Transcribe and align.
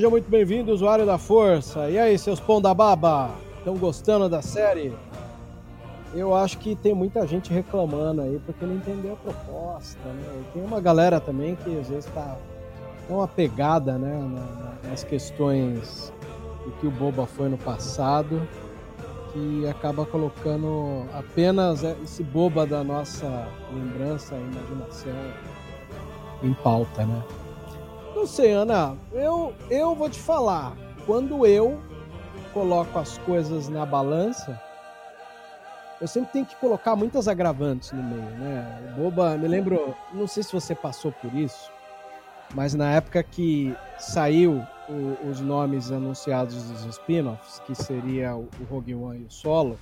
Seja 0.00 0.08
muito 0.08 0.30
bem-vindo, 0.30 0.72
usuário 0.72 1.04
da 1.04 1.18
Força. 1.18 1.90
E 1.90 1.98
aí, 1.98 2.18
seus 2.18 2.40
pão 2.40 2.58
da 2.58 2.72
baba? 2.72 3.32
Estão 3.58 3.76
gostando 3.76 4.30
da 4.30 4.40
série? 4.40 4.94
Eu 6.14 6.34
acho 6.34 6.56
que 6.56 6.74
tem 6.74 6.94
muita 6.94 7.26
gente 7.26 7.52
reclamando 7.52 8.22
aí 8.22 8.40
porque 8.46 8.64
não 8.64 8.76
entendeu 8.76 9.12
a 9.12 9.16
proposta, 9.16 10.08
né? 10.08 10.40
E 10.40 10.52
tem 10.54 10.64
uma 10.64 10.80
galera 10.80 11.20
também 11.20 11.54
que 11.54 11.78
às 11.78 11.90
vezes 11.90 12.06
está 12.06 12.38
tão 13.06 13.20
apegada, 13.20 13.98
né, 13.98 14.18
nas 14.88 15.04
questões 15.04 16.10
do 16.64 16.70
que 16.80 16.86
o 16.86 16.90
Boba 16.90 17.26
foi 17.26 17.50
no 17.50 17.58
passado, 17.58 18.40
que 19.34 19.68
acaba 19.68 20.06
colocando 20.06 21.04
apenas 21.12 21.82
esse 21.82 22.22
boba 22.22 22.64
da 22.64 22.82
nossa 22.82 23.46
lembrança 23.70 24.34
e 24.34 24.40
imaginação 24.40 25.12
em 26.42 26.54
pauta, 26.54 27.04
né? 27.04 27.22
Não 28.14 28.26
sei, 28.26 28.52
Ana. 28.52 28.96
Eu, 29.12 29.54
eu 29.70 29.94
vou 29.94 30.08
te 30.10 30.18
falar. 30.18 30.76
Quando 31.06 31.46
eu 31.46 31.80
coloco 32.52 32.98
as 32.98 33.18
coisas 33.18 33.68
na 33.68 33.86
balança, 33.86 34.60
eu 36.00 36.08
sempre 36.08 36.32
tenho 36.32 36.46
que 36.46 36.56
colocar 36.56 36.96
muitas 36.96 37.28
agravantes 37.28 37.92
no 37.92 38.02
meio, 38.02 38.30
né? 38.38 38.94
Boba, 38.96 39.36
me 39.36 39.46
lembro, 39.46 39.94
não 40.12 40.26
sei 40.26 40.42
se 40.42 40.52
você 40.52 40.74
passou 40.74 41.12
por 41.12 41.32
isso, 41.34 41.70
mas 42.54 42.74
na 42.74 42.90
época 42.90 43.22
que 43.22 43.74
saiu 43.98 44.62
o, 44.88 45.28
os 45.28 45.40
nomes 45.40 45.92
anunciados 45.92 46.62
dos 46.64 46.84
spin-offs, 46.86 47.60
que 47.66 47.74
seria 47.74 48.34
o, 48.34 48.48
Rogue 48.70 48.94
One 48.94 49.20
e 49.20 49.24
o 49.24 49.30
Solo, 49.30 49.78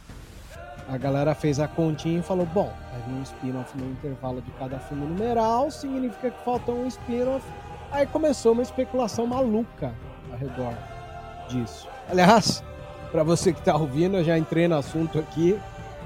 a 0.89 0.97
galera 0.97 1.35
fez 1.35 1.61
a 1.61 1.69
continha 1.69 2.19
e 2.19 2.23
falou: 2.23 2.47
bom, 2.47 2.73
vai 2.91 3.01
vir 3.03 3.15
um 3.15 3.23
spin-off 3.23 3.79
no 3.79 3.91
intervalo 3.91 4.43
de 4.43 4.51
cada 4.53 4.79
filme 4.81 5.07
numeral, 5.07 5.71
significa 5.71 6.31
que 6.31 6.45
falta 6.45 6.73
um 6.73 6.87
spin-off 6.89 7.45
Aí 7.91 8.07
começou 8.07 8.53
uma 8.53 8.63
especulação 8.63 9.27
maluca 9.27 9.95
ao 10.31 10.37
redor 10.37 10.75
disso. 11.49 11.89
Aliás, 12.09 12.63
para 13.11 13.23
você 13.23 13.53
que 13.53 13.61
está 13.61 13.77
ouvindo, 13.77 14.19
eu 14.19 14.25
já 14.25 14.37
entrei 14.39 14.69
no 14.69 14.77
assunto 14.77 15.19
aqui. 15.19 15.59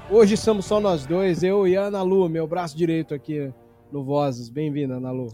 Hoje 0.09 0.37
somos 0.37 0.65
só 0.65 0.79
nós 0.79 1.05
dois, 1.05 1.43
eu 1.43 1.67
e 1.67 1.75
a 1.75 1.83
Ana 1.83 2.01
Lu, 2.01 2.29
meu 2.29 2.47
braço 2.47 2.77
direito 2.77 3.13
aqui 3.13 3.53
no 3.91 4.03
Vozes. 4.03 4.47
Bem-vinda, 4.47 4.95
Ana 4.95 5.11
Lu. 5.11 5.27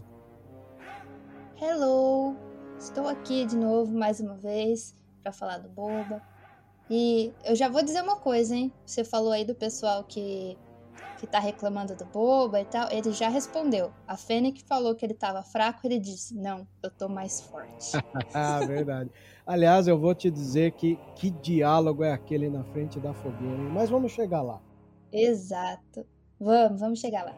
Hello! 1.60 2.36
Estou 2.78 3.06
aqui 3.06 3.44
de 3.44 3.56
novo 3.56 3.92
mais 3.96 4.20
uma 4.20 4.34
vez 4.34 4.96
para 5.22 5.32
falar 5.32 5.58
do 5.58 5.68
Boba. 5.68 6.20
E 6.88 7.32
eu 7.44 7.54
já 7.54 7.68
vou 7.68 7.82
dizer 7.82 8.02
uma 8.02 8.16
coisa, 8.16 8.56
hein? 8.56 8.72
Você 8.84 9.04
falou 9.04 9.30
aí 9.30 9.44
do 9.44 9.54
pessoal 9.54 10.02
que 10.02 10.58
que 11.20 11.26
tá 11.26 11.38
reclamando 11.38 11.94
do 11.94 12.06
boba 12.06 12.62
e 12.62 12.64
tal, 12.64 12.90
ele 12.90 13.12
já 13.12 13.28
respondeu. 13.28 13.92
A 14.08 14.16
Fênix 14.16 14.62
falou 14.62 14.94
que 14.94 15.04
ele 15.04 15.12
tava 15.12 15.42
fraco, 15.42 15.86
ele 15.86 15.98
disse: 15.98 16.34
Não, 16.34 16.66
eu 16.82 16.90
tô 16.90 17.10
mais 17.10 17.42
forte. 17.42 17.92
ah, 18.32 18.60
verdade. 18.60 19.10
Aliás, 19.46 19.86
eu 19.86 19.98
vou 19.98 20.14
te 20.14 20.30
dizer 20.30 20.72
que 20.72 20.98
que 21.14 21.30
diálogo 21.30 22.02
é 22.02 22.12
aquele 22.12 22.48
na 22.48 22.64
frente 22.64 22.98
da 22.98 23.12
fogueira, 23.12 23.58
mas 23.70 23.90
vamos 23.90 24.12
chegar 24.12 24.40
lá. 24.40 24.60
Exato. 25.12 26.06
Vamos, 26.40 26.80
vamos 26.80 26.98
chegar 26.98 27.24
lá. 27.24 27.34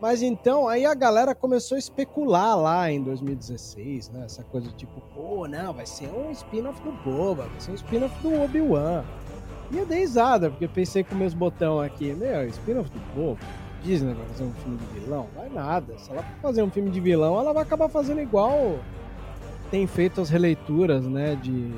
Mas 0.00 0.20
então, 0.20 0.66
aí 0.66 0.84
a 0.84 0.92
galera 0.92 1.36
começou 1.36 1.76
a 1.76 1.78
especular 1.78 2.58
lá 2.58 2.90
em 2.90 3.00
2016, 3.00 4.10
né? 4.10 4.24
Essa 4.24 4.42
coisa 4.42 4.72
tipo, 4.72 5.00
pô, 5.14 5.46
não, 5.46 5.72
vai 5.72 5.86
ser 5.86 6.08
um 6.08 6.32
spin-off 6.32 6.82
do 6.82 6.90
Boba, 6.90 7.44
vai 7.44 7.60
ser 7.60 7.70
um 7.70 7.74
spin-off 7.74 8.20
do 8.20 8.42
Obi-Wan. 8.42 9.04
E 9.70 9.78
eu 9.78 9.86
dei 9.86 10.00
risada, 10.00 10.50
porque 10.50 10.68
pensei 10.68 11.02
com 11.02 11.14
meus 11.14 11.34
botão 11.34 11.80
aqui, 11.80 12.12
meu, 12.12 12.46
spin-off 12.48 12.90
do 12.90 13.00
povo, 13.14 13.38
Disney 13.82 14.14
vai 14.14 14.26
fazer 14.26 14.44
um 14.44 14.52
filme 14.54 14.78
de 14.78 15.00
vilão? 15.00 15.28
Vai 15.34 15.48
nada. 15.48 15.98
Se 15.98 16.10
ela 16.10 16.22
for 16.22 16.40
fazer 16.40 16.62
um 16.62 16.70
filme 16.70 16.90
de 16.90 17.00
vilão, 17.00 17.38
ela 17.38 17.52
vai 17.52 17.62
acabar 17.62 17.88
fazendo 17.88 18.20
igual 18.20 18.78
tem 19.70 19.86
feito 19.86 20.20
as 20.20 20.30
releituras, 20.30 21.04
né, 21.06 21.34
de, 21.34 21.72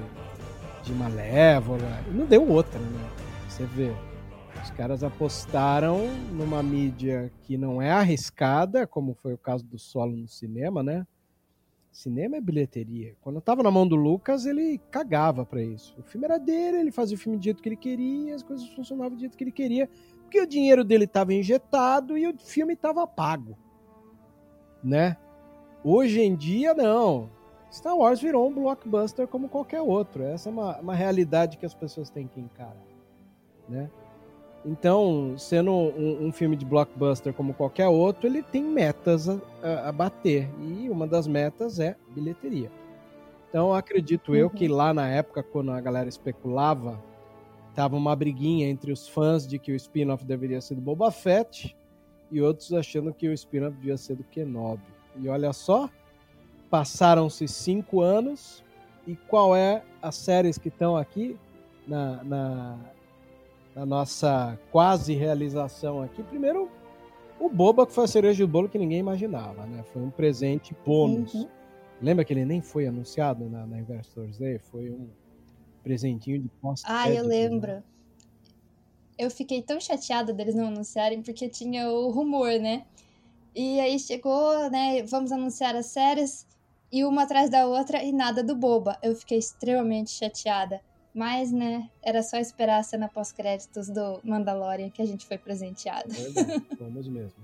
de 0.82 0.92
Malévola. 0.92 2.00
E 2.06 2.10
não 2.10 2.26
deu 2.26 2.46
outra, 2.46 2.78
né? 2.78 3.08
Você 3.48 3.64
vê. 3.64 3.90
Os 4.62 4.70
caras 4.70 5.02
apostaram 5.02 6.06
numa 6.32 6.62
mídia 6.62 7.32
que 7.42 7.56
não 7.56 7.80
é 7.80 7.90
arriscada, 7.90 8.86
como 8.86 9.14
foi 9.14 9.32
o 9.32 9.38
caso 9.38 9.64
do 9.64 9.78
solo 9.78 10.16
no 10.16 10.28
cinema, 10.28 10.82
né? 10.82 11.06
Cinema 11.96 12.36
é 12.36 12.40
bilheteria. 12.42 13.14
Quando 13.22 13.36
eu 13.36 13.40
tava 13.40 13.62
na 13.62 13.70
mão 13.70 13.88
do 13.88 13.96
Lucas, 13.96 14.44
ele 14.44 14.78
cagava 14.90 15.46
para 15.46 15.62
isso. 15.62 15.94
O 15.98 16.02
filme 16.02 16.26
era 16.26 16.38
dele, 16.38 16.76
ele 16.76 16.92
fazia 16.92 17.16
o 17.16 17.18
filme 17.18 17.38
do 17.38 17.42
jeito 17.42 17.62
que 17.62 17.70
ele 17.70 17.76
queria, 17.76 18.34
as 18.34 18.42
coisas 18.42 18.68
funcionavam 18.74 19.14
do 19.14 19.20
jeito 19.20 19.34
que 19.34 19.42
ele 19.42 19.50
queria, 19.50 19.88
porque 20.20 20.38
o 20.38 20.46
dinheiro 20.46 20.84
dele 20.84 21.04
estava 21.04 21.32
injetado 21.32 22.18
e 22.18 22.28
o 22.28 22.36
filme 22.36 22.74
estava 22.74 23.06
pago. 23.06 23.56
Né? 24.84 25.16
Hoje 25.82 26.20
em 26.20 26.36
dia, 26.36 26.74
não. 26.74 27.30
Star 27.72 27.96
Wars 27.96 28.20
virou 28.20 28.46
um 28.46 28.52
blockbuster 28.52 29.26
como 29.26 29.48
qualquer 29.48 29.80
outro. 29.80 30.22
Essa 30.22 30.50
é 30.50 30.52
uma, 30.52 30.78
uma 30.78 30.94
realidade 30.94 31.56
que 31.56 31.64
as 31.64 31.72
pessoas 31.72 32.10
têm 32.10 32.28
que 32.28 32.38
encarar. 32.38 32.76
Né? 33.66 33.90
Então, 34.66 35.34
sendo 35.38 35.70
um, 35.70 36.26
um, 36.26 36.32
filme 36.32 36.56
de 36.56 36.64
blockbuster 36.64 37.32
como 37.32 37.54
qualquer 37.54 37.86
outro, 37.86 38.26
ele 38.26 38.42
tem 38.42 38.64
metas 38.64 39.28
a, 39.28 39.38
a, 39.62 39.88
a 39.90 39.92
bater. 39.92 40.50
E 40.60 40.90
uma 40.90 41.06
das 41.06 41.28
metas 41.28 41.78
é 41.78 41.94
bilheteria. 42.08 42.68
Então, 43.48 43.72
acredito 43.72 44.32
uhum. 44.32 44.36
eu 44.36 44.50
que 44.50 44.66
lá 44.66 44.92
na 44.92 45.08
época, 45.08 45.40
quando 45.40 45.70
a 45.70 45.80
galera 45.80 46.08
especulava, 46.08 47.00
tava 47.76 47.94
uma 47.94 48.16
briguinha 48.16 48.68
entre 48.68 48.90
os 48.90 49.06
fãs 49.06 49.46
de 49.46 49.56
que 49.56 49.70
o 49.70 49.76
spin-off 49.76 50.24
deveria 50.24 50.60
ser 50.60 50.74
do 50.74 50.80
Boba 50.80 51.12
Fett 51.12 51.76
e 52.32 52.42
outros 52.42 52.72
achando 52.72 53.14
que 53.14 53.28
o 53.28 53.32
spin-off 53.32 53.76
devia 53.76 53.96
ser 53.96 54.16
do 54.16 54.24
Kenobi. 54.24 54.82
E 55.14 55.28
olha 55.28 55.52
só, 55.52 55.88
passaram-se 56.68 57.46
cinco 57.46 58.00
anos 58.00 58.64
e 59.06 59.14
qual 59.14 59.54
é 59.54 59.84
as 60.02 60.16
séries 60.16 60.58
que 60.58 60.68
estão 60.68 60.96
aqui 60.96 61.38
na, 61.86 62.24
na 62.24 62.78
na 63.76 63.84
nossa 63.84 64.58
quase 64.72 65.14
realização 65.14 66.00
aqui. 66.00 66.22
Primeiro, 66.22 66.70
o 67.38 67.50
Boba, 67.50 67.86
que 67.86 67.92
foi 67.92 68.04
a 68.04 68.08
cereja 68.08 68.46
do 68.46 68.50
bolo 68.50 68.70
que 68.70 68.78
ninguém 68.78 68.98
imaginava, 68.98 69.66
né? 69.66 69.84
Foi 69.92 70.00
um 70.00 70.10
presente 70.10 70.74
bônus. 70.84 71.34
Uhum. 71.34 71.46
Lembra 72.00 72.24
que 72.24 72.32
ele 72.32 72.46
nem 72.46 72.62
foi 72.62 72.86
anunciado 72.86 73.50
na, 73.50 73.66
na 73.66 73.78
Investors 73.78 74.38
Day? 74.38 74.58
Foi 74.58 74.90
um 74.90 75.10
presentinho 75.82 76.40
de 76.40 76.48
pós 76.60 76.82
Ah, 76.86 77.10
eu 77.10 77.26
lembro. 77.26 77.72
Né? 77.72 77.82
Eu 79.18 79.30
fiquei 79.30 79.60
tão 79.60 79.78
chateada 79.78 80.32
deles 80.32 80.54
não 80.54 80.68
anunciarem, 80.68 81.22
porque 81.22 81.46
tinha 81.46 81.90
o 81.90 82.10
rumor, 82.10 82.58
né? 82.58 82.86
E 83.54 83.78
aí 83.78 83.98
chegou, 83.98 84.70
né? 84.70 85.02
Vamos 85.02 85.32
anunciar 85.32 85.76
as 85.76 85.86
séries, 85.86 86.46
e 86.90 87.04
uma 87.04 87.24
atrás 87.24 87.50
da 87.50 87.66
outra, 87.66 88.02
e 88.02 88.10
nada 88.10 88.42
do 88.42 88.56
boba. 88.56 88.98
Eu 89.02 89.14
fiquei 89.14 89.38
extremamente 89.38 90.10
chateada. 90.10 90.80
Mas, 91.16 91.50
né, 91.50 91.88
era 92.02 92.22
só 92.22 92.36
esperar 92.36 92.78
a 92.78 92.82
cena 92.82 93.08
pós-créditos 93.08 93.88
do 93.88 94.20
Mandalorian 94.22 94.90
que 94.90 95.00
a 95.00 95.06
gente 95.06 95.24
foi 95.24 95.38
presenteado. 95.38 96.10
Verdade, 96.12 96.66
vamos 96.78 97.08
mesmo. 97.08 97.40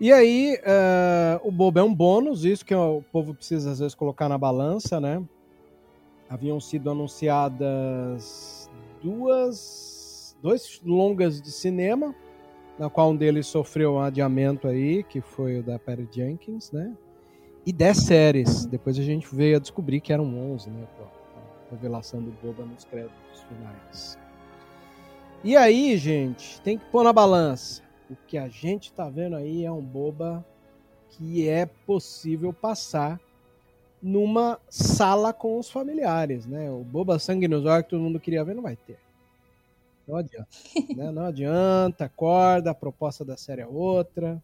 E 0.00 0.12
aí, 0.12 0.58
uh, 0.58 1.48
o 1.48 1.52
Boba 1.52 1.78
é 1.78 1.82
um 1.84 1.94
bônus, 1.94 2.44
isso 2.44 2.64
que 2.64 2.74
o 2.74 3.00
povo 3.12 3.32
precisa 3.32 3.70
às 3.70 3.78
vezes 3.78 3.94
colocar 3.94 4.28
na 4.28 4.36
balança, 4.36 5.00
né? 5.00 5.22
Haviam 6.28 6.58
sido 6.58 6.90
anunciadas 6.90 8.68
duas, 9.00 10.36
dois 10.42 10.80
longas 10.84 11.40
de 11.40 11.52
cinema, 11.52 12.12
na 12.76 12.90
qual 12.90 13.10
um 13.10 13.16
deles 13.16 13.46
sofreu 13.46 13.94
um 13.94 14.00
adiamento 14.00 14.66
aí, 14.66 15.04
que 15.04 15.20
foi 15.20 15.60
o 15.60 15.62
da 15.62 15.78
Perry 15.78 16.08
Jenkins, 16.10 16.72
né? 16.72 16.92
E 17.64 17.72
dez 17.72 17.98
séries. 17.98 18.66
Depois 18.66 18.98
a 18.98 19.02
gente 19.02 19.32
veio 19.32 19.58
a 19.58 19.60
descobrir 19.60 20.00
que 20.00 20.12
eram 20.12 20.24
11, 20.54 20.70
né? 20.70 20.88
Revelação 21.70 22.22
do 22.22 22.30
Boba 22.42 22.64
nos 22.64 22.84
créditos 22.84 23.42
finais. 23.48 24.18
E 25.44 25.56
aí, 25.56 25.96
gente, 25.96 26.60
tem 26.62 26.78
que 26.78 26.84
pôr 26.86 27.04
na 27.04 27.12
balança. 27.12 27.82
O 28.10 28.16
que 28.26 28.36
a 28.38 28.48
gente 28.48 28.92
tá 28.92 29.08
vendo 29.08 29.36
aí 29.36 29.64
é 29.64 29.70
um 29.70 29.82
Boba 29.82 30.44
que 31.10 31.48
é 31.48 31.66
possível 31.66 32.52
passar 32.52 33.20
numa 34.02 34.60
sala 34.68 35.32
com 35.32 35.58
os 35.58 35.70
familiares, 35.70 36.46
né? 36.46 36.70
O 36.70 36.84
Boba 36.84 37.18
Sangue 37.18 37.48
nos 37.48 37.64
olhos 37.64 37.84
que 37.84 37.90
todo 37.90 38.02
mundo 38.02 38.20
queria 38.20 38.44
ver 38.44 38.54
não 38.54 38.62
vai 38.62 38.76
ter. 38.76 38.98
Não 40.06 40.16
adianta. 40.16 40.48
né? 40.96 41.10
Não 41.10 41.26
adianta, 41.26 42.06
acorda, 42.06 42.70
a 42.70 42.74
proposta 42.74 43.24
da 43.24 43.36
série 43.36 43.60
é 43.60 43.66
outra. 43.66 44.42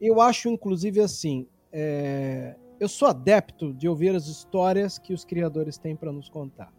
Eu 0.00 0.20
acho, 0.20 0.48
inclusive, 0.48 1.00
assim, 1.00 1.46
é, 1.72 2.54
eu 2.80 2.88
sou 2.88 3.08
adepto 3.08 3.72
de 3.72 3.88
ouvir 3.88 4.14
as 4.14 4.26
histórias 4.26 4.98
que 4.98 5.12
os 5.12 5.24
criadores 5.24 5.78
têm 5.78 5.96
para 5.96 6.12
nos 6.12 6.28
contar. 6.28 6.72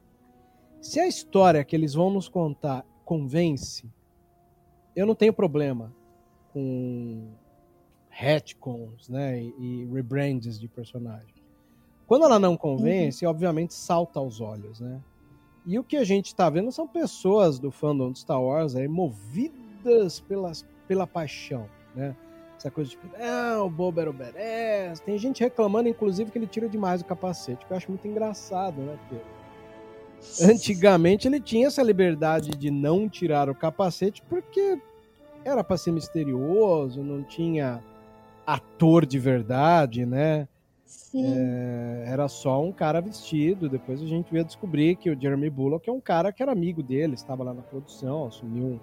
Se 0.81 0.99
a 0.99 1.07
história 1.07 1.63
que 1.63 1.75
eles 1.75 1.93
vão 1.93 2.09
nos 2.09 2.29
contar 2.29 2.85
convence, 3.03 3.89
eu 4.95 5.05
não 5.05 5.13
tenho 5.13 5.33
problema 5.33 5.93
com 6.53 7.27
retcons, 8.09 9.07
né, 9.09 9.41
e, 9.41 9.87
rebrands 9.91 10.59
de 10.59 10.67
personagem. 10.67 11.35
Quando 12.07 12.25
ela 12.25 12.39
não 12.39 12.57
convence, 12.57 13.25
uhum. 13.25 13.31
obviamente 13.31 13.73
salta 13.73 14.19
aos 14.19 14.41
olhos, 14.41 14.79
né? 14.79 14.99
E 15.65 15.77
o 15.77 15.83
que 15.83 15.97
a 15.97 16.03
gente 16.03 16.27
está 16.27 16.49
vendo 16.49 16.71
são 16.71 16.87
pessoas 16.87 17.59
do 17.59 17.69
fandom 17.69 18.11
de 18.11 18.19
Star 18.19 18.41
Wars 18.41 18.75
aí 18.75 18.87
movidas 18.87 20.19
pelas, 20.21 20.65
pela 20.87 21.05
paixão, 21.05 21.69
né? 21.93 22.15
Essa 22.59 22.69
coisa 22.69 22.89
tipo, 22.89 23.07
não, 23.17 23.67
o 23.67 23.69
Boba 23.69 24.01
era 24.01 24.09
o 24.09 24.13
badass. 24.13 24.99
Tem 24.99 25.17
gente 25.17 25.41
reclamando, 25.41 25.87
inclusive, 25.87 26.29
que 26.29 26.37
ele 26.37 26.45
tira 26.45 26.67
demais 26.67 26.99
o 26.99 27.05
capacete, 27.05 27.65
que 27.65 27.71
eu 27.71 27.77
acho 27.77 27.89
muito 27.89 28.05
engraçado, 28.05 28.81
né, 28.81 28.99
Pedro? 29.09 29.25
Antigamente 30.51 31.25
ele 31.25 31.39
tinha 31.39 31.67
essa 31.67 31.81
liberdade 31.81 32.51
de 32.51 32.69
não 32.69 33.07
tirar 33.07 33.49
o 33.49 33.55
capacete 33.55 34.21
porque 34.27 34.77
era 35.45 35.63
para 35.63 35.77
ser 35.77 35.91
misterioso, 35.91 37.01
não 37.01 37.23
tinha 37.23 37.81
ator 38.45 39.05
de 39.05 39.17
verdade, 39.17 40.05
né? 40.05 40.45
É, 41.15 42.03
era 42.07 42.27
só 42.27 42.61
um 42.61 42.73
cara 42.73 42.99
vestido. 42.99 43.69
Depois 43.69 44.01
a 44.01 44.05
gente 44.05 44.29
veio 44.29 44.43
descobrir 44.43 44.97
que 44.97 45.09
o 45.09 45.17
Jeremy 45.17 45.49
Bullock 45.49 45.89
é 45.89 45.93
um 45.93 46.01
cara 46.01 46.33
que 46.33 46.43
era 46.43 46.51
amigo 46.51 46.83
dele, 46.83 47.13
estava 47.13 47.41
lá 47.41 47.53
na 47.53 47.61
produção, 47.61 48.27
assumiu 48.27 48.65
um, 48.65 48.79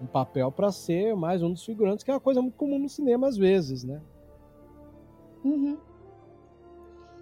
um 0.00 0.06
papel 0.06 0.50
para 0.50 0.70
ser 0.72 1.14
mais 1.14 1.42
um 1.42 1.52
dos 1.52 1.64
figurantes, 1.64 2.04
que 2.04 2.10
é 2.10 2.14
uma 2.14 2.20
coisa 2.20 2.42
muito 2.42 2.56
comum 2.56 2.78
no 2.78 2.88
cinema 2.88 3.28
às 3.28 3.36
vezes, 3.36 3.84
né? 3.84 4.00
Uhum. 5.44 5.78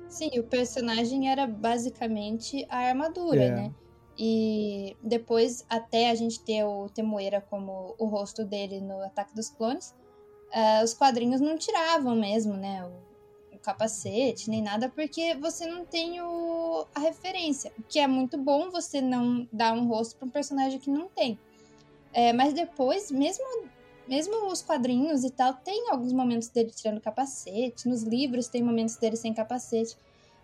Sim, 0.09 0.31
o 0.39 0.45
personagem 0.45 1.31
era 1.31 1.47
basicamente 1.47 2.67
a 2.69 2.79
armadura, 2.89 3.45
é. 3.45 3.51
né? 3.51 3.75
E 4.19 4.95
depois, 5.03 5.65
até 5.69 6.11
a 6.11 6.15
gente 6.15 6.41
ter 6.41 6.65
o 6.65 6.89
Temoeira 6.91 7.41
como 7.41 7.95
o 7.99 8.05
rosto 8.07 8.45
dele 8.45 8.81
no 8.81 9.03
Ataque 9.03 9.35
dos 9.35 9.49
Clones, 9.49 9.95
uh, 10.53 10.85
os 10.85 10.93
quadrinhos 10.93 11.41
não 11.41 11.57
tiravam 11.57 12.15
mesmo, 12.15 12.55
né? 12.55 12.85
O, 12.85 13.57
o, 13.57 13.59
capacete, 13.59 14.51
nem 14.51 14.61
nada, 14.61 14.89
porque 14.91 15.35
você 15.37 15.67
não 15.67 15.85
tem 15.85 16.21
o, 16.21 16.87
a 16.95 17.01
referência. 17.01 17.73
O 17.79 17.83
que 17.83 17.99
é 17.99 18.07
muito 18.07 18.37
bom 18.37 18.71
você 18.71 19.01
não 19.01 19.49
dar 19.51 19.73
um 19.73 19.89
rosto 19.89 20.17
para 20.17 20.29
um 20.29 20.31
personagem 20.31 20.79
que 20.79 20.91
não 20.91 21.09
tem. 21.09 21.39
É, 22.13 22.33
mas 22.33 22.53
depois, 22.53 23.11
mesmo, 23.11 23.45
mesmo 24.07 24.47
os 24.49 24.63
quadrinhos 24.63 25.25
e 25.25 25.31
tal, 25.31 25.55
tem 25.55 25.91
alguns 25.91 26.13
momentos 26.13 26.49
dele 26.49 26.71
tirando 26.71 27.01
capacete. 27.01 27.89
Nos 27.89 28.03
livros 28.03 28.49
tem 28.49 28.63
momentos 28.63 28.97
dele 28.97 29.17
sem 29.17 29.33
capacete. 29.33 29.97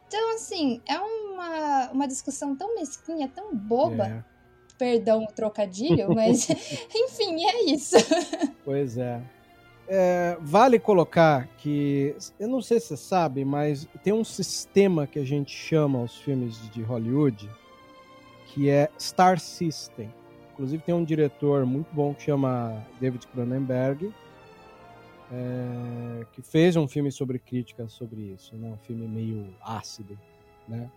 Então, 0.06 0.35
assim, 0.35 0.81
é 0.87 0.99
uma, 0.99 1.91
uma 1.91 2.09
discussão 2.09 2.56
tão 2.56 2.75
mesquinha, 2.75 3.29
tão 3.29 3.55
boba. 3.55 4.06
É. 4.06 4.38
Perdão 4.79 5.25
o 5.25 5.26
trocadilho, 5.26 6.09
mas 6.15 6.49
enfim, 6.94 7.44
é 7.44 7.65
isso. 7.65 7.97
Pois 8.64 8.99
é. 8.99 9.21
é. 9.88 10.37
Vale 10.41 10.79
colocar 10.79 11.49
que, 11.56 12.14
eu 12.38 12.47
não 12.47 12.61
sei 12.61 12.79
se 12.79 12.88
você 12.88 12.97
sabe, 12.97 13.44
mas 13.47 13.88
tem 14.05 14.12
um 14.12 14.23
sistema 14.23 15.06
que 15.06 15.19
a 15.19 15.25
gente 15.25 15.50
chama 15.50 16.03
os 16.03 16.17
filmes 16.19 16.71
de 16.71 16.82
Hollywood, 16.82 17.50
que 18.47 18.69
é 18.69 18.91
Star 18.99 19.41
System. 19.41 20.12
Inclusive 20.59 20.83
tem 20.83 20.93
um 20.93 21.05
diretor 21.05 21.65
muito 21.65 21.87
bom 21.95 22.13
que 22.13 22.25
chama 22.25 22.85
David 23.01 23.29
Cronenberg, 23.29 24.13
é, 25.31 26.27
que 26.33 26.43
fez 26.43 26.75
um 26.75 26.89
filme 26.89 27.13
sobre 27.13 27.39
crítica 27.39 27.89
sobre 27.89 28.23
isso, 28.23 28.57
né? 28.57 28.69
um 28.69 28.77
filme 28.79 29.07
meio 29.07 29.55
ácido, 29.63 30.19
né? 30.67 30.91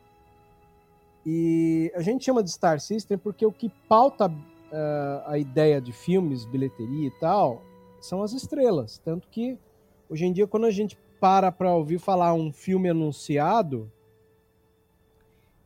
E 1.24 1.92
a 1.94 2.02
gente 2.02 2.26
chama 2.26 2.42
de 2.42 2.50
Star 2.50 2.80
System 2.80 3.20
porque 3.20 3.46
o 3.46 3.52
que 3.52 3.70
pauta 3.88 4.30
uh, 4.30 4.34
a 5.28 5.38
ideia 5.38 5.80
de 5.80 5.94
filmes, 5.94 6.44
bilheteria 6.44 7.08
e 7.08 7.12
tal, 7.20 7.62
são 8.00 8.24
as 8.24 8.34
estrelas. 8.34 8.98
Tanto 8.98 9.28
que 9.28 9.60
hoje 10.10 10.26
em 10.26 10.34
dia, 10.34 10.48
quando 10.48 10.66
a 10.66 10.72
gente 10.72 10.98
para 11.20 11.52
para 11.52 11.72
ouvir 11.72 12.00
falar 12.00 12.34
um 12.34 12.52
filme 12.52 12.90
anunciado, 12.90 13.92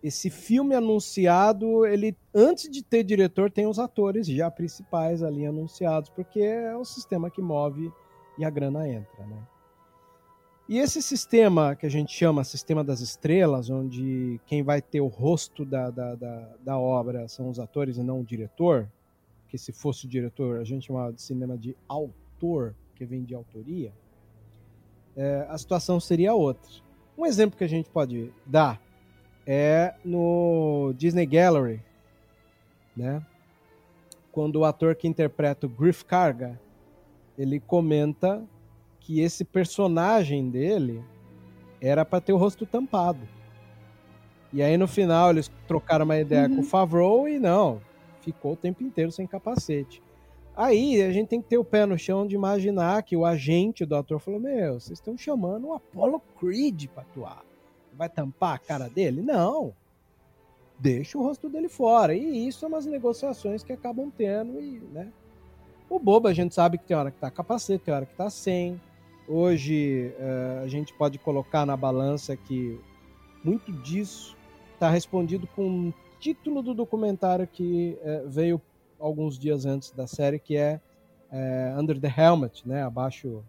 esse 0.07 0.29
filme 0.29 0.75
anunciado, 0.75 1.83
ele 1.83 2.15
antes 2.31 2.69
de 2.69 2.83
ter 2.83 3.03
diretor, 3.03 3.49
tem 3.49 3.65
os 3.65 3.79
atores 3.79 4.27
já 4.27 4.51
principais 4.51 5.23
ali 5.23 5.47
anunciados, 5.47 6.11
porque 6.11 6.39
é 6.39 6.75
o 6.75 6.85
sistema 6.85 7.27
que 7.27 7.41
move 7.41 7.91
e 8.37 8.45
a 8.45 8.49
grana 8.51 8.87
entra, 8.87 9.25
né? 9.25 9.41
E 10.69 10.77
esse 10.77 11.01
sistema 11.01 11.75
que 11.75 11.87
a 11.87 11.89
gente 11.89 12.13
chama 12.13 12.43
sistema 12.43 12.83
das 12.83 12.99
estrelas, 12.99 13.69
onde 13.71 14.39
quem 14.45 14.61
vai 14.61 14.79
ter 14.79 15.01
o 15.01 15.07
rosto 15.07 15.65
da, 15.65 15.89
da, 15.89 16.13
da, 16.13 16.55
da 16.63 16.77
obra 16.77 17.27
são 17.27 17.49
os 17.49 17.59
atores 17.59 17.97
e 17.97 18.03
não 18.03 18.19
o 18.19 18.23
diretor, 18.23 18.87
que 19.47 19.57
se 19.57 19.71
fosse 19.71 20.05
o 20.05 20.09
diretor 20.09 20.59
a 20.59 20.63
gente 20.63 20.85
chamava 20.85 21.13
de 21.13 21.21
cinema 21.21 21.57
de 21.57 21.75
autor, 21.87 22.75
que 22.93 23.05
vem 23.05 23.23
de 23.23 23.33
autoria, 23.33 23.91
é, 25.15 25.47
a 25.49 25.57
situação 25.57 25.99
seria 25.99 26.35
outra. 26.35 26.69
Um 27.17 27.25
exemplo 27.25 27.57
que 27.57 27.63
a 27.63 27.69
gente 27.69 27.89
pode 27.89 28.31
dar 28.45 28.84
é 29.45 29.93
no 30.03 30.93
Disney 30.97 31.25
Gallery, 31.25 31.81
né? 32.95 33.21
Quando 34.31 34.57
o 34.57 34.65
ator 34.65 34.95
que 34.95 35.07
interpreta 35.07 35.65
o 35.65 35.69
Griff 35.69 36.03
Carga, 36.03 36.59
ele 37.37 37.59
comenta 37.59 38.43
que 38.99 39.21
esse 39.21 39.45
personagem 39.45 40.49
dele 40.49 41.03
era 41.79 42.03
para 42.03 42.19
ter 42.19 42.33
o 42.33 42.37
rosto 42.37 42.65
tampado. 42.65 43.21
E 44.51 44.61
aí 44.61 44.77
no 44.77 44.87
final 44.87 45.29
eles 45.29 45.51
trocaram 45.67 46.05
uma 46.05 46.17
ideia 46.17 46.47
uhum. 46.47 46.55
com 46.55 46.61
o 46.61 46.65
Favreau 46.65 47.27
e 47.27 47.37
não, 47.37 47.81
ficou 48.21 48.53
o 48.53 48.57
tempo 48.57 48.83
inteiro 48.83 49.11
sem 49.11 49.27
capacete. 49.27 50.01
Aí 50.55 51.01
a 51.01 51.11
gente 51.11 51.27
tem 51.27 51.41
que 51.41 51.49
ter 51.49 51.57
o 51.57 51.65
pé 51.65 51.85
no 51.85 51.97
chão 51.97 52.25
de 52.25 52.33
imaginar 52.33 53.03
que 53.03 53.15
o 53.15 53.25
agente 53.25 53.85
do 53.85 53.95
ator 53.95 54.19
falou: 54.19 54.39
Meu, 54.39 54.79
vocês 54.79 54.97
estão 54.97 55.17
chamando 55.17 55.67
o 55.67 55.73
Apollo 55.73 56.21
Creed 56.39 56.87
para 56.87 57.03
atuar 57.03 57.43
vai 57.95 58.09
tampar 58.09 58.55
a 58.55 58.59
cara 58.59 58.89
dele? 58.89 59.21
Não. 59.21 59.73
Deixa 60.77 61.17
o 61.17 61.23
rosto 61.23 61.49
dele 61.49 61.69
fora. 61.69 62.13
E 62.13 62.47
isso 62.47 62.65
é 62.65 62.67
umas 62.67 62.85
negociações 62.85 63.63
que 63.63 63.73
acabam 63.73 64.11
tendo. 64.15 64.59
E, 64.61 64.79
né? 64.91 65.11
O 65.89 65.99
bobo, 65.99 66.27
a 66.27 66.33
gente 66.33 66.53
sabe 66.53 66.77
que 66.77 66.85
tem 66.85 66.97
hora 66.97 67.11
que 67.11 67.19
tá 67.19 67.31
capacete, 67.31 67.83
tem 67.83 67.93
hora 67.93 68.05
que 68.05 68.15
tá 68.15 68.29
sem. 68.29 68.79
Hoje 69.27 70.13
uh, 70.19 70.63
a 70.63 70.67
gente 70.67 70.93
pode 70.93 71.17
colocar 71.17 71.65
na 71.65 71.75
balança 71.75 72.35
que 72.35 72.79
muito 73.43 73.71
disso 73.71 74.35
está 74.73 74.89
respondido 74.89 75.47
com 75.47 75.67
um 75.67 75.93
título 76.19 76.61
do 76.61 76.73
documentário 76.73 77.47
que 77.47 77.97
uh, 78.01 78.29
veio 78.29 78.61
alguns 78.99 79.37
dias 79.39 79.65
antes 79.65 79.91
da 79.91 80.05
série, 80.05 80.37
que 80.37 80.55
é 80.55 80.79
uh, 81.31 81.79
Under 81.79 81.99
the 81.99 82.13
Helmet, 82.15 82.67
né? 82.67 82.83
abaixo 82.83 83.43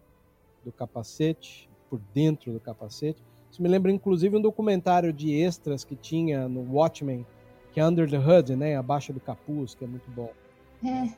do 0.63 0.71
capacete, 0.71 1.69
por 1.89 1.99
dentro 2.13 2.51
do 2.51 2.59
capacete 2.59 3.21
Isso 3.51 3.61
me 3.61 3.69
lembra, 3.69 3.91
inclusive, 3.91 4.35
um 4.35 4.41
documentário 4.41 5.11
de 5.11 5.31
extras 5.33 5.83
que 5.83 5.95
tinha 5.95 6.47
no 6.47 6.61
Watchmen, 6.73 7.25
que 7.73 7.79
é 7.79 7.85
Under 7.85 8.09
the 8.09 8.17
Hood, 8.17 8.55
né? 8.55 8.75
Abaixo 8.75 9.13
do 9.13 9.19
capuz, 9.19 9.73
que 9.73 9.83
é 9.83 9.87
muito 9.87 10.09
bom. 10.11 10.31
É. 10.83 11.09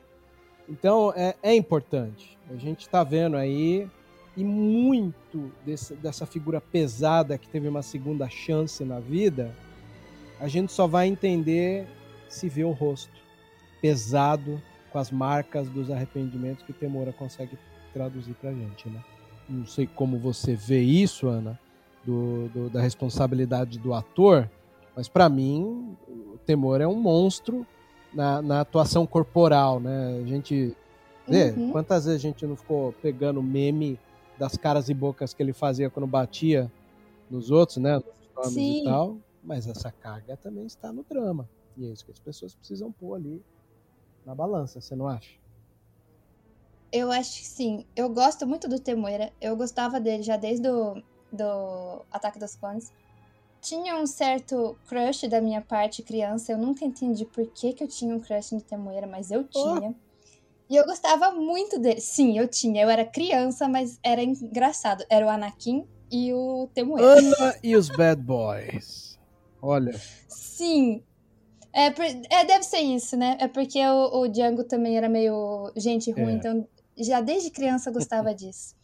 Então, 0.68 1.12
é, 1.16 1.34
é 1.42 1.54
importante. 1.54 2.38
A 2.48 2.56
gente 2.56 2.80
está 2.80 3.02
vendo 3.02 3.36
aí, 3.36 3.88
e 4.36 4.44
muito 4.44 5.50
desse, 5.66 5.94
dessa 5.96 6.24
figura 6.24 6.60
pesada 6.60 7.36
que 7.36 7.48
teve 7.48 7.68
uma 7.68 7.82
segunda 7.82 8.28
chance 8.28 8.84
na 8.84 9.00
vida, 9.00 9.54
a 10.38 10.48
gente 10.48 10.72
só 10.72 10.86
vai 10.86 11.08
entender 11.08 11.86
se 12.28 12.48
vê 12.48 12.64
o 12.64 12.70
rosto 12.70 13.12
pesado 13.82 14.62
com 14.90 14.98
as 14.98 15.10
marcas 15.10 15.68
dos 15.68 15.90
arrependimentos 15.90 16.64
que 16.64 16.72
Temora 16.72 17.12
consegue 17.12 17.58
traduzir 17.92 18.34
pra 18.34 18.52
gente, 18.52 18.88
né? 18.88 19.02
Não 19.48 19.66
sei 19.66 19.86
como 19.86 20.18
você 20.18 20.54
vê 20.54 20.80
isso, 20.80 21.26
Ana, 21.26 21.58
do, 22.04 22.48
do 22.48 22.70
da 22.70 22.80
responsabilidade 22.80 23.78
do 23.78 23.92
ator, 23.94 24.50
mas 24.96 25.08
para 25.08 25.28
mim 25.28 25.96
o 26.08 26.38
Temor 26.44 26.80
é 26.80 26.86
um 26.86 26.94
monstro 26.94 27.66
na, 28.12 28.42
na, 28.42 28.60
atuação 28.60 29.06
corporal, 29.06 29.78
né? 29.78 30.20
A 30.22 30.26
gente 30.26 30.76
vê 31.28 31.50
uhum. 31.50 31.70
quantas 31.70 32.04
vezes 32.04 32.20
a 32.20 32.22
gente 32.22 32.44
não 32.46 32.56
ficou 32.56 32.92
pegando 33.00 33.42
meme 33.42 33.98
das 34.38 34.56
caras 34.56 34.88
e 34.88 34.94
bocas 34.94 35.32
que 35.32 35.42
ele 35.42 35.52
fazia 35.52 35.90
quando 35.90 36.06
batia 36.06 36.70
nos 37.30 37.50
outros, 37.50 37.76
né? 37.76 38.02
Nos 38.36 38.56
e 38.56 38.82
tal. 38.84 39.16
Mas 39.42 39.66
essa 39.66 39.92
carga 39.92 40.36
também 40.36 40.66
está 40.66 40.92
no 40.92 41.04
drama. 41.08 41.48
E 41.76 41.86
é 41.86 41.88
isso 41.88 42.04
que 42.04 42.10
as 42.10 42.18
pessoas 42.18 42.54
precisam 42.54 42.90
pôr 42.90 43.14
ali 43.14 43.42
na 44.26 44.34
balança, 44.34 44.80
você 44.80 44.94
não 44.94 45.06
acha? 45.06 45.38
Eu 46.92 47.12
acho 47.12 47.38
que 47.38 47.46
sim. 47.46 47.86
Eu 47.94 48.08
gosto 48.08 48.46
muito 48.46 48.68
do 48.68 48.78
Temoira. 48.80 49.32
Eu 49.40 49.56
gostava 49.56 50.00
dele 50.00 50.22
já 50.22 50.36
desde 50.36 50.68
o 50.68 51.00
do 51.32 52.02
Ataque 52.10 52.38
dos 52.38 52.56
Clones. 52.56 52.92
Tinha 53.60 53.96
um 53.96 54.06
certo 54.06 54.76
crush 54.88 55.28
da 55.28 55.40
minha 55.40 55.60
parte 55.60 56.02
criança. 56.02 56.52
Eu 56.52 56.58
nunca 56.58 56.84
entendi 56.84 57.24
por 57.24 57.46
que, 57.48 57.72
que 57.72 57.84
eu 57.84 57.88
tinha 57.88 58.14
um 58.14 58.20
crush 58.20 58.52
no 58.52 58.60
Temoira, 58.60 59.06
mas 59.06 59.30
eu 59.30 59.44
tinha. 59.44 59.90
Oh. 59.90 60.10
E 60.68 60.76
eu 60.76 60.84
gostava 60.84 61.32
muito 61.32 61.78
dele. 61.78 62.00
Sim, 62.00 62.38
eu 62.38 62.48
tinha. 62.48 62.82
Eu 62.82 62.88
era 62.88 63.04
criança, 63.04 63.68
mas 63.68 63.98
era 64.02 64.22
engraçado. 64.22 65.04
Era 65.10 65.26
o 65.26 65.28
Anakin 65.28 65.84
e 66.10 66.32
o 66.32 66.68
Temoira. 66.72 67.04
Ana 67.04 67.56
e 67.62 67.76
os 67.76 67.88
Bad 67.88 68.22
Boys. 68.22 69.18
Olha. 69.60 70.00
Sim, 70.28 71.02
é, 71.72 71.86
é, 72.30 72.44
deve 72.44 72.64
ser 72.64 72.80
isso, 72.80 73.16
né? 73.16 73.36
É 73.40 73.46
porque 73.46 73.78
o, 73.86 74.22
o 74.22 74.28
Django 74.28 74.64
também 74.64 74.96
era 74.96 75.08
meio 75.08 75.72
gente 75.76 76.10
ruim, 76.10 76.32
é. 76.32 76.32
então 76.32 76.68
já 76.98 77.20
desde 77.20 77.50
criança 77.50 77.90
gostava 77.90 78.34
disso. 78.34 78.74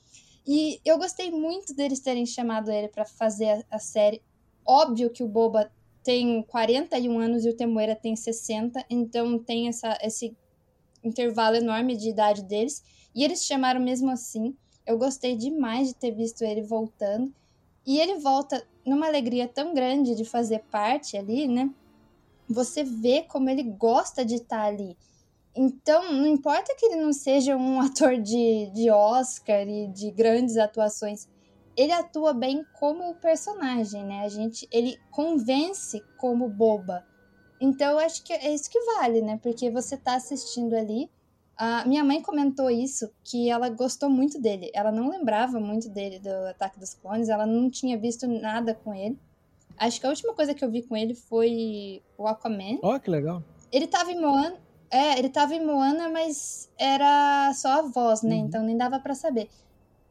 E 0.46 0.80
eu 0.84 0.98
gostei 0.98 1.30
muito 1.30 1.74
deles 1.74 2.00
terem 2.00 2.24
chamado 2.24 2.70
ele 2.70 2.88
para 2.88 3.04
fazer 3.04 3.48
a, 3.70 3.76
a, 3.76 3.78
série. 3.78 4.22
Óbvio 4.64 5.10
que 5.10 5.22
o 5.22 5.28
Boba 5.28 5.70
tem 6.04 6.42
41 6.42 7.18
anos 7.18 7.44
e 7.44 7.48
o 7.48 7.56
Temoeira 7.56 7.96
tem 7.96 8.14
60, 8.14 8.84
então 8.88 9.38
tem 9.38 9.68
essa, 9.68 9.98
esse 10.00 10.36
intervalo 11.02 11.56
enorme 11.56 11.96
de 11.96 12.08
idade 12.08 12.42
deles. 12.42 12.82
E 13.14 13.24
eles 13.24 13.44
chamaram 13.44 13.80
mesmo 13.80 14.10
assim. 14.10 14.56
Eu 14.86 14.96
gostei 14.98 15.36
demais 15.36 15.88
de 15.88 15.94
ter 15.94 16.12
visto 16.12 16.42
ele 16.42 16.62
voltando. 16.62 17.34
E 17.84 17.98
ele 17.98 18.18
volta 18.18 18.64
numa 18.84 19.06
alegria 19.06 19.48
tão 19.48 19.74
grande 19.74 20.14
de 20.14 20.24
fazer 20.24 20.60
parte 20.70 21.16
ali, 21.16 21.48
né? 21.48 21.70
você 22.48 22.84
vê 22.84 23.22
como 23.22 23.50
ele 23.50 23.62
gosta 23.62 24.24
de 24.24 24.36
estar 24.36 24.62
tá 24.62 24.64
ali. 24.64 24.96
Então, 25.56 26.12
não 26.12 26.26
importa 26.26 26.74
que 26.78 26.84
ele 26.84 26.96
não 26.96 27.12
seja 27.12 27.56
um 27.56 27.80
ator 27.80 28.18
de, 28.18 28.70
de 28.72 28.90
Oscar 28.90 29.66
e 29.66 29.88
de 29.88 30.10
grandes 30.10 30.56
atuações, 30.58 31.26
ele 31.74 31.92
atua 31.92 32.32
bem 32.32 32.64
como 32.78 33.14
personagem, 33.16 34.04
né? 34.04 34.20
A 34.20 34.28
gente, 34.28 34.68
ele 34.70 34.98
convence 35.10 36.02
como 36.18 36.48
boba. 36.48 37.04
Então, 37.60 37.92
eu 37.92 37.98
acho 37.98 38.22
que 38.22 38.32
é 38.32 38.52
isso 38.52 38.70
que 38.70 38.80
vale, 38.80 39.22
né? 39.22 39.38
Porque 39.42 39.70
você 39.70 39.96
tá 39.96 40.14
assistindo 40.14 40.74
ali. 40.74 41.10
A 41.56 41.86
minha 41.86 42.04
mãe 42.04 42.20
comentou 42.20 42.70
isso, 42.70 43.10
que 43.24 43.48
ela 43.48 43.70
gostou 43.70 44.10
muito 44.10 44.38
dele. 44.38 44.70
Ela 44.74 44.92
não 44.92 45.08
lembrava 45.08 45.58
muito 45.58 45.88
dele 45.88 46.18
do 46.18 46.30
Ataque 46.50 46.78
dos 46.78 46.92
Clones, 46.92 47.30
ela 47.30 47.46
não 47.46 47.70
tinha 47.70 47.98
visto 47.98 48.26
nada 48.26 48.74
com 48.74 48.94
ele. 48.94 49.18
Acho 49.78 49.98
que 49.98 50.06
a 50.06 50.10
última 50.10 50.34
coisa 50.34 50.54
que 50.54 50.62
eu 50.62 50.70
vi 50.70 50.82
com 50.82 50.94
ele 50.94 51.14
foi 51.14 52.02
o 52.16 52.26
Aquaman. 52.26 52.78
Ó, 52.82 52.94
oh, 52.94 53.00
que 53.00 53.10
legal. 53.10 53.42
Ele 53.72 53.86
tava 53.86 54.10
em 54.10 54.20
Moana. 54.20 54.65
É, 54.90 55.18
ele 55.18 55.28
tava 55.28 55.54
em 55.54 55.64
Moana, 55.64 56.08
mas 56.08 56.70
era 56.78 57.52
só 57.54 57.80
a 57.80 57.82
voz, 57.82 58.22
né? 58.22 58.36
Uhum. 58.36 58.46
Então 58.46 58.62
nem 58.62 58.76
dava 58.76 58.98
para 58.98 59.14
saber. 59.14 59.48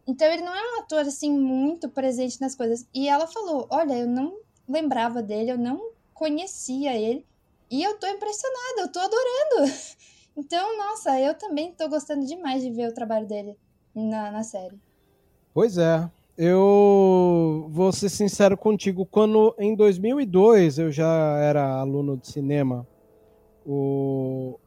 Então 0.07 0.27
ele 0.27 0.43
não 0.43 0.53
é 0.53 0.61
um 0.61 0.79
ator, 0.81 1.01
assim, 1.01 1.31
muito 1.31 1.89
presente 1.89 2.39
nas 2.39 2.55
coisas. 2.55 2.85
E 2.93 3.07
ela 3.07 3.27
falou: 3.27 3.67
Olha, 3.69 3.93
eu 3.93 4.07
não 4.07 4.37
lembrava 4.67 5.21
dele, 5.21 5.51
eu 5.51 5.57
não 5.57 5.91
conhecia 6.13 6.95
ele. 6.95 7.25
E 7.69 7.83
eu 7.83 7.97
tô 7.97 8.07
impressionada, 8.07 8.81
eu 8.81 8.91
tô 8.91 8.99
adorando. 8.99 9.71
Então, 10.37 10.77
nossa, 10.77 11.17
eu 11.17 11.33
também 11.33 11.71
tô 11.71 11.87
gostando 11.87 12.25
demais 12.25 12.61
de 12.61 12.69
ver 12.69 12.89
o 12.89 12.93
trabalho 12.93 13.25
dele 13.25 13.55
na, 13.95 14.29
na 14.31 14.43
série. 14.43 14.77
Pois 15.53 15.77
é. 15.77 16.11
Eu 16.37 17.67
vou 17.69 17.93
ser 17.93 18.09
sincero 18.09 18.57
contigo, 18.57 19.05
quando 19.05 19.55
em 19.57 19.73
2002 19.73 20.79
eu 20.79 20.91
já 20.91 21.37
era 21.39 21.79
aluno 21.79 22.17
de 22.17 22.27
cinema, 22.27 22.85
o, 23.65 24.59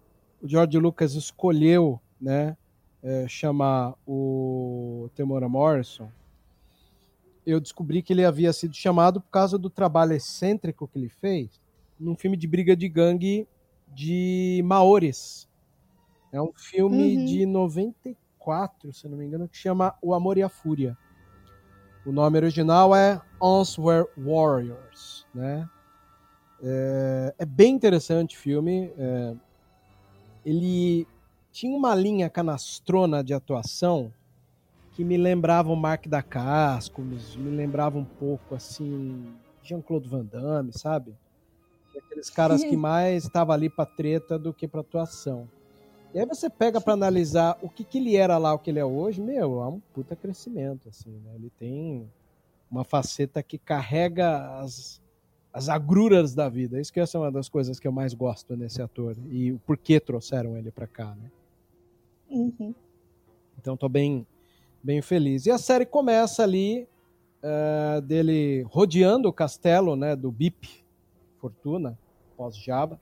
o 0.48 0.50
George 0.50 0.78
Lucas 0.78 1.12
escolheu, 1.12 2.00
né, 2.18 2.56
é, 3.02 3.28
chamar 3.28 3.94
o 4.06 5.10
Temora 5.14 5.46
Morrison. 5.46 6.10
Eu 7.44 7.60
descobri 7.60 8.02
que 8.02 8.14
ele 8.14 8.24
havia 8.24 8.52
sido 8.54 8.74
chamado 8.74 9.20
por 9.20 9.30
causa 9.30 9.58
do 9.58 9.68
trabalho 9.68 10.14
excêntrico 10.14 10.88
que 10.88 10.98
ele 10.98 11.10
fez 11.10 11.60
num 12.00 12.16
filme 12.16 12.36
de 12.36 12.46
briga 12.46 12.74
de 12.74 12.88
gangue 12.88 13.46
de 13.88 14.62
Maores. 14.64 15.46
É 16.32 16.40
um 16.40 16.52
filme 16.54 17.16
uhum. 17.16 17.24
de 17.26 17.46
94, 17.46 18.92
se 18.92 19.06
não 19.06 19.18
me 19.18 19.26
engano, 19.26 19.48
que 19.48 19.56
chama 19.56 19.94
O 20.00 20.14
Amor 20.14 20.38
e 20.38 20.42
a 20.42 20.48
Fúria. 20.48 20.96
O 22.06 22.12
nome 22.12 22.38
original 22.38 22.96
é 22.96 23.20
Ons 23.40 23.76
Were 23.78 24.06
Warriors, 24.16 25.26
né? 25.34 25.68
É, 26.62 27.34
é, 27.38 27.44
bem 27.44 27.74
interessante 27.74 28.36
o 28.36 28.38
filme. 28.38 28.90
É, 28.96 29.34
ele 30.48 31.06
tinha 31.52 31.76
uma 31.76 31.94
linha 31.94 32.30
canastrona 32.30 33.22
de 33.22 33.34
atuação 33.34 34.10
que 34.92 35.04
me 35.04 35.18
lembrava 35.18 35.70
o 35.70 35.76
Mark 35.76 36.06
da 36.06 36.22
Casco, 36.22 37.02
me, 37.02 37.18
lembrava 37.50 37.98
um 37.98 38.04
pouco 38.04 38.54
assim 38.54 39.26
Jean-Claude 39.62 40.08
Van 40.08 40.24
Damme, 40.24 40.72
sabe? 40.72 41.14
Aqueles 41.96 42.30
caras 42.30 42.64
que 42.64 42.76
mais 42.76 43.24
estavam 43.24 43.54
ali 43.54 43.68
para 43.68 43.84
treta 43.84 44.38
do 44.38 44.54
que 44.54 44.66
para 44.66 44.80
atuação. 44.80 45.48
E 46.14 46.18
aí 46.18 46.24
você 46.24 46.48
pega 46.48 46.80
para 46.80 46.94
analisar 46.94 47.58
o 47.60 47.68
que, 47.68 47.84
que 47.84 47.98
ele 47.98 48.16
era 48.16 48.38
lá, 48.38 48.54
o 48.54 48.58
que 48.58 48.70
ele 48.70 48.78
é 48.78 48.84
hoje, 48.84 49.20
meu, 49.20 49.60
é 49.60 49.66
um 49.66 49.80
puta 49.92 50.16
crescimento, 50.16 50.88
assim, 50.88 51.10
né? 51.24 51.32
Ele 51.34 51.50
tem 51.58 52.10
uma 52.70 52.84
faceta 52.84 53.42
que 53.42 53.58
carrega 53.58 54.58
as, 54.60 55.02
as 55.58 55.68
agruras 55.68 56.36
da 56.36 56.48
vida. 56.48 56.80
Isso 56.80 56.92
que 56.92 57.00
essa 57.00 57.18
é 57.18 57.20
uma 57.20 57.32
das 57.32 57.48
coisas 57.48 57.80
que 57.80 57.88
eu 57.88 57.90
mais 57.90 58.14
gosto 58.14 58.56
nesse 58.56 58.80
ator. 58.80 59.16
E 59.28 59.50
o 59.50 59.58
porquê 59.58 59.98
trouxeram 59.98 60.56
ele 60.56 60.70
para 60.70 60.86
cá, 60.86 61.16
né? 61.20 61.30
Uhum. 62.30 62.72
Então 63.58 63.76
tô 63.76 63.88
bem, 63.88 64.24
bem 64.80 65.02
feliz. 65.02 65.46
E 65.46 65.50
a 65.50 65.58
série 65.58 65.84
começa 65.84 66.44
ali 66.44 66.86
uh, 67.42 68.00
dele 68.02 68.62
rodeando 68.70 69.28
o 69.28 69.32
castelo, 69.32 69.96
né, 69.96 70.14
do 70.14 70.30
Bip 70.30 70.68
Fortuna, 71.40 71.98
pós-Jabba. 72.36 73.00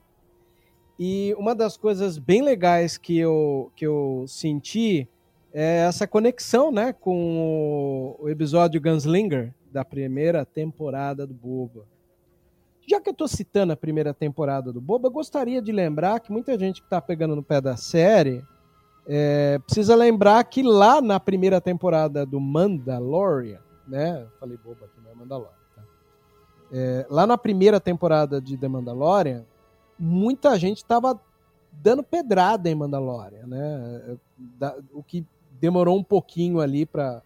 E 0.99 1.35
uma 1.39 1.55
das 1.55 1.77
coisas 1.77 2.17
bem 2.17 2.41
legais 2.41 2.97
que 2.97 3.19
eu, 3.19 3.71
que 3.77 3.87
eu 3.87 4.25
senti 4.27 5.07
é 5.53 5.85
essa 5.87 6.07
conexão 6.07 6.73
né, 6.73 6.95
com 6.95 8.17
o 8.19 8.31
episódio 8.31 8.81
Gunslinger 8.81 9.53
da 9.71 9.85
primeira 9.85 10.47
temporada 10.47 11.27
do 11.27 11.35
Boba. 11.35 11.96
Já 12.89 13.01
que 13.01 13.09
eu 13.09 13.13
estou 13.13 13.27
citando 13.27 13.73
a 13.73 13.77
primeira 13.77 14.15
temporada 14.15 14.73
do 14.73 14.81
Boba, 14.81 15.09
gostaria 15.09 15.61
de 15.61 15.73
lembrar 15.73 16.21
que 16.21 16.31
muita 16.31 16.57
gente 16.57 16.81
que 16.81 16.87
está 16.87 17.01
pegando 17.01 17.35
no 17.35 17.43
pé 17.43 17.61
da 17.61 17.77
série 17.77 18.45
é, 19.07 19.59
precisa 19.59 19.97
lembrar 19.97 20.43
que 20.45 20.63
lá 20.63 21.01
na 21.01 21.19
primeira 21.19 21.61
temporada 21.61 22.25
do 22.25 22.41
Mandalorian, 22.41 23.61
né? 23.87 24.27
Falei 24.39 24.57
Boba 24.57 24.87
aqui, 24.87 25.01
não 25.05 25.11
é 25.11 25.15
Mandalorian. 25.15 25.51
Tá? 25.75 25.83
É, 26.73 27.07
lá 27.11 27.27
na 27.27 27.37
primeira 27.37 27.81
temporada 27.81 28.41
de 28.41 28.57
The 28.57 28.69
Mandalorian, 28.69 29.45
muita 29.99 30.57
gente 30.57 30.79
estava 30.79 31.21
dando 31.73 32.05
pedrada 32.05 32.71
em 32.71 32.75
Mandalorian, 32.75 33.47
né? 33.47 34.17
Da, 34.37 34.77
o 34.93 35.03
que 35.03 35.27
demorou 35.61 35.99
um 35.99 36.05
pouquinho 36.05 36.61
ali 36.61 36.87
para 36.87 37.23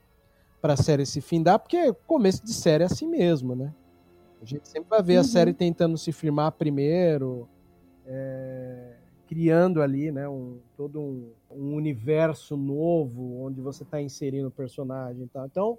a 0.62 0.76
série 0.76 1.04
se 1.04 1.20
findar, 1.20 1.58
porque 1.58 1.92
começo 2.06 2.44
de 2.44 2.54
série 2.54 2.82
é 2.82 2.86
assim 2.86 3.06
mesmo, 3.06 3.54
né? 3.54 3.74
A 4.40 4.44
gente 4.44 4.68
sempre 4.68 4.88
vai 4.88 5.02
ver 5.02 5.14
uhum. 5.14 5.20
a 5.20 5.24
série 5.24 5.52
tentando 5.52 5.98
se 5.98 6.12
firmar 6.12 6.52
primeiro, 6.52 7.48
é, 8.06 8.96
criando 9.26 9.82
ali, 9.82 10.10
né, 10.10 10.28
um, 10.28 10.58
todo 10.76 10.98
um, 10.98 11.30
um 11.50 11.74
universo 11.74 12.56
novo 12.56 13.42
onde 13.42 13.60
você 13.60 13.82
está 13.82 14.00
inserindo 14.00 14.48
o 14.48 14.50
personagem 14.50 15.24
e 15.24 15.28
tal. 15.28 15.46
Então, 15.46 15.78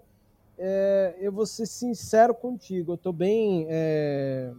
é, 0.58 1.16
eu 1.20 1.32
vou 1.32 1.46
ser 1.46 1.66
sincero 1.66 2.36
contigo, 2.36 2.94
eu 2.94 2.98
tô 2.98 3.12
bem 3.12 3.66
é, 3.68 4.54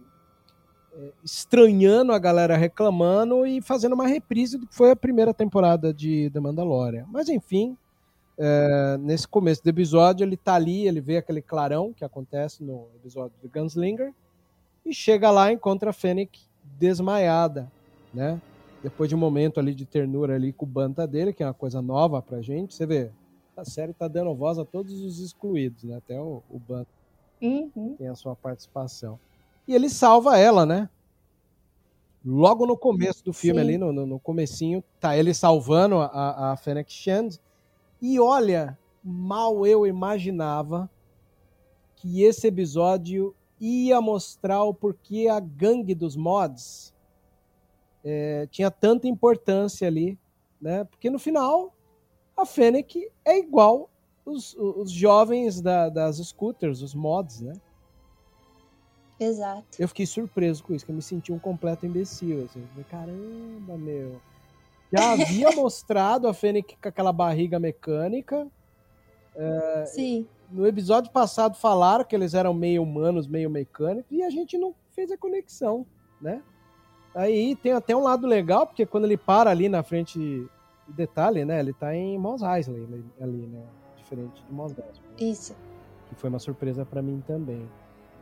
é, 0.93 1.11
estranhando 1.23 2.11
a 2.11 2.19
galera 2.19 2.57
reclamando 2.57 3.45
e 3.47 3.61
fazendo 3.61 3.93
uma 3.93 4.05
reprise 4.05 4.57
do 4.57 4.67
que 4.67 4.75
foi 4.75 4.91
a 4.91 4.95
primeira 4.95 5.33
temporada 5.33 5.93
de 5.93 6.29
The 6.31 6.41
Mandalorian. 6.41 7.05
Mas 7.09 7.29
enfim, 7.29 7.77
é, 8.37 8.97
nesse 8.99 9.27
começo 9.27 9.63
do 9.63 9.69
episódio 9.69 10.23
ele 10.23 10.37
tá 10.37 10.55
ali, 10.55 10.87
ele 10.87 11.01
vê 11.01 11.17
aquele 11.17 11.41
clarão 11.41 11.93
que 11.93 12.03
acontece 12.03 12.63
no 12.63 12.87
episódio 12.95 13.33
do 13.41 13.49
Gunslinger 13.49 14.13
e 14.85 14.93
chega 14.93 15.29
lá 15.31 15.51
e 15.51 15.55
encontra 15.55 15.91
a 15.91 15.93
Fennec 15.93 16.39
desmaiada, 16.79 17.71
né? 18.13 18.41
Depois 18.81 19.07
de 19.07 19.15
um 19.15 19.19
momento 19.19 19.59
ali 19.59 19.73
de 19.73 19.85
ternura 19.85 20.35
ali 20.35 20.51
com 20.51 20.65
o 20.65 20.67
banta 20.67 21.07
dele, 21.07 21.31
que 21.31 21.41
é 21.41 21.45
uma 21.45 21.53
coisa 21.53 21.81
nova 21.81 22.21
pra 22.21 22.41
gente, 22.41 22.73
você 22.73 22.85
vê, 22.85 23.11
a 23.55 23.63
série 23.63 23.93
tá 23.93 24.07
dando 24.07 24.33
voz 24.35 24.57
a 24.57 24.65
todos 24.65 25.01
os 25.01 25.19
excluídos, 25.19 25.83
né? 25.83 25.97
Até 25.97 26.19
o, 26.19 26.41
o 26.49 26.59
banta 26.59 26.87
Uhum. 27.43 27.95
tem 27.97 28.07
a 28.07 28.15
sua 28.15 28.35
participação. 28.35 29.19
E 29.67 29.75
ele 29.75 29.89
salva 29.89 30.37
ela, 30.37 30.65
né? 30.65 30.89
Logo 32.25 32.65
no 32.65 32.77
começo 32.77 33.23
do 33.23 33.33
filme 33.33 33.59
Sim. 33.59 33.67
ali, 33.67 33.77
no, 33.77 33.91
no, 33.91 34.05
no 34.05 34.19
comecinho, 34.19 34.81
tá 34.97 35.17
ele 35.17 35.33
salvando 35.33 35.97
a, 35.99 36.53
a 36.53 36.55
Fennec 36.55 36.91
Shand. 36.91 37.31
E 38.03 38.19
olha, 38.19 38.77
mal 39.01 39.65
eu 39.65 39.87
imaginava 39.87 40.89
que 41.95 42.21
esse 42.21 42.45
episódio 42.47 43.33
ia 43.61 44.01
mostrar 44.01 44.61
o 44.65 44.73
porquê 44.73 45.29
a 45.29 45.39
gangue 45.39 45.95
dos 45.95 46.17
mods 46.17 46.93
é, 48.03 48.45
tinha 48.51 48.69
tanta 48.69 49.07
importância 49.07 49.87
ali, 49.87 50.19
né? 50.59 50.83
Porque 50.83 51.09
no 51.09 51.17
final 51.17 51.73
a 52.35 52.45
Fennec 52.45 53.09
é 53.23 53.39
igual 53.39 53.89
os, 54.25 54.53
os 54.57 54.91
jovens 54.91 55.61
da- 55.61 55.87
das 55.87 56.17
scooters, 56.17 56.81
os 56.81 56.93
mods, 56.93 57.39
né? 57.39 57.53
Exato. 59.17 59.65
Eu 59.79 59.87
fiquei 59.87 60.05
surpreso 60.05 60.61
com 60.61 60.73
isso, 60.73 60.83
que 60.85 60.91
eu 60.91 60.95
me 60.95 61.01
senti 61.01 61.31
um 61.31 61.39
completo 61.39 61.85
imbecil. 61.85 62.43
Assim. 62.43 62.67
Caramba, 62.89 63.77
meu. 63.77 64.19
Já 64.93 65.13
havia 65.13 65.51
mostrado 65.51 66.27
a 66.27 66.33
Fennec 66.33 66.77
com 66.79 66.87
aquela 66.87 67.11
barriga 67.11 67.59
mecânica. 67.59 68.47
Sim. 69.87 70.27
No 70.51 70.67
episódio 70.67 71.11
passado 71.11 71.55
falaram 71.55 72.03
que 72.03 72.15
eles 72.15 72.35
eram 72.35 72.53
meio 72.53 72.83
humanos, 72.83 73.27
meio 73.27 73.49
mecânicos, 73.49 74.05
e 74.11 74.21
a 74.21 74.29
gente 74.29 74.55
não 74.55 74.75
fez 74.91 75.11
a 75.11 75.17
conexão, 75.17 75.83
né? 76.21 76.43
Aí 77.15 77.55
tem 77.55 77.71
até 77.71 77.95
um 77.95 78.03
lado 78.03 78.27
legal, 78.27 78.67
porque 78.67 78.85
quando 78.85 79.05
ele 79.05 79.17
para 79.17 79.49
ali 79.49 79.67
na 79.67 79.81
frente, 79.81 80.47
detalhe, 80.87 81.43
né? 81.43 81.59
Ele 81.59 81.73
tá 81.73 81.95
em 81.95 82.17
Mos 82.19 82.43
Eisley 82.43 82.87
ali, 83.19 83.47
né? 83.47 83.63
Diferente 83.97 84.43
de 84.43 84.53
Mos 84.53 84.71
Eisley 84.71 85.31
Isso. 85.31 85.55
que 86.09 86.15
foi 86.15 86.29
uma 86.29 86.39
surpresa 86.39 86.85
pra 86.85 87.01
mim 87.01 87.23
também. 87.25 87.67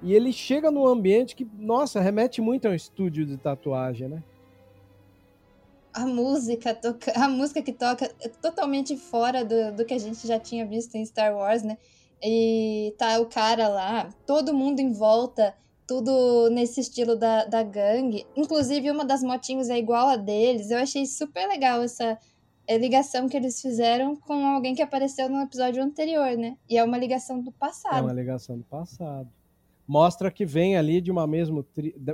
E 0.01 0.13
ele 0.13 0.31
chega 0.31 0.71
num 0.71 0.87
ambiente 0.87 1.35
que, 1.35 1.45
nossa, 1.57 1.99
remete 1.99 2.41
muito 2.41 2.67
a 2.67 2.71
um 2.71 2.73
estúdio 2.73 3.25
de 3.25 3.37
tatuagem, 3.37 4.07
né? 4.07 4.23
A 5.93 6.05
música, 6.05 6.73
toca... 6.73 7.11
a 7.15 7.27
música 7.27 7.61
que 7.61 7.73
toca 7.73 8.09
é 8.21 8.29
totalmente 8.29 8.95
fora 8.97 9.43
do, 9.43 9.75
do 9.75 9.85
que 9.85 9.93
a 9.93 9.99
gente 9.99 10.25
já 10.25 10.39
tinha 10.39 10.65
visto 10.65 10.95
em 10.95 11.05
Star 11.05 11.35
Wars, 11.35 11.63
né? 11.63 11.77
E 12.23 12.93
tá 12.97 13.19
o 13.19 13.25
cara 13.25 13.67
lá, 13.67 14.09
todo 14.27 14.53
mundo 14.53 14.79
em 14.79 14.91
volta, 14.91 15.55
tudo 15.87 16.49
nesse 16.51 16.79
estilo 16.79 17.15
da, 17.15 17.45
da 17.45 17.63
gangue. 17.63 18.25
Inclusive, 18.35 18.91
uma 18.91 19.03
das 19.03 19.23
motinhos 19.23 19.69
é 19.69 19.77
igual 19.77 20.07
a 20.07 20.15
deles. 20.15 20.69
Eu 20.69 20.77
achei 20.77 21.05
super 21.05 21.47
legal 21.47 21.81
essa 21.81 22.17
eh, 22.67 22.77
ligação 22.77 23.27
que 23.27 23.35
eles 23.35 23.61
fizeram 23.61 24.15
com 24.15 24.45
alguém 24.45 24.75
que 24.75 24.81
apareceu 24.81 25.27
no 25.27 25.41
episódio 25.41 25.83
anterior, 25.83 26.37
né? 26.37 26.57
E 26.69 26.77
é 26.77 26.83
uma 26.83 26.97
ligação 26.97 27.41
do 27.41 27.49
É 27.49 27.53
passado. 27.59 28.03
uma 28.03 28.13
ligação 28.13 28.57
do 28.57 28.63
passado. 28.63 29.29
Mostra 29.87 30.31
que 30.31 30.45
vem 30.45 30.77
ali 30.77 31.01
de 31.01 31.11
uma, 31.11 31.27
mesmo 31.27 31.65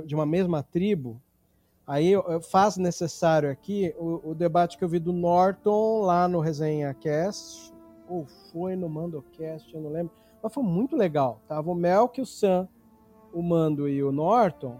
de 0.04 0.14
uma 0.14 0.26
mesma 0.26 0.62
tribo. 0.62 1.22
Aí 1.88 2.12
faço 2.50 2.80
necessário 2.82 3.50
aqui 3.50 3.94
o, 3.98 4.30
o 4.30 4.34
debate 4.34 4.76
que 4.76 4.84
eu 4.84 4.88
vi 4.88 4.98
do 4.98 5.12
Norton 5.12 6.02
lá 6.02 6.28
no 6.28 6.38
Resenha 6.38 6.92
Cast, 6.92 7.72
ou 8.06 8.26
foi 8.52 8.76
no 8.76 8.88
Mandocast, 8.90 9.74
eu 9.74 9.80
não 9.80 9.90
lembro. 9.90 10.12
Mas 10.42 10.52
foi 10.52 10.62
muito 10.62 10.94
legal. 10.94 11.40
Tava 11.48 11.70
o 11.70 11.74
Melk, 11.74 12.20
o 12.20 12.26
Sam, 12.26 12.68
o 13.32 13.42
Mando 13.42 13.88
e 13.88 14.02
o 14.02 14.12
Norton. 14.12 14.76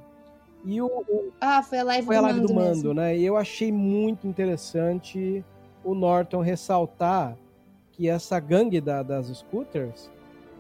E 0.67 0.83
o, 0.83 0.87
o- 0.87 1.33
Ah, 1.41 1.63
foi 1.63 1.79
a 1.79 1.83
live 1.85 2.07
foi 2.07 2.17
do 2.17 2.19
a 2.19 2.23
live 2.23 2.41
Mando 2.41 2.49
do 2.53 2.55
Mando, 2.55 2.69
mesmo. 2.69 2.95
né? 2.95 3.17
E 3.17 3.25
eu 3.25 3.37
achei 3.39 3.73
muito 3.73 4.27
interessante 4.29 5.43
o 5.83 5.95
Norton 5.95 6.41
ressaltar 6.43 7.37
que 7.93 8.07
essa 8.09 8.39
gangue 8.39 8.81
da- 8.83 9.03
das 9.03 9.29
scooters, 9.29 10.11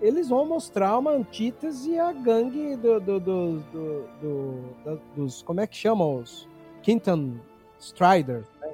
eles 0.00 0.28
vão 0.28 0.46
mostrar 0.46 0.96
uma 0.98 1.11
antítese 1.12 1.98
à 1.98 2.12
gangue 2.12 2.76
do, 2.76 3.00
do- 3.00 3.20
do- 3.20 3.61
do- 4.20 5.00
dos. 5.16 5.42
Como 5.42 5.61
é 5.61 5.66
que 5.66 5.76
chamam 5.76 6.16
os? 6.20 6.48
Quinton 6.82 7.34
Striders, 7.78 8.46
né? 8.61 8.72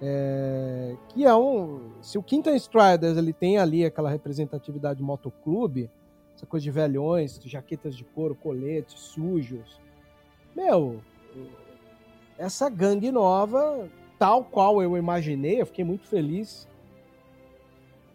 É, 0.00 0.96
que 1.08 1.24
é 1.24 1.34
um. 1.34 1.90
Se 2.00 2.18
o 2.18 2.22
Quinton 2.22 2.54
Striders 2.56 3.16
ele 3.16 3.32
tem 3.32 3.58
ali 3.58 3.84
aquela 3.84 4.10
representatividade 4.10 4.98
de 4.98 5.04
motoclube, 5.04 5.88
essa 6.34 6.46
coisa 6.46 6.64
de 6.64 6.70
velhões, 6.70 7.40
jaquetas 7.44 7.94
de 7.96 8.04
couro, 8.04 8.34
coletes 8.34 8.98
sujos. 8.98 9.80
Meu, 10.56 11.00
essa 12.38 12.68
gangue 12.68 13.12
nova, 13.12 13.88
tal 14.18 14.42
qual 14.44 14.82
eu 14.82 14.96
imaginei, 14.96 15.60
eu 15.60 15.66
fiquei 15.66 15.84
muito 15.84 16.06
feliz 16.06 16.68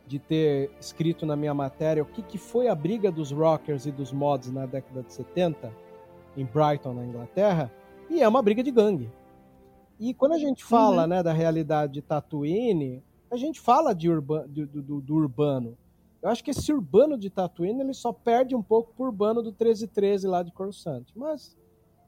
de 0.07 0.19
ter 0.19 0.71
escrito 0.79 1.25
na 1.25 1.35
minha 1.35 1.53
matéria 1.53 2.01
o 2.01 2.05
que, 2.05 2.21
que 2.21 2.37
foi 2.37 2.67
a 2.67 2.75
briga 2.75 3.11
dos 3.11 3.31
rockers 3.31 3.85
e 3.85 3.91
dos 3.91 4.11
mods 4.11 4.49
na 4.51 4.65
década 4.65 5.03
de 5.03 5.11
70 5.13 5.71
em 6.37 6.45
Brighton, 6.45 6.93
na 6.93 7.03
Inglaterra, 7.03 7.71
e 8.09 8.21
é 8.21 8.27
uma 8.27 8.41
briga 8.41 8.63
de 8.63 8.71
gangue. 8.71 9.11
E 9.99 10.13
quando 10.13 10.33
a 10.33 10.37
gente 10.37 10.63
fala 10.63 11.07
né, 11.07 11.21
da 11.23 11.33
realidade 11.33 11.93
de 11.93 12.01
Tatooine, 12.01 13.03
a 13.29 13.35
gente 13.35 13.59
fala 13.59 13.93
de 13.93 14.09
urba, 14.09 14.45
do, 14.47 14.65
do- 14.67 15.01
do 15.01 15.15
urbano. 15.15 15.77
Eu 16.21 16.29
acho 16.29 16.43
que 16.43 16.51
esse 16.51 16.71
urbano 16.71 17.17
de 17.17 17.29
Tatooine 17.29 17.81
ele 17.81 17.93
só 17.93 18.13
perde 18.13 18.55
um 18.55 18.61
pouco 18.61 18.93
pro 18.93 19.05
urbano 19.05 19.41
do 19.41 19.49
1313 19.49 20.27
lá 20.27 20.43
de 20.43 20.51
Coruscant. 20.51 21.05
Mas 21.15 21.57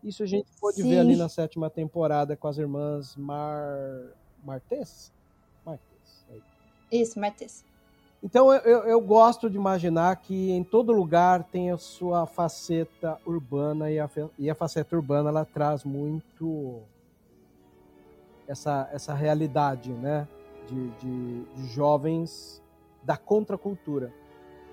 isso 0.03 0.23
a 0.23 0.25
gente 0.25 0.47
pode 0.61 0.77
Sim. 0.77 0.89
ver 0.89 0.99
ali 0.99 1.15
na 1.15 1.27
sétima 1.27 1.69
temporada 1.69 2.37
com 2.37 2.47
as 2.47 2.57
irmãs 2.57 3.15
Mar... 3.15 4.13
Martes? 4.43 5.11
Martes. 5.65 6.25
é 6.29 6.37
isso. 6.37 6.45
Isso, 6.91 7.19
Martes. 7.19 7.65
Então 8.21 8.53
eu, 8.53 8.83
eu, 8.83 8.99
gosto 8.99 9.49
de 9.49 9.55
imaginar 9.55 10.13
que 10.17 10.51
em 10.51 10.61
todo 10.61 10.91
lugar 10.91 11.43
tem 11.45 11.71
a 11.71 11.77
sua 11.77 12.25
faceta 12.25 13.17
urbana 13.25 13.89
e 13.89 13.97
a, 13.97 14.09
e 14.37 14.49
a 14.49 14.55
faceta 14.55 14.95
urbana 14.95 15.29
ela 15.29 15.45
traz 15.45 15.85
muito 15.85 16.81
essa, 18.45 18.89
essa 18.91 19.13
realidade, 19.13 19.91
né? 19.91 20.27
De, 20.67 20.89
de, 20.97 21.45
de 21.45 21.67
jovens 21.67 22.61
da 23.03 23.15
contracultura. 23.15 24.13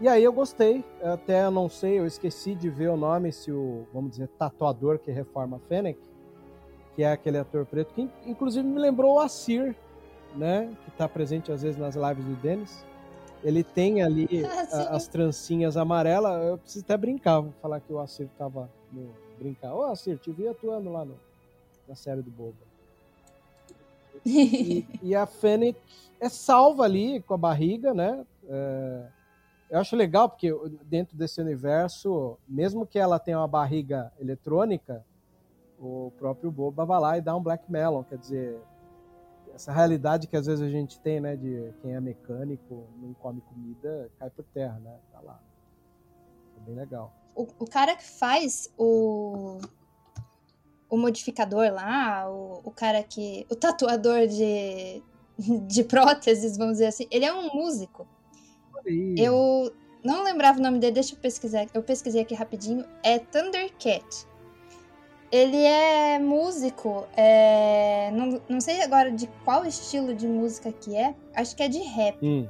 E 0.00 0.08
aí 0.08 0.22
eu 0.22 0.32
gostei, 0.32 0.84
até 1.02 1.44
eu 1.44 1.50
não 1.50 1.70
sei, 1.70 1.98
eu 1.98 2.04
esqueci 2.04 2.54
de 2.54 2.68
ver 2.68 2.90
o 2.90 2.96
nome, 2.96 3.32
se 3.32 3.50
o, 3.50 3.86
vamos 3.94 4.10
dizer, 4.10 4.28
tatuador 4.38 4.98
que 4.98 5.10
reforma 5.10 5.58
Fennec, 5.68 5.98
que 6.94 7.02
é 7.02 7.12
aquele 7.12 7.38
ator 7.38 7.64
preto, 7.64 7.94
que 7.94 8.02
in- 8.02 8.10
inclusive 8.26 8.66
me 8.66 8.78
lembrou 8.78 9.14
o 9.14 9.20
Assir, 9.20 9.74
né? 10.34 10.70
Que 10.84 10.90
está 10.90 11.08
presente 11.08 11.52
às 11.52 11.62
vezes 11.62 11.78
nas 11.78 11.94
lives 11.94 12.24
do 12.24 12.34
Denis. 12.36 12.84
Ele 13.42 13.62
tem 13.62 14.02
ali 14.02 14.26
Ah, 14.72 14.76
a- 14.92 14.96
as 14.96 15.06
trancinhas 15.06 15.76
amarelas. 15.76 16.44
Eu 16.44 16.58
preciso 16.58 16.84
até 16.84 16.96
brincar, 16.96 17.40
vou 17.40 17.52
falar 17.62 17.80
que 17.80 17.92
o 17.92 17.98
Assir 17.98 18.28
tava 18.38 18.68
no. 18.92 19.10
Brincar. 19.38 19.74
Ô, 19.74 19.82
Assir, 19.84 20.18
te 20.18 20.32
vi 20.32 20.48
atuando 20.48 20.90
lá 20.90 21.04
no, 21.04 21.14
na 21.86 21.94
série 21.94 22.22
do 22.22 22.30
Boba. 22.30 22.56
E, 24.24 24.86
e 25.02 25.14
a 25.14 25.26
Fennec 25.26 25.78
é 26.18 26.28
salva 26.30 26.84
ali 26.84 27.20
com 27.20 27.34
a 27.34 27.36
barriga, 27.36 27.92
né? 27.92 28.24
É, 28.48 29.02
eu 29.70 29.78
acho 29.78 29.94
legal 29.94 30.28
porque 30.30 30.50
dentro 30.84 31.16
desse 31.16 31.38
universo, 31.40 32.38
mesmo 32.48 32.86
que 32.86 32.98
ela 32.98 33.18
tenha 33.18 33.38
uma 33.38 33.46
barriga 33.46 34.10
eletrônica, 34.18 35.04
o 35.78 36.10
próprio 36.18 36.50
Boba 36.50 36.86
vai 36.86 36.98
lá 37.00 37.18
e 37.18 37.20
dá 37.20 37.36
um 37.36 37.42
Black 37.42 37.70
Melon, 37.70 38.02
quer 38.04 38.16
dizer, 38.16 38.58
essa 39.56 39.72
realidade 39.72 40.26
que 40.26 40.36
às 40.36 40.46
vezes 40.46 40.62
a 40.62 40.68
gente 40.68 41.00
tem, 41.00 41.20
né, 41.20 41.34
de 41.34 41.72
quem 41.80 41.94
é 41.94 42.00
mecânico, 42.00 42.86
não 43.00 43.14
come 43.14 43.40
comida, 43.40 44.10
cai 44.18 44.30
por 44.30 44.44
terra, 44.44 44.78
né? 44.78 44.94
Tá 45.10 45.20
lá. 45.20 45.40
É 46.56 46.60
bem 46.64 46.74
legal. 46.74 47.12
o, 47.34 47.46
o 47.58 47.66
cara 47.66 47.96
que 47.96 48.04
faz 48.04 48.70
o, 48.76 49.58
o 50.88 50.96
modificador 50.96 51.72
lá, 51.72 52.30
o, 52.30 52.60
o 52.64 52.70
cara 52.70 53.02
que. 53.02 53.46
O 53.50 53.56
tatuador 53.56 54.26
de, 54.26 55.02
de 55.66 55.84
próteses, 55.84 56.56
vamos 56.56 56.74
dizer 56.74 56.86
assim, 56.86 57.06
ele 57.10 57.24
é 57.24 57.32
um 57.32 57.52
músico. 57.54 58.06
Eu 59.16 59.74
não 60.04 60.22
lembrava 60.22 60.60
o 60.60 60.62
nome 60.62 60.78
dele, 60.78 60.92
deixa 60.92 61.14
eu 61.14 61.18
pesquisar. 61.18 61.66
Eu 61.74 61.82
pesquisei 61.82 62.22
aqui 62.22 62.34
rapidinho. 62.34 62.84
É 63.02 63.18
Thundercat. 63.18 64.28
Ele 65.30 65.56
é 65.56 66.18
músico, 66.18 67.04
é, 67.16 68.10
não, 68.12 68.40
não 68.48 68.60
sei 68.60 68.80
agora 68.82 69.10
de 69.10 69.26
qual 69.44 69.64
estilo 69.64 70.14
de 70.14 70.26
música 70.26 70.72
que 70.72 70.96
é, 70.96 71.14
acho 71.34 71.56
que 71.56 71.62
é 71.62 71.68
de 71.68 71.78
rap. 71.80 72.16
Hum, 72.22 72.46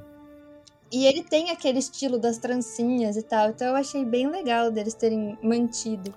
E 0.91 1.05
ele 1.05 1.23
tem 1.23 1.49
aquele 1.49 1.79
estilo 1.79 2.17
das 2.17 2.37
trancinhas 2.37 3.17
e 3.17 3.23
tal, 3.23 3.49
então 3.49 3.67
eu 3.67 3.75
achei 3.75 4.05
bem 4.05 4.27
legal 4.27 4.71
deles 4.71 4.93
terem 4.93 5.37
mantido. 5.41 6.13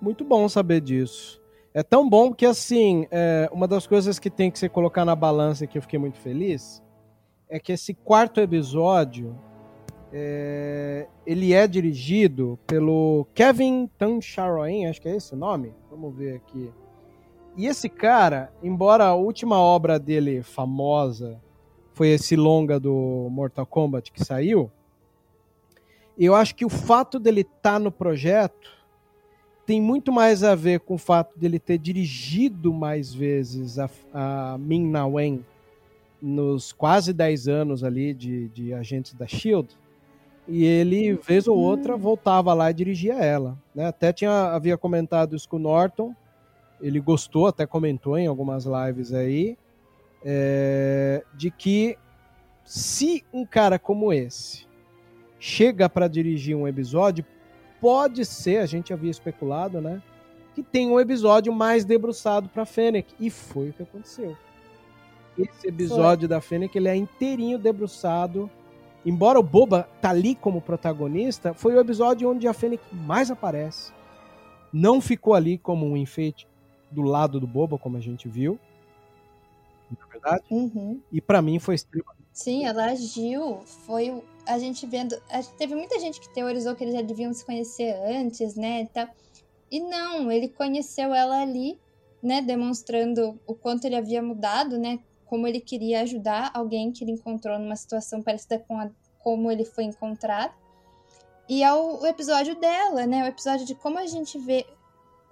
Muito 0.00 0.24
bom 0.24 0.48
saber 0.48 0.80
disso. 0.80 1.42
É 1.72 1.82
tão 1.82 2.08
bom 2.08 2.32
que, 2.32 2.46
assim, 2.46 3.06
é, 3.10 3.50
uma 3.52 3.66
das 3.66 3.86
coisas 3.86 4.18
que 4.18 4.30
tem 4.30 4.50
que 4.50 4.58
se 4.58 4.68
colocar 4.68 5.04
na 5.04 5.16
balança 5.16 5.66
que 5.66 5.76
eu 5.76 5.82
fiquei 5.82 5.98
muito 5.98 6.18
feliz 6.18 6.80
é 7.48 7.58
que 7.58 7.72
esse 7.72 7.92
quarto 7.92 8.40
episódio 8.40 9.36
é, 10.16 11.08
ele 11.26 11.52
é 11.52 11.66
dirigido 11.66 12.56
pelo 12.68 13.26
Kevin 13.34 13.90
Tancharoen, 13.98 14.86
acho 14.86 15.02
que 15.02 15.08
é 15.08 15.16
esse 15.16 15.34
o 15.34 15.36
nome. 15.36 15.74
Vamos 15.90 16.14
ver 16.14 16.36
aqui. 16.36 16.70
E 17.56 17.66
esse 17.66 17.88
cara, 17.88 18.52
embora 18.62 19.06
a 19.06 19.14
última 19.16 19.58
obra 19.58 19.98
dele 19.98 20.40
famosa 20.40 21.42
foi 21.94 22.10
esse 22.10 22.36
longa 22.36 22.78
do 22.78 23.26
Mortal 23.28 23.66
Kombat 23.66 24.12
que 24.12 24.24
saiu, 24.24 24.70
eu 26.16 26.32
acho 26.36 26.54
que 26.54 26.64
o 26.64 26.70
fato 26.70 27.18
dele 27.18 27.40
estar 27.40 27.72
tá 27.72 27.78
no 27.80 27.90
projeto 27.90 28.70
tem 29.66 29.82
muito 29.82 30.12
mais 30.12 30.44
a 30.44 30.54
ver 30.54 30.78
com 30.78 30.94
o 30.94 30.98
fato 30.98 31.36
dele 31.36 31.58
ter 31.58 31.78
dirigido 31.78 32.72
mais 32.72 33.12
vezes 33.12 33.80
a, 33.80 33.90
a 34.12 34.58
Min 34.58 34.88
Na 34.90 35.06
Wen 35.08 35.44
nos 36.22 36.72
quase 36.72 37.12
10 37.12 37.48
anos 37.48 37.82
ali 37.82 38.14
de, 38.14 38.48
de 38.50 38.72
Agentes 38.72 39.12
da 39.14 39.26
SHIELD, 39.26 39.76
e 40.46 40.64
ele, 40.64 41.14
vez 41.14 41.48
ou 41.48 41.56
outra, 41.56 41.96
voltava 41.96 42.52
lá 42.52 42.70
e 42.70 42.74
dirigia 42.74 43.14
ela. 43.14 43.56
Né? 43.74 43.86
Até 43.86 44.12
tinha, 44.12 44.30
havia 44.48 44.76
comentado 44.76 45.34
isso 45.34 45.48
com 45.48 45.56
o 45.56 45.60
Norton, 45.60 46.14
ele 46.80 47.00
gostou, 47.00 47.46
até 47.46 47.66
comentou 47.66 48.18
em 48.18 48.26
algumas 48.26 48.66
lives 48.66 49.12
aí, 49.12 49.56
é, 50.24 51.24
de 51.34 51.50
que 51.50 51.96
se 52.64 53.24
um 53.32 53.44
cara 53.44 53.78
como 53.78 54.12
esse 54.12 54.66
chega 55.38 55.88
para 55.88 56.08
dirigir 56.08 56.56
um 56.56 56.66
episódio, 56.66 57.24
pode 57.80 58.24
ser, 58.24 58.58
a 58.58 58.66
gente 58.66 58.92
havia 58.92 59.10
especulado, 59.10 59.80
né? 59.80 60.02
Que 60.54 60.62
tem 60.62 60.90
um 60.90 60.98
episódio 60.98 61.52
mais 61.52 61.84
debruçado 61.84 62.48
para 62.48 62.64
Fennec. 62.64 63.12
E 63.20 63.28
foi 63.28 63.68
o 63.68 63.72
que 63.72 63.82
aconteceu. 63.82 64.36
Esse 65.36 65.68
episódio 65.68 66.26
foi. 66.26 66.28
da 66.28 66.40
Fennec 66.40 66.74
ele 66.76 66.88
é 66.88 66.96
inteirinho 66.96 67.58
debruçado. 67.58 68.50
Embora 69.04 69.38
o 69.38 69.42
Boba 69.42 69.88
tá 70.00 70.10
ali 70.10 70.34
como 70.34 70.62
protagonista, 70.62 71.52
foi 71.52 71.74
o 71.74 71.80
episódio 71.80 72.30
onde 72.30 72.48
a 72.48 72.54
Fennec 72.54 72.82
mais 72.92 73.30
aparece. 73.30 73.92
Não 74.72 75.00
ficou 75.00 75.34
ali 75.34 75.58
como 75.58 75.86
um 75.86 75.96
enfeite 75.96 76.48
do 76.90 77.02
lado 77.02 77.38
do 77.38 77.46
Boba, 77.46 77.78
como 77.78 77.96
a 77.96 78.00
gente 78.00 78.28
viu. 78.28 78.58
Na 79.90 80.06
verdade. 80.06 80.44
Uhum. 80.50 81.00
E 81.12 81.20
para 81.20 81.42
mim 81.42 81.58
foi 81.58 81.74
extremamente. 81.74 82.24
Sim, 82.32 82.64
ela 82.64 82.86
agiu. 82.86 83.60
Foi 83.86 84.22
a 84.46 84.58
gente 84.58 84.86
vendo. 84.86 85.16
Teve 85.58 85.74
muita 85.74 85.98
gente 86.00 86.20
que 86.20 86.28
teorizou 86.32 86.74
que 86.74 86.82
eles 86.82 86.94
já 86.94 87.02
deviam 87.02 87.32
se 87.32 87.44
conhecer 87.44 87.94
antes, 88.06 88.56
né? 88.56 88.82
E, 88.82 88.86
tal. 88.86 89.08
e 89.70 89.80
não, 89.80 90.32
ele 90.32 90.48
conheceu 90.48 91.14
ela 91.14 91.42
ali, 91.42 91.78
né? 92.22 92.40
Demonstrando 92.40 93.38
o 93.46 93.54
quanto 93.54 93.84
ele 93.84 93.96
havia 93.96 94.22
mudado, 94.22 94.78
né? 94.78 94.98
Como 95.26 95.46
ele 95.46 95.60
queria 95.60 96.02
ajudar 96.02 96.50
alguém 96.54 96.92
que 96.92 97.04
ele 97.04 97.12
encontrou 97.12 97.58
numa 97.58 97.76
situação 97.76 98.22
parecida 98.22 98.58
com 98.58 98.78
a, 98.78 98.90
como 99.18 99.50
ele 99.50 99.64
foi 99.64 99.84
encontrado. 99.84 100.54
E 101.48 101.62
é 101.62 101.72
o, 101.72 102.00
o 102.00 102.06
episódio 102.06 102.54
dela, 102.54 103.06
né? 103.06 103.24
O 103.24 103.26
episódio 103.26 103.66
de 103.66 103.74
como 103.74 103.98
a 103.98 104.06
gente 104.06 104.38
vê 104.38 104.66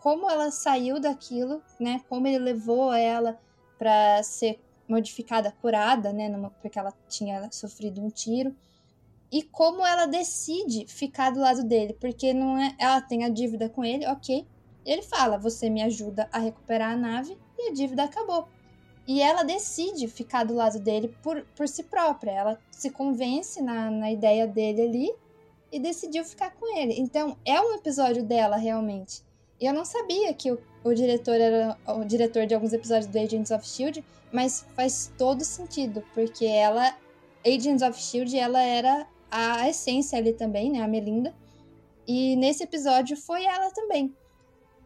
como 0.03 0.29
ela 0.29 0.51
saiu 0.51 0.99
daquilo, 0.99 1.63
né? 1.79 2.01
Como 2.09 2.27
ele 2.27 2.39
levou 2.39 2.93
ela 2.93 3.39
para 3.79 4.23
ser 4.23 4.61
modificada, 4.89 5.53
curada, 5.63 6.13
né? 6.13 6.29
Numa, 6.29 6.51
porque 6.51 6.79
ela 6.79 6.93
tinha 7.09 7.51
sofrido 7.53 8.03
um 8.03 8.11
tiro. 8.11 8.55
E 9.31 9.43
como 9.43 9.87
ela 9.87 10.07
decide 10.07 10.87
ficar 10.87 11.31
do 11.31 11.41
lado 11.41 11.65
dele, 11.65 11.97
porque 11.99 12.35
não 12.35 12.59
é, 12.59 12.75
ela 12.79 13.01
tem 13.01 13.25
a 13.25 13.29
dívida 13.29 13.69
com 13.69 13.85
ele, 13.85 14.07
ok. 14.07 14.47
Ele 14.85 15.03
fala: 15.03 15.39
"Você 15.39 15.71
me 15.71 15.83
ajuda 15.83 16.29
a 16.33 16.39
recuperar 16.39 16.93
a 16.93 16.97
nave" 16.97 17.39
e 17.59 17.71
a 17.71 17.73
dívida 17.73 18.05
acabou. 18.05 18.49
E 19.07 19.21
ela 19.21 19.43
decide 19.43 20.07
ficar 20.07 20.45
do 20.45 20.55
lado 20.55 20.79
dele 20.79 21.15
por, 21.23 21.45
por 21.57 21.67
si 21.67 21.83
própria. 21.83 22.31
Ela 22.31 22.61
se 22.71 22.91
convence 22.91 23.61
na, 23.61 23.91
na 23.91 24.13
ideia 24.13 24.47
dele 24.47 24.83
ali 24.83 25.15
e 25.73 25.79
decidiu 25.79 26.25
ficar 26.25 26.53
com 26.53 26.79
ele. 26.79 26.95
Então, 26.99 27.37
é 27.45 27.61
um 27.61 27.75
episódio 27.75 28.23
dela 28.23 28.57
realmente. 28.57 29.23
E 29.61 29.67
eu 29.67 29.73
não 29.73 29.85
sabia 29.85 30.33
que 30.35 30.53
o, 30.53 30.59
o 30.85 30.93
diretor 30.93 31.41
era 31.41 31.77
o 31.87 32.05
diretor 32.05 32.47
de 32.47 32.55
alguns 32.55 32.73
episódios 32.73 33.07
do 33.07 33.19
Agents 33.19 33.51
of 33.51 33.67
Shield, 33.67 34.05
mas 34.33 34.67
faz 34.75 35.13
todo 35.17 35.45
sentido, 35.45 36.05
porque 36.15 36.45
ela, 36.47 36.97
Agents 37.47 37.83
of 37.83 38.01
Shield, 38.01 38.37
ela 38.37 38.61
era 38.63 39.07
a 39.31 39.69
essência 39.69 40.19
ali 40.19 40.33
também, 40.33 40.71
né, 40.71 40.81
a 40.81 40.89
Melinda. 40.89 41.35
E 42.07 42.37
nesse 42.37 42.65
episódio 42.65 43.17
foi 43.17 43.45
ela 43.45 43.71
também. 43.71 44.15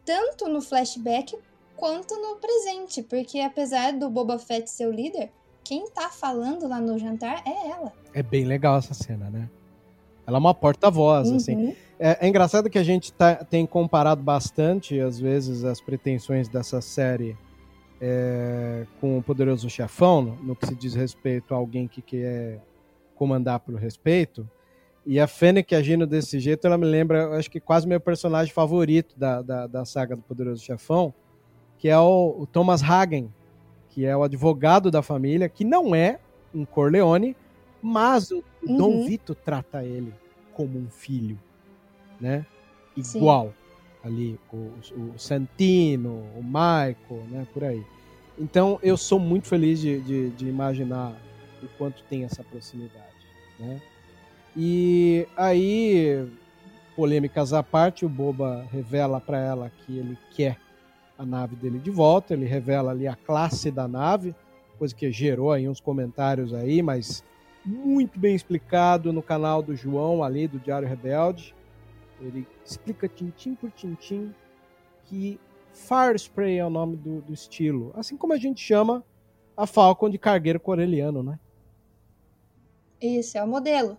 Tanto 0.05 0.47
no 0.47 0.61
flashback 0.61 1.37
quanto 1.77 2.15
no 2.15 2.35
presente, 2.37 3.01
porque 3.03 3.39
apesar 3.39 3.93
do 3.93 4.09
Boba 4.09 4.37
Fett 4.37 4.69
ser 4.69 4.87
o 4.87 4.91
líder, 4.91 5.31
quem 5.63 5.87
tá 5.89 6.09
falando 6.09 6.67
lá 6.67 6.81
no 6.81 6.97
jantar 6.97 7.41
é 7.45 7.69
ela. 7.69 7.93
É 8.13 8.23
bem 8.23 8.43
legal 8.43 8.77
essa 8.77 8.93
cena, 8.93 9.29
né? 9.29 9.49
Ela 10.25 10.37
é 10.37 10.39
uma 10.39 10.53
porta-voz, 10.53 11.31
assim. 11.31 11.55
uhum. 11.55 11.69
assim. 11.69 11.77
É, 11.99 12.25
é, 12.25 12.27
engraçado 12.27 12.69
que 12.69 12.77
a 12.77 12.83
gente 12.83 13.13
tá, 13.13 13.35
tem 13.35 13.65
comparado 13.65 14.21
bastante, 14.21 14.99
às 14.99 15.19
vezes, 15.19 15.63
as 15.63 15.79
pretensões 15.79 16.47
dessa 16.47 16.81
série 16.81 17.37
é, 17.99 18.85
com 18.99 19.17
o 19.17 19.23
Poderoso 19.23 19.69
Chefão, 19.69 20.21
no, 20.21 20.35
no, 20.35 20.55
que 20.55 20.67
se 20.67 20.75
diz 20.75 20.93
respeito 20.93 21.53
a 21.53 21.57
alguém 21.57 21.87
que 21.87 22.01
quer 22.01 22.61
comandar 23.15 23.59
por 23.59 23.75
respeito. 23.75 24.47
E 25.05 25.19
a 25.19 25.27
Fennec 25.27 25.73
agindo 25.73 26.05
desse 26.05 26.39
jeito, 26.39 26.67
ela 26.67 26.77
me 26.77 26.85
lembra, 26.85 27.37
acho 27.37 27.49
que 27.49 27.59
quase 27.59 27.87
meu 27.87 27.99
personagem 27.99 28.53
favorito 28.53 29.17
da, 29.17 29.41
da, 29.41 29.65
da 29.65 29.85
saga 29.85 30.15
do 30.15 30.21
Poderoso 30.21 30.63
Chefão, 30.63 31.13
que 31.79 31.89
é 31.89 31.97
o, 31.97 32.35
o, 32.39 32.47
Thomas 32.47 32.81
Hagen, 32.83 33.31
que 33.89 34.05
é 34.05 34.15
o 34.15 34.23
advogado 34.23 34.89
da 34.89 35.01
família, 35.01 35.49
que 35.49 35.63
não 35.63 35.93
é 35.93 36.19
um 36.53 36.65
Corleone, 36.65 37.35
mas 37.81 38.31
o, 38.31 38.43
uhum. 38.67 38.77
Dom 38.77 39.05
Vito 39.05 39.35
trata 39.35 39.83
ele 39.83 40.13
como 40.53 40.77
um 40.79 40.89
filho 40.89 41.37
né? 42.19 42.45
Igual. 42.95 43.47
Sim. 43.47 43.53
Ali, 44.03 44.39
o, 44.51 44.57
o, 44.57 45.13
Santino, 45.17 46.23
o 46.35 46.43
Michael, 46.43 47.25
né? 47.29 47.47
Por 47.53 47.63
aí. 47.63 47.83
Então, 48.37 48.79
eu 48.81 48.95
sou 48.95 49.19
muito 49.19 49.47
feliz 49.47 49.79
de, 49.79 49.99
de, 50.01 50.29
de 50.29 50.47
imaginar 50.47 51.13
o 51.61 51.67
quanto 51.77 52.03
tem 52.03 52.23
essa 52.23 52.43
proximidade, 52.43 53.15
né? 53.59 53.81
E 54.55 55.27
aí, 55.35 56.27
polêmicas 56.95 57.53
à 57.53 57.61
parte, 57.61 58.05
o 58.05 58.09
Boba 58.09 58.65
revela 58.71 59.19
para 59.19 59.39
ela 59.39 59.71
que 59.85 59.97
ele 59.97 60.17
quer 60.31 60.57
a 61.17 61.25
nave 61.25 61.55
dele 61.55 61.79
de 61.79 61.89
volta, 61.89 62.33
ele 62.33 62.45
revela 62.45 62.91
ali 62.91 63.07
a 63.07 63.15
classe 63.15 63.71
da 63.71 63.87
nave, 63.87 64.35
coisa 64.77 64.93
que 64.93 65.11
gerou 65.11 65.51
aí 65.51 65.67
uns 65.67 65.79
comentários 65.79 66.53
aí, 66.53 66.81
mas 66.81 67.23
muito 67.65 68.19
bem 68.19 68.35
explicado 68.35 69.11
no 69.11 69.21
canal 69.21 69.61
do 69.61 69.75
João 69.75 70.23
ali, 70.23 70.47
do 70.47 70.59
Diário 70.59 70.87
Rebelde. 70.87 71.53
Ele 72.21 72.47
explica 72.63 73.07
tintim 73.07 73.55
por 73.55 73.71
tintim 73.71 74.33
que 75.05 75.39
Fire 75.73 76.15
Spray 76.17 76.57
é 76.57 76.65
o 76.65 76.69
nome 76.69 76.95
do, 76.95 77.21
do 77.21 77.33
estilo. 77.33 77.91
Assim 77.95 78.15
como 78.17 78.33
a 78.33 78.37
gente 78.37 78.61
chama 78.61 79.03
a 79.55 79.67
Falcon 79.67 80.09
de 80.09 80.17
cargueiro 80.17 80.59
coreliano, 80.59 81.21
né? 81.21 81.39
Isso, 83.01 83.37
é 83.37 83.43
o 83.43 83.47
modelo. 83.47 83.97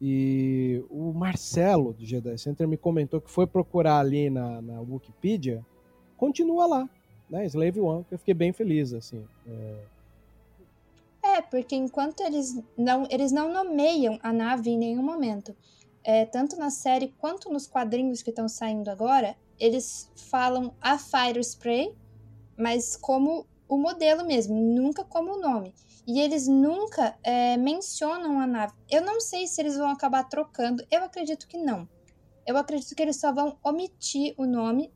E 0.00 0.84
o 0.90 1.12
Marcelo 1.12 1.94
do 1.94 2.04
Jedi 2.04 2.36
Center 2.36 2.68
me 2.68 2.76
comentou 2.76 3.20
que 3.20 3.30
foi 3.30 3.46
procurar 3.46 4.00
ali 4.00 4.28
na, 4.28 4.60
na 4.60 4.80
Wikipedia, 4.80 5.64
continua 6.26 6.66
lá, 6.66 6.90
né? 7.28 7.44
Slave 7.46 7.80
One, 7.80 8.04
que 8.04 8.14
eu 8.14 8.18
fiquei 8.18 8.34
bem 8.34 8.52
feliz, 8.52 8.92
assim. 8.92 9.24
É... 9.46 9.76
é, 11.36 11.42
porque 11.42 11.74
enquanto 11.74 12.20
eles 12.20 12.60
não, 12.76 13.06
eles 13.10 13.32
não 13.32 13.52
nomeiam 13.52 14.18
a 14.22 14.32
nave 14.32 14.70
em 14.70 14.78
nenhum 14.78 15.02
momento 15.02 15.54
é, 16.04 16.26
tanto 16.26 16.56
na 16.56 16.68
série 16.68 17.14
quanto 17.18 17.50
nos 17.50 17.66
quadrinhos 17.66 18.22
que 18.22 18.28
estão 18.28 18.46
saindo 18.46 18.90
agora, 18.90 19.34
eles 19.58 20.10
falam 20.14 20.74
a 20.80 20.98
Fire 20.98 21.42
Spray, 21.42 21.94
mas 22.56 22.94
como 22.94 23.46
o 23.66 23.78
modelo 23.78 24.26
mesmo, 24.26 24.54
nunca 24.54 25.02
como 25.02 25.32
o 25.32 25.40
nome. 25.40 25.72
E 26.06 26.20
eles 26.20 26.46
nunca 26.46 27.16
é, 27.22 27.56
mencionam 27.56 28.38
a 28.38 28.46
nave. 28.46 28.74
Eu 28.90 29.00
não 29.00 29.18
sei 29.18 29.46
se 29.46 29.62
eles 29.62 29.78
vão 29.78 29.88
acabar 29.88 30.24
trocando, 30.24 30.84
eu 30.90 31.02
acredito 31.02 31.48
que 31.48 31.56
não. 31.56 31.88
Eu 32.46 32.58
acredito 32.58 32.94
que 32.94 33.02
eles 33.02 33.18
só 33.18 33.32
vão 33.32 33.56
omitir 33.64 34.34
o 34.36 34.44
nome. 34.44 34.92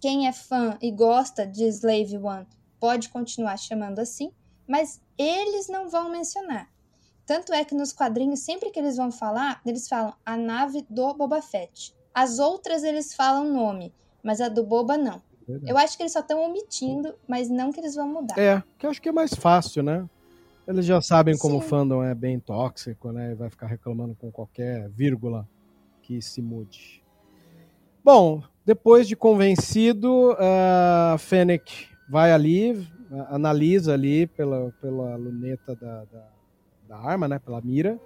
Quem 0.00 0.26
é 0.26 0.32
fã 0.32 0.78
e 0.80 0.90
gosta 0.90 1.46
de 1.46 1.64
Slave 1.64 2.16
One 2.16 2.46
pode 2.80 3.10
continuar 3.10 3.58
chamando 3.58 3.98
assim, 3.98 4.32
mas 4.66 5.00
eles 5.18 5.68
não 5.68 5.90
vão 5.90 6.10
mencionar. 6.10 6.68
Tanto 7.26 7.52
é 7.52 7.64
que 7.64 7.74
nos 7.74 7.92
quadrinhos, 7.92 8.40
sempre 8.40 8.70
que 8.70 8.78
eles 8.78 8.96
vão 8.96 9.12
falar, 9.12 9.60
eles 9.64 9.86
falam 9.86 10.14
a 10.24 10.36
nave 10.36 10.84
do 10.88 11.12
Boba 11.14 11.42
Fett. 11.42 11.94
As 12.14 12.38
outras 12.38 12.82
eles 12.82 13.14
falam 13.14 13.52
nome, 13.52 13.92
mas 14.22 14.40
a 14.40 14.48
do 14.48 14.64
Boba 14.64 14.96
não. 14.96 15.22
Eu 15.66 15.76
acho 15.76 15.96
que 15.96 16.02
eles 16.02 16.12
só 16.12 16.20
estão 16.20 16.42
omitindo, 16.42 17.14
mas 17.28 17.48
não 17.48 17.72
que 17.72 17.80
eles 17.80 17.94
vão 17.94 18.08
mudar. 18.08 18.38
É, 18.38 18.62
que 18.78 18.86
eu 18.86 18.90
acho 18.90 19.02
que 19.02 19.08
é 19.08 19.12
mais 19.12 19.34
fácil, 19.34 19.82
né? 19.82 20.08
Eles 20.66 20.86
já 20.86 21.00
sabem 21.02 21.36
como 21.36 21.58
o 21.58 21.60
fandom 21.60 22.02
é 22.02 22.14
bem 22.14 22.38
tóxico, 22.38 23.10
né? 23.10 23.34
Vai 23.34 23.50
ficar 23.50 23.66
reclamando 23.66 24.14
com 24.14 24.30
qualquer 24.30 24.88
vírgula 24.88 25.48
que 26.02 26.22
se 26.22 26.40
mude. 26.40 27.02
Bom, 28.04 28.42
depois 28.70 29.08
de 29.08 29.16
convencido, 29.16 30.36
a 30.38 31.14
uh, 31.16 31.18
Fennec 31.18 31.88
vai 32.08 32.30
ali, 32.30 32.86
analisa 33.28 33.94
ali 33.94 34.28
pela, 34.28 34.72
pela 34.80 35.16
luneta 35.16 35.74
da, 35.74 36.04
da, 36.04 36.28
da, 36.88 36.96
arma, 36.96 37.26
né? 37.26 37.40
Pela 37.40 37.60
mira, 37.60 37.98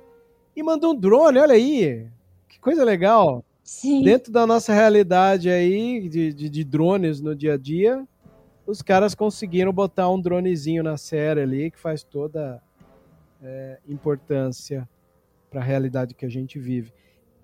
e 0.57 0.63
manda 0.63 0.89
um 0.89 0.95
drone, 0.99 1.39
olha 1.39 1.53
aí! 1.53 2.09
Que 2.49 2.59
coisa 2.59 2.83
legal! 2.83 3.45
Sim. 3.63 4.03
Dentro 4.03 4.33
da 4.33 4.47
nossa 4.47 4.73
realidade 4.73 5.51
aí, 5.51 6.09
de, 6.09 6.33
de, 6.33 6.49
de 6.49 6.65
drones 6.65 7.21
no 7.21 7.37
dia 7.37 7.53
a 7.53 7.59
dia, 7.59 8.03
os 8.67 8.81
caras 8.81 9.15
conseguiram 9.15 9.71
botar 9.71 10.09
um 10.09 10.19
dronezinho 10.19 10.83
na 10.83 10.97
série 10.97 11.43
ali 11.43 11.71
que 11.71 11.79
faz 11.79 12.03
toda 12.03 12.63
é, 13.43 13.81
importância 13.87 14.89
para 15.51 15.61
a 15.61 15.65
realidade 15.65 16.15
que 16.15 16.25
a 16.25 16.31
gente 16.31 16.59
vive. 16.59 16.91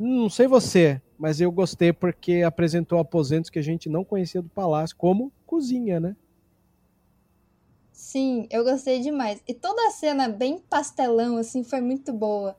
Não 0.02 0.30
sei 0.30 0.46
você, 0.46 1.00
mas 1.18 1.40
eu 1.40 1.52
gostei 1.52 1.92
porque 1.92 2.42
apresentou 2.42 2.98
aposentos 2.98 3.50
que 3.50 3.58
a 3.58 3.62
gente 3.62 3.88
não 3.88 4.04
conhecia 4.04 4.40
do 4.40 4.48
palácio, 4.48 4.96
como 4.96 5.30
cozinha, 5.46 6.00
né? 6.00 6.16
Sim, 7.92 8.48
eu 8.50 8.64
gostei 8.64 9.00
demais. 9.00 9.42
E 9.46 9.52
toda 9.52 9.86
a 9.86 9.90
cena 9.90 10.28
bem 10.28 10.58
pastelão, 10.58 11.36
assim, 11.36 11.62
foi 11.62 11.80
muito 11.80 12.12
boa. 12.12 12.56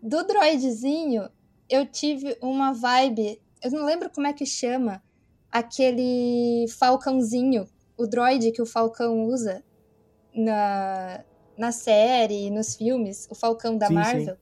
Do 0.00 0.24
droidzinho, 0.24 1.28
eu 1.68 1.84
tive 1.84 2.38
uma 2.40 2.72
vibe. 2.72 3.42
Eu 3.60 3.72
não 3.72 3.84
lembro 3.84 4.08
como 4.08 4.28
é 4.28 4.32
que 4.32 4.46
chama. 4.46 5.02
Aquele 5.50 6.66
falcãozinho 6.68 7.66
o 7.96 8.06
droid 8.06 8.52
que 8.52 8.60
o 8.60 8.66
Falcão 8.66 9.24
usa 9.24 9.64
na, 10.34 11.24
na 11.56 11.72
série, 11.72 12.50
nos 12.50 12.76
filmes, 12.76 13.26
o 13.30 13.34
Falcão 13.34 13.76
da 13.76 13.88
sim, 13.88 13.94
Marvel, 13.94 14.34
sim. 14.34 14.40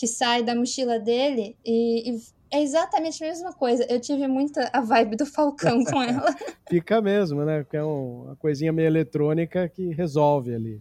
Que 0.00 0.06
sai 0.06 0.42
da 0.42 0.54
mochila 0.54 0.98
dele 0.98 1.54
e, 1.62 2.10
e, 2.10 2.20
é 2.50 2.62
exatamente 2.62 3.22
a 3.22 3.26
mesma 3.26 3.52
coisa. 3.52 3.84
Eu 3.86 4.00
tive 4.00 4.26
muita 4.26 4.70
a 4.72 4.80
vibe 4.80 5.14
do 5.14 5.26
Falcão 5.26 5.84
com 5.84 6.00
ela. 6.02 6.34
Fica 6.66 7.02
mesmo, 7.02 7.44
né? 7.44 7.62
Porque 7.62 7.76
é 7.76 7.84
uma 7.84 8.34
coisinha 8.36 8.72
meio 8.72 8.86
eletrônica 8.86 9.68
que 9.68 9.92
resolve 9.92 10.54
ali. 10.54 10.80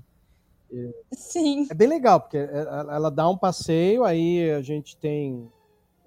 E 0.72 0.90
sim. 1.12 1.68
É 1.70 1.74
bem 1.74 1.90
legal, 1.90 2.22
porque 2.22 2.38
é, 2.38 2.48
ela 2.50 3.12
dá 3.12 3.28
um 3.28 3.38
passeio, 3.38 4.06
aí 4.06 4.52
a 4.52 4.62
gente 4.62 4.96
tem 4.96 5.52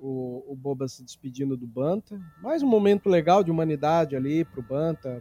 o, 0.00 0.42
o 0.48 0.56
Boba 0.56 0.88
se 0.88 1.04
despedindo 1.04 1.54
do 1.54 1.66
Banta. 1.66 2.18
Mais 2.40 2.62
um 2.62 2.66
momento 2.66 3.10
legal 3.10 3.44
de 3.44 3.50
humanidade 3.50 4.16
ali 4.16 4.42
pro 4.42 4.62
Banta, 4.62 5.20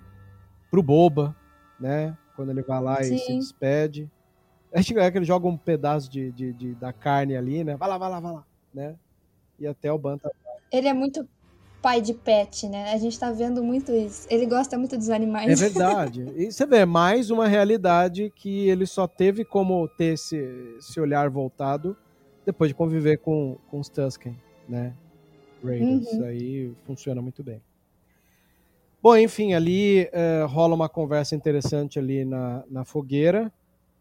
pro 0.72 0.82
Boba, 0.82 1.36
né? 1.78 2.18
Quando 2.38 2.52
ele 2.52 2.62
vai 2.62 2.82
lá 2.82 3.04
Sim. 3.04 3.16
e 3.16 3.20
se 3.20 3.36
despede. 3.38 4.10
Acho 4.74 4.94
que 4.94 5.00
ele 5.00 5.26
joga 5.26 5.48
um 5.48 5.58
pedaço 5.58 6.10
de, 6.10 6.32
de, 6.32 6.54
de, 6.54 6.74
da 6.76 6.94
carne 6.94 7.36
ali, 7.36 7.64
né? 7.64 7.76
Vai 7.76 7.90
lá, 7.90 7.98
vai 7.98 8.10
lá, 8.10 8.20
vai 8.20 8.32
lá, 8.34 8.46
né? 8.74 8.96
E 9.60 9.68
até 9.68 9.92
o 9.92 9.98
Banta. 9.98 10.32
Ele 10.72 10.88
é 10.88 10.94
muito 10.94 11.28
pai 11.82 12.00
de 12.00 12.14
pet, 12.14 12.68
né? 12.70 12.94
A 12.94 12.98
gente 12.98 13.20
tá 13.20 13.32
vendo 13.32 13.64
muito 13.64 13.92
isso. 13.92 14.28
Ele 14.30 14.46
gosta 14.46 14.78
muito 14.78 14.96
dos 14.98 15.10
animais. 15.10 15.50
É 15.50 15.56
verdade. 15.56 16.26
E 16.36 16.52
você 16.52 16.66
vê, 16.66 16.86
mais 16.86 17.30
uma 17.30 17.48
realidade 17.48 18.32
que 18.36 18.70
ele 18.70 18.86
só 18.86 19.08
teve 19.08 19.44
como 19.44 19.88
ter 19.88 20.14
esse, 20.14 20.38
esse 20.78 21.00
olhar 21.00 21.30
voltado 21.30 21.98
depois 22.46 22.70
de 22.70 22.76
conviver 22.76 23.18
com, 23.18 23.58
com 23.70 23.80
os 23.80 23.90
Tusken, 23.90 24.38
né? 24.70 24.94
Raiders. 25.64 26.12
Uhum. 26.14 26.26
Aí 26.26 26.74
funciona 26.86 27.22
muito 27.22 27.44
bem. 27.44 27.62
Bom, 29.02 29.18
enfim, 29.18 29.54
ali 29.54 30.08
é, 30.12 30.46
rola 30.48 30.76
uma 30.76 30.88
conversa 30.88 31.36
interessante 31.36 31.98
ali 31.98 32.24
na, 32.24 32.64
na 32.70 32.86
fogueira, 32.86 33.52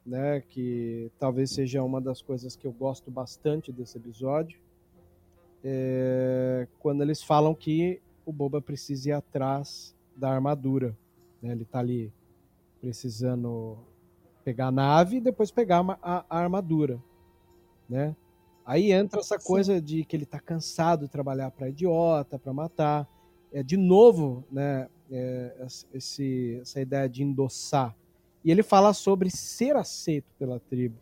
né? 0.04 0.40
Que 0.40 1.10
talvez 1.18 1.50
seja 1.50 1.82
uma 1.82 2.00
das 2.00 2.22
coisas 2.22 2.56
que 2.56 2.66
eu 2.66 2.72
gosto 2.72 3.10
bastante 3.10 3.72
desse 3.72 3.98
episódio. 3.98 4.60
É, 5.62 6.66
quando 6.78 7.02
eles 7.02 7.22
falam 7.22 7.54
que 7.54 8.00
o 8.24 8.32
Boba 8.32 8.60
precisa 8.60 9.10
ir 9.10 9.12
atrás 9.12 9.94
da 10.16 10.30
armadura. 10.30 10.96
Né? 11.42 11.52
Ele 11.52 11.62
está 11.62 11.80
ali 11.80 12.12
precisando 12.80 13.78
pegar 14.44 14.68
a 14.68 14.72
nave 14.72 15.16
e 15.16 15.20
depois 15.20 15.50
pegar 15.50 15.84
a, 16.02 16.24
a 16.28 16.38
armadura. 16.38 17.02
Né? 17.88 18.16
Aí 18.64 18.92
entra 18.92 19.20
essa 19.20 19.38
coisa 19.38 19.76
Sim. 19.76 19.84
de 19.84 20.04
que 20.04 20.16
ele 20.16 20.24
está 20.24 20.38
cansado 20.38 21.06
de 21.06 21.10
trabalhar 21.10 21.50
para 21.50 21.68
idiota, 21.68 22.38
para 22.38 22.52
matar 22.52 23.08
é, 23.52 23.62
de 23.62 23.76
novo, 23.76 24.44
né, 24.50 24.88
é, 25.10 25.66
esse, 25.92 26.58
essa 26.62 26.80
ideia 26.80 27.08
de 27.08 27.22
endossar. 27.22 27.96
E 28.44 28.50
ele 28.50 28.62
fala 28.62 28.92
sobre 28.92 29.30
ser 29.30 29.76
aceito 29.76 30.32
pela 30.38 30.58
tribo. 30.58 30.96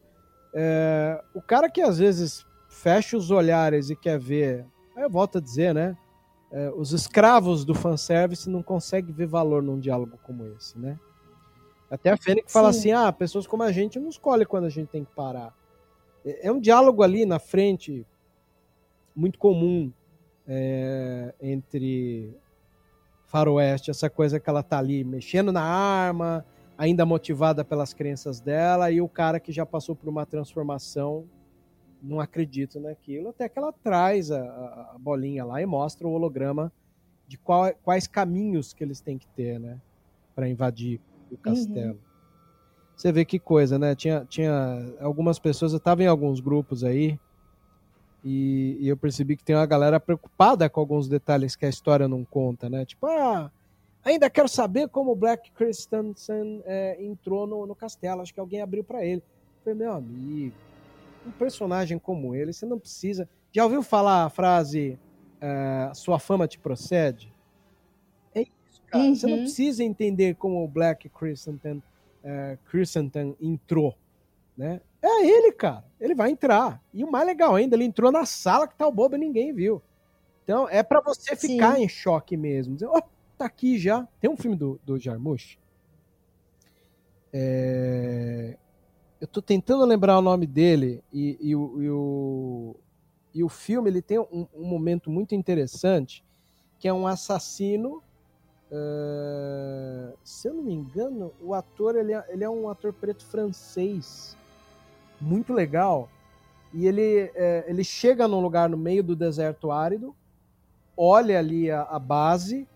É, 0.52 1.22
o 1.34 1.40
cara 1.40 1.70
que 1.70 1.80
às 1.80 1.98
vezes 1.98 2.44
fecha 2.68 3.16
os 3.16 3.30
olhares 3.30 3.90
e 3.90 3.96
quer 3.96 4.18
ver, 4.18 4.66
eu 4.96 5.08
volto 5.08 5.38
a 5.38 5.40
dizer, 5.40 5.74
né? 5.74 5.96
É, 6.50 6.70
os 6.70 6.92
escravos 6.92 7.64
do 7.64 7.74
fanservice 7.74 8.48
não 8.48 8.62
conseguem 8.62 9.12
ver 9.12 9.26
valor 9.26 9.62
num 9.62 9.78
diálogo 9.78 10.18
como 10.22 10.46
esse, 10.56 10.78
né? 10.78 10.98
Até 11.90 12.10
a 12.10 12.16
Fênix 12.16 12.52
fala 12.52 12.70
assim: 12.70 12.92
ah, 12.92 13.12
pessoas 13.12 13.46
como 13.46 13.62
a 13.62 13.72
gente 13.72 13.98
não 13.98 14.08
escolhe 14.08 14.44
quando 14.44 14.64
a 14.64 14.70
gente 14.70 14.88
tem 14.88 15.04
que 15.04 15.14
parar. 15.14 15.54
É, 16.24 16.48
é 16.48 16.52
um 16.52 16.60
diálogo 16.60 17.02
ali 17.02 17.24
na 17.24 17.38
frente 17.38 18.06
muito 19.14 19.38
comum 19.38 19.92
é, 20.46 21.34
entre 21.40 22.34
faroeste, 23.26 23.90
essa 23.90 24.08
coisa 24.08 24.40
que 24.40 24.48
ela 24.48 24.62
tá 24.62 24.78
ali 24.78 25.04
mexendo 25.04 25.52
na 25.52 25.62
arma, 25.62 26.46
ainda 26.78 27.04
motivada 27.04 27.64
pelas 27.64 27.92
crenças 27.92 28.40
dela, 28.40 28.88
e 28.92 29.00
o 29.00 29.08
cara 29.08 29.40
que 29.40 29.50
já 29.50 29.66
passou 29.66 29.96
por 29.96 30.08
uma 30.08 30.24
transformação 30.24 31.26
não 32.00 32.20
acredita 32.20 32.78
naquilo, 32.78 33.30
até 33.30 33.48
que 33.48 33.58
ela 33.58 33.72
traz 33.72 34.30
a, 34.30 34.40
a 34.94 34.96
bolinha 35.00 35.44
lá 35.44 35.60
e 35.60 35.66
mostra 35.66 36.06
o 36.06 36.12
holograma 36.12 36.72
de 37.26 37.36
qual, 37.36 37.74
quais 37.82 38.06
caminhos 38.06 38.72
que 38.72 38.84
eles 38.84 39.00
têm 39.00 39.18
que 39.18 39.26
ter, 39.28 39.58
né, 39.58 39.80
para 40.36 40.48
invadir 40.48 41.00
o 41.28 41.34
uhum. 41.34 41.40
castelo. 41.42 41.94
Uhum. 41.94 42.08
Você 42.96 43.12
vê 43.12 43.24
que 43.24 43.38
coisa, 43.38 43.78
né? 43.78 43.94
Tinha, 43.94 44.24
tinha 44.28 44.94
algumas 45.00 45.38
pessoas, 45.38 45.72
eu 45.72 45.78
estava 45.78 46.02
em 46.02 46.06
alguns 46.06 46.40
grupos 46.40 46.82
aí, 46.82 47.18
e, 48.24 48.76
e, 48.80 48.88
eu 48.88 48.96
percebi 48.96 49.36
que 49.36 49.44
tem 49.44 49.54
uma 49.54 49.66
galera 49.66 50.00
preocupada 50.00 50.68
com 50.68 50.80
alguns 50.80 51.08
detalhes 51.08 51.54
que 51.54 51.64
a 51.64 51.68
história 51.68 52.08
não 52.08 52.24
conta, 52.24 52.68
né? 52.68 52.84
Tipo, 52.84 53.06
ah, 53.06 53.50
ainda 54.12 54.30
quero 54.30 54.48
saber 54.48 54.88
como 54.88 55.12
o 55.12 55.16
Black 55.16 55.50
Christensen 55.52 56.62
é, 56.64 56.96
entrou 57.02 57.46
no, 57.46 57.66
no 57.66 57.74
castelo. 57.74 58.22
Acho 58.22 58.34
que 58.34 58.40
alguém 58.40 58.60
abriu 58.60 58.84
para 58.84 59.04
ele. 59.04 59.22
Eu 59.22 59.62
falei, 59.64 59.78
meu 59.78 59.92
amigo, 59.92 60.54
um 61.26 61.30
personagem 61.30 61.98
como 61.98 62.34
ele, 62.34 62.52
você 62.52 62.66
não 62.66 62.78
precisa. 62.78 63.28
Já 63.52 63.64
ouviu 63.64 63.82
falar 63.82 64.24
a 64.24 64.30
frase 64.30 64.98
uh, 65.38 65.94
sua 65.94 66.18
fama 66.18 66.46
te 66.46 66.58
procede? 66.58 67.32
É 68.34 68.42
isso, 68.42 68.82
cara. 68.86 69.04
Uhum. 69.04 69.14
Você 69.14 69.26
não 69.26 69.36
uhum. 69.36 69.42
precisa 69.42 69.84
entender 69.84 70.34
como 70.36 70.64
o 70.64 70.68
Black 70.68 71.08
Christensen, 71.08 71.82
uh, 72.24 72.58
Christensen 72.70 73.36
entrou, 73.40 73.96
né? 74.56 74.80
É 75.00 75.26
ele, 75.26 75.52
cara. 75.52 75.84
Ele 76.00 76.14
vai 76.14 76.30
entrar. 76.30 76.82
E 76.92 77.04
o 77.04 77.10
mais 77.10 77.26
legal 77.26 77.54
ainda, 77.54 77.76
ele 77.76 77.84
entrou 77.84 78.10
na 78.10 78.26
sala 78.26 78.66
que 78.66 78.76
tá 78.76 78.86
o 78.86 78.92
bobo 78.92 79.16
e 79.16 79.18
ninguém 79.18 79.52
viu. 79.52 79.80
Então 80.42 80.68
é 80.68 80.82
para 80.82 81.00
você 81.00 81.36
ficar 81.36 81.76
Sim. 81.76 81.84
em 81.84 81.88
choque 81.88 82.36
mesmo. 82.36 82.74
Dizer, 82.74 82.88
oh, 82.88 83.02
tá 83.38 83.46
aqui 83.46 83.78
já. 83.78 84.06
Tem 84.20 84.30
um 84.30 84.36
filme 84.36 84.56
do, 84.56 84.80
do 84.84 84.98
Jarmusch. 84.98 85.58
É... 87.32 88.56
Eu 89.20 89.26
tô 89.26 89.42
tentando 89.42 89.84
lembrar 89.84 90.18
o 90.18 90.22
nome 90.22 90.46
dele 90.46 91.02
e, 91.12 91.36
e, 91.40 91.50
e, 91.50 91.54
o, 91.54 92.76
e 93.34 93.42
o 93.42 93.48
filme 93.48 93.90
ele 93.90 94.00
tem 94.00 94.18
um, 94.18 94.46
um, 94.54 94.64
momento 94.64 95.10
muito 95.10 95.34
interessante 95.34 96.24
que 96.78 96.86
é 96.86 96.92
um 96.92 97.06
assassino. 97.06 98.02
Uh... 98.70 100.16
se 100.22 100.48
eu 100.48 100.54
não 100.54 100.62
me 100.62 100.74
engano, 100.74 101.32
o 101.40 101.54
ator 101.54 101.96
ele 101.96 102.12
é, 102.12 102.24
ele 102.28 102.44
é 102.44 102.50
um 102.50 102.68
ator 102.68 102.92
preto 102.92 103.24
francês 103.24 104.36
muito 105.20 105.52
legal. 105.52 106.08
E 106.72 106.86
ele, 106.86 107.30
é, 107.34 107.64
ele 107.66 107.82
chega 107.82 108.28
num 108.28 108.40
lugar 108.40 108.68
no 108.68 108.76
meio 108.76 109.02
do 109.02 109.16
deserto 109.16 109.70
árido, 109.70 110.14
olha 110.96 111.38
ali 111.38 111.70
a, 111.70 111.82
a 111.82 111.98
base, 111.98 112.68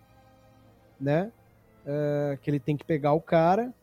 né? 1.02 1.32
É, 1.84 2.38
que 2.40 2.48
ele 2.48 2.60
tem 2.60 2.76
que 2.76 2.84
pegar 2.84 3.12
o 3.12 3.20
cara. 3.20 3.74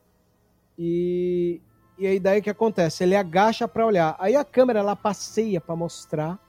E, 0.78 1.62
e 1.98 2.08
aí 2.08 2.20
daí 2.20 2.42
que 2.42 2.50
acontece? 2.50 3.04
Ele 3.04 3.16
agacha 3.16 3.68
para 3.68 3.86
olhar. 3.86 4.16
Aí 4.18 4.36
a 4.36 4.46
câmera 4.46 4.80
ela 4.80 4.96
passeia 4.96 5.60
para 5.60 5.76
mostrar 5.76 6.40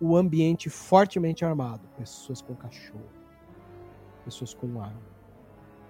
o 0.00 0.16
ambiente 0.16 0.70
fortemente 0.70 1.44
armado. 1.44 1.88
Pessoas 1.98 2.40
com 2.40 2.54
cachorro. 2.54 3.10
Pessoas 4.24 4.54
com 4.54 4.80
arma. 4.80 5.02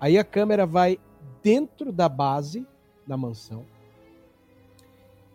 Aí 0.00 0.16
a 0.16 0.24
câmera 0.24 0.64
vai 0.64 0.98
dentro 1.42 1.92
da 1.92 2.08
base 2.08 2.66
da 3.06 3.16
mansão 3.16 3.64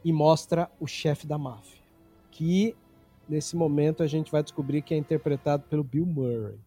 e 0.03 0.11
mostra 0.11 0.69
o 0.79 0.87
chefe 0.87 1.25
da 1.25 1.37
máfia, 1.37 1.81
que 2.29 2.75
nesse 3.27 3.55
momento 3.55 4.03
a 4.03 4.07
gente 4.07 4.31
vai 4.31 4.43
descobrir 4.43 4.81
que 4.81 4.93
é 4.93 4.97
interpretado 4.97 5.63
pelo 5.69 5.83
Bill 5.83 6.05
Murray. 6.05 6.59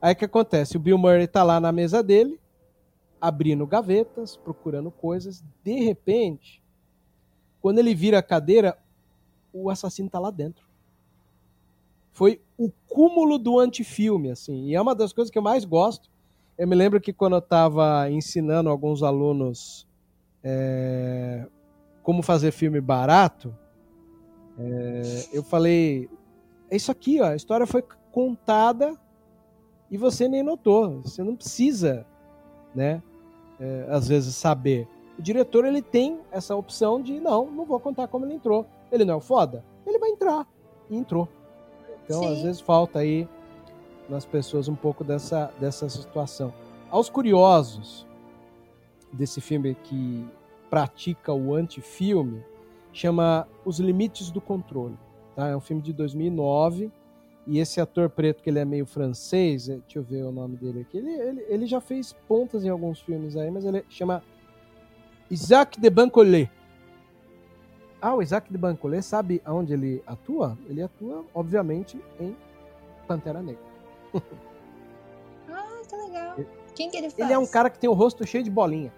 Aí 0.00 0.12
o 0.12 0.16
que 0.16 0.24
acontece? 0.24 0.76
O 0.76 0.80
Bill 0.80 0.98
Murray 0.98 1.26
tá 1.26 1.42
lá 1.42 1.58
na 1.58 1.72
mesa 1.72 2.02
dele, 2.02 2.38
abrindo 3.20 3.66
gavetas, 3.66 4.36
procurando 4.36 4.90
coisas. 4.90 5.42
De 5.62 5.82
repente, 5.82 6.62
quando 7.60 7.78
ele 7.78 7.94
vira 7.94 8.18
a 8.18 8.22
cadeira, 8.22 8.76
o 9.52 9.70
assassino 9.70 10.06
está 10.06 10.18
lá 10.18 10.30
dentro. 10.30 10.66
Foi 12.12 12.40
o 12.58 12.70
cúmulo 12.86 13.38
do 13.38 13.58
antifilme, 13.58 14.30
assim. 14.30 14.66
E 14.66 14.74
é 14.74 14.80
uma 14.80 14.94
das 14.94 15.12
coisas 15.12 15.30
que 15.30 15.38
eu 15.38 15.42
mais 15.42 15.64
gosto. 15.64 16.10
Eu 16.56 16.68
me 16.68 16.76
lembro 16.76 17.00
que 17.00 17.12
quando 17.12 17.32
eu 17.32 17.40
estava 17.40 18.08
ensinando 18.10 18.68
alguns 18.68 19.02
alunos 19.02 19.88
é, 20.42 21.46
como 22.02 22.22
fazer 22.22 22.52
filme 22.52 22.80
barato, 22.80 23.56
é, 24.58 25.28
eu 25.32 25.42
falei: 25.42 26.08
é 26.70 26.76
isso 26.76 26.92
aqui, 26.92 27.20
ó, 27.20 27.28
a 27.28 27.36
história 27.36 27.66
foi 27.66 27.82
contada 28.12 28.96
e 29.90 29.96
você 29.96 30.28
nem 30.28 30.42
notou. 30.42 31.00
Você 31.02 31.22
não 31.22 31.36
precisa, 31.36 32.06
né? 32.74 33.02
É, 33.60 33.86
às 33.88 34.08
vezes 34.08 34.34
saber. 34.34 34.88
O 35.18 35.22
diretor 35.22 35.64
ele 35.64 35.80
tem 35.80 36.20
essa 36.32 36.56
opção 36.56 37.00
de 37.00 37.20
não, 37.20 37.50
não 37.50 37.64
vou 37.64 37.78
contar 37.78 38.08
como 38.08 38.24
ele 38.26 38.34
entrou. 38.34 38.66
Ele 38.90 39.04
não 39.04 39.14
é 39.14 39.16
o 39.16 39.20
foda, 39.20 39.64
ele 39.86 39.98
vai 39.98 40.10
entrar 40.10 40.46
e 40.90 40.96
entrou. 40.96 41.28
Então 42.04 42.20
Sim. 42.20 42.32
às 42.32 42.42
vezes 42.42 42.60
falta 42.60 42.98
aí 42.98 43.28
nas 44.08 44.24
pessoas 44.24 44.68
um 44.68 44.74
pouco 44.74 45.04
dessa 45.04 45.52
dessa 45.58 45.88
situação. 45.88 46.52
Aos 46.90 47.08
curiosos 47.08 48.06
desse 49.12 49.40
filme 49.40 49.76
que 49.84 50.26
pratica 50.68 51.32
o 51.32 51.54
antifilme, 51.54 52.42
chama 52.92 53.46
Os 53.64 53.78
Limites 53.78 54.30
do 54.30 54.40
Controle. 54.40 54.98
Tá? 55.36 55.48
É 55.48 55.56
um 55.56 55.60
filme 55.60 55.80
de 55.80 55.92
2009 55.92 56.90
e 57.46 57.58
esse 57.58 57.80
ator 57.80 58.08
preto, 58.08 58.42
que 58.42 58.48
ele 58.48 58.58
é 58.58 58.64
meio 58.64 58.86
francês, 58.86 59.68
é, 59.68 59.76
deixa 59.76 59.98
eu 59.98 60.02
ver 60.02 60.24
o 60.24 60.32
nome 60.32 60.56
dele 60.56 60.80
aqui, 60.80 60.96
ele, 60.98 61.10
ele, 61.10 61.46
ele 61.48 61.66
já 61.66 61.80
fez 61.80 62.12
pontas 62.26 62.64
em 62.64 62.68
alguns 62.68 63.00
filmes 63.00 63.36
aí, 63.36 63.50
mas 63.50 63.64
ele 63.64 63.84
chama 63.88 64.22
Isaac 65.30 65.80
de 65.80 65.90
Bancolé. 65.90 66.50
Ah, 68.00 68.14
o 68.14 68.22
Isaac 68.22 68.50
de 68.50 68.58
Bancolé, 68.58 69.00
sabe 69.02 69.40
aonde 69.44 69.72
ele 69.72 70.02
atua? 70.06 70.58
Ele 70.68 70.82
atua, 70.82 71.24
obviamente, 71.34 71.98
em 72.20 72.36
Pantera 73.06 73.42
Negra. 73.42 73.62
ah, 75.48 75.82
que 75.88 75.96
legal. 75.96 76.36
Quem 76.74 76.90
que 76.90 76.96
ele 76.96 77.08
faz? 77.08 77.18
Ele 77.18 77.32
é 77.32 77.38
um 77.38 77.46
cara 77.46 77.70
que 77.70 77.78
tem 77.78 77.88
o 77.88 77.94
rosto 77.94 78.26
cheio 78.26 78.44
de 78.44 78.50
bolinha. 78.50 78.92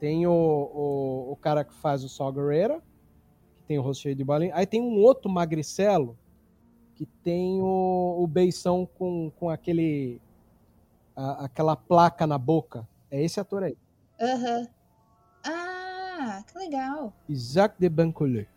Tem 0.00 0.26
o, 0.26 0.32
o, 0.32 1.32
o 1.32 1.36
cara 1.36 1.64
que 1.64 1.74
faz 1.74 2.04
o 2.04 2.08
Saw 2.08 2.32
Gerrera, 2.32 2.80
que 3.56 3.64
tem 3.66 3.78
o 3.78 3.82
rosto 3.82 4.02
cheio 4.02 4.14
de 4.14 4.24
bolinha. 4.24 4.52
Aí 4.54 4.64
tem 4.64 4.80
um 4.80 4.98
outro 4.98 5.30
magricelo, 5.30 6.16
que 6.98 7.06
tem 7.22 7.62
o, 7.62 8.16
o 8.20 8.26
beição 8.26 8.84
com, 8.98 9.30
com 9.38 9.48
aquele 9.48 10.20
a, 11.14 11.44
aquela 11.44 11.76
placa 11.76 12.26
na 12.26 12.36
boca. 12.36 12.86
É 13.08 13.22
esse 13.22 13.38
ator 13.38 13.62
aí. 13.62 13.76
Aham. 14.20 14.58
Uhum. 14.58 14.66
Ah, 15.44 16.42
que 16.44 16.58
legal. 16.58 17.12
Isaac 17.28 17.76
de 17.78 17.88
Bancolé, 17.88 18.48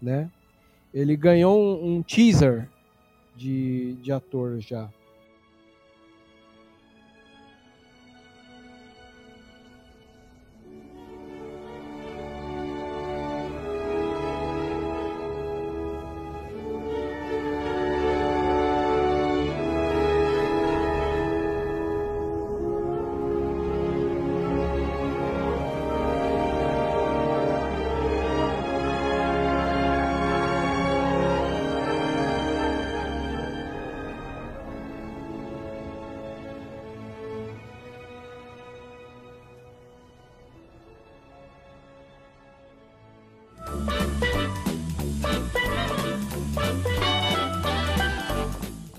né? 0.00 0.30
Ele 0.92 1.16
ganhou 1.16 1.58
um, 1.58 1.96
um 1.96 2.02
teaser 2.02 2.68
de, 3.34 3.94
de 4.02 4.12
ator 4.12 4.60
já. 4.60 4.90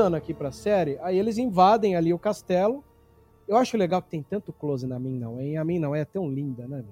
Voltando 0.00 0.16
aqui 0.16 0.32
pra 0.32 0.50
série, 0.50 0.98
aí 1.02 1.18
eles 1.18 1.36
invadem 1.36 1.94
ali 1.94 2.12
o 2.14 2.18
castelo. 2.18 2.82
Eu 3.46 3.56
acho 3.56 3.76
legal 3.76 4.00
que 4.00 4.08
tem 4.08 4.22
tanto 4.22 4.52
close 4.52 4.86
na 4.86 4.98
mim 4.98 5.18
não, 5.18 5.40
hein? 5.40 5.58
A 5.58 5.64
mim 5.64 5.78
não 5.78 5.94
é 5.94 6.04
tão 6.04 6.30
linda, 6.30 6.66
né? 6.66 6.82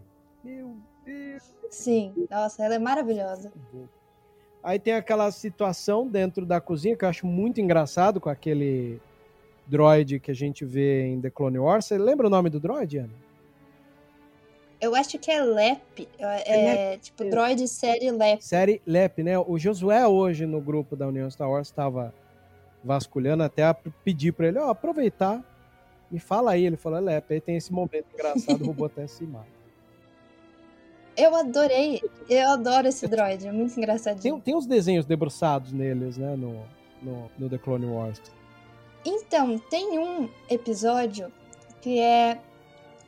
Meu 0.45 0.77
Deus. 1.07 1.43
Sim, 1.71 2.13
nossa, 2.31 2.65
ela 2.65 2.75
é 2.75 2.79
maravilhosa. 2.79 3.51
Aí 4.63 4.79
tem 4.79 4.93
aquela 4.95 5.31
situação 5.31 6.07
dentro 6.07 6.45
da 6.45 6.61
cozinha 6.61 6.97
que 6.97 7.05
eu 7.05 7.09
acho 7.09 7.27
muito 7.27 7.61
engraçado 7.61 8.21
com 8.21 8.29
aquele 8.29 9.01
droid 9.67 10.21
que 10.21 10.31
a 10.31 10.35
gente 10.35 10.65
vê 10.65 11.07
em 11.07 11.21
The 11.21 11.31
Clone 11.31 11.59
Wars. 11.59 11.87
Você 11.87 11.97
lembra 11.97 12.27
o 12.27 12.31
nome 12.31 12.51
do 12.51 12.61
droid, 12.61 12.99
Ana? 12.99 13.29
Eu 14.81 14.95
acho 14.95 15.19
que 15.19 15.31
é 15.31 15.43
LEP. 15.43 16.09
É, 16.19 16.95
é 16.95 16.99
tipo 16.99 17.25
droid 17.25 17.67
série 17.69 18.11
LEP. 18.11 18.45
Série 18.45 18.83
LEP, 18.87 19.23
né? 19.23 19.39
O 19.39 19.59
Josué 19.59 20.07
hoje 20.07 20.45
no 20.45 20.61
grupo 20.61 20.95
da 20.95 21.07
União 21.07 21.31
Star 21.31 21.51
Wars 21.51 21.69
estava 21.69 22.13
vasculhando 22.83 23.43
até 23.43 23.73
pedir 24.05 24.33
para 24.33 24.49
ele, 24.49 24.59
ó, 24.59 24.67
oh, 24.67 24.71
aproveitar, 24.71 25.43
me 26.11 26.19
fala 26.19 26.53
aí. 26.53 26.65
Ele 26.65 26.77
falou, 26.77 27.01
Lepe, 27.01 27.35
aí 27.35 27.41
tem 27.41 27.57
esse 27.57 27.73
momento 27.73 28.07
engraçado, 28.13 28.63
o 28.63 28.67
robô 28.67 28.87
até 28.87 29.07
se 29.07 29.25
mata. 29.25 29.59
Eu 31.17 31.35
adorei, 31.35 32.01
eu 32.31 32.49
adoro 32.51 32.87
esse 32.87 33.09
droid, 33.09 33.47
é 33.47 33.51
muito 33.51 33.77
engraçadinho. 33.77 34.35
Tem, 34.35 34.41
tem 34.41 34.57
os 34.57 34.67
desenhos 34.67 35.05
debruçados 35.05 35.73
neles, 35.73 36.17
né, 36.17 36.37
no, 36.37 36.63
no, 37.03 37.29
no 37.37 37.51
The 37.51 37.59
Clone 37.59 37.87
Wars. 37.87 38.23
Então, 39.05 39.59
tem 39.59 39.99
um 39.99 40.29
episódio 40.49 41.33
que 41.81 41.99
é, 41.99 42.39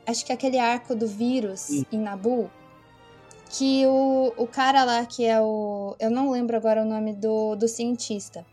acho 0.05 0.25
que 0.25 0.31
é 0.31 0.35
aquele 0.35 0.59
arco 0.59 0.93
do 0.93 1.07
vírus 1.07 1.61
Sim. 1.61 1.85
em 1.91 1.99
Nabu, 1.99 2.49
que 3.49 3.85
o, 3.85 4.33
o 4.35 4.47
cara 4.47 4.83
lá 4.83 5.05
que 5.05 5.25
é 5.25 5.39
o, 5.39 5.95
eu 5.99 6.09
não 6.09 6.31
lembro 6.31 6.55
agora 6.55 6.81
o 6.81 6.85
nome 6.85 7.13
do, 7.13 7.55
do 7.55 7.67
cientista, 7.67 8.45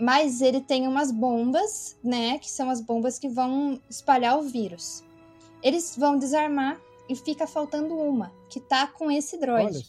mas 0.00 0.40
ele 0.40 0.60
tem 0.60 0.88
umas 0.88 1.12
bombas, 1.12 1.96
né? 2.02 2.38
Que 2.38 2.50
são 2.50 2.70
as 2.70 2.80
bombas 2.80 3.18
que 3.18 3.28
vão 3.28 3.80
espalhar 3.88 4.38
o 4.38 4.42
vírus. 4.42 5.04
Eles 5.62 5.94
vão 5.96 6.18
desarmar 6.18 6.80
e 7.08 7.14
fica 7.14 7.46
faltando 7.46 7.94
uma, 7.94 8.32
que 8.48 8.58
tá 8.58 8.86
com 8.86 9.10
esse 9.10 9.36
droid. 9.36 9.86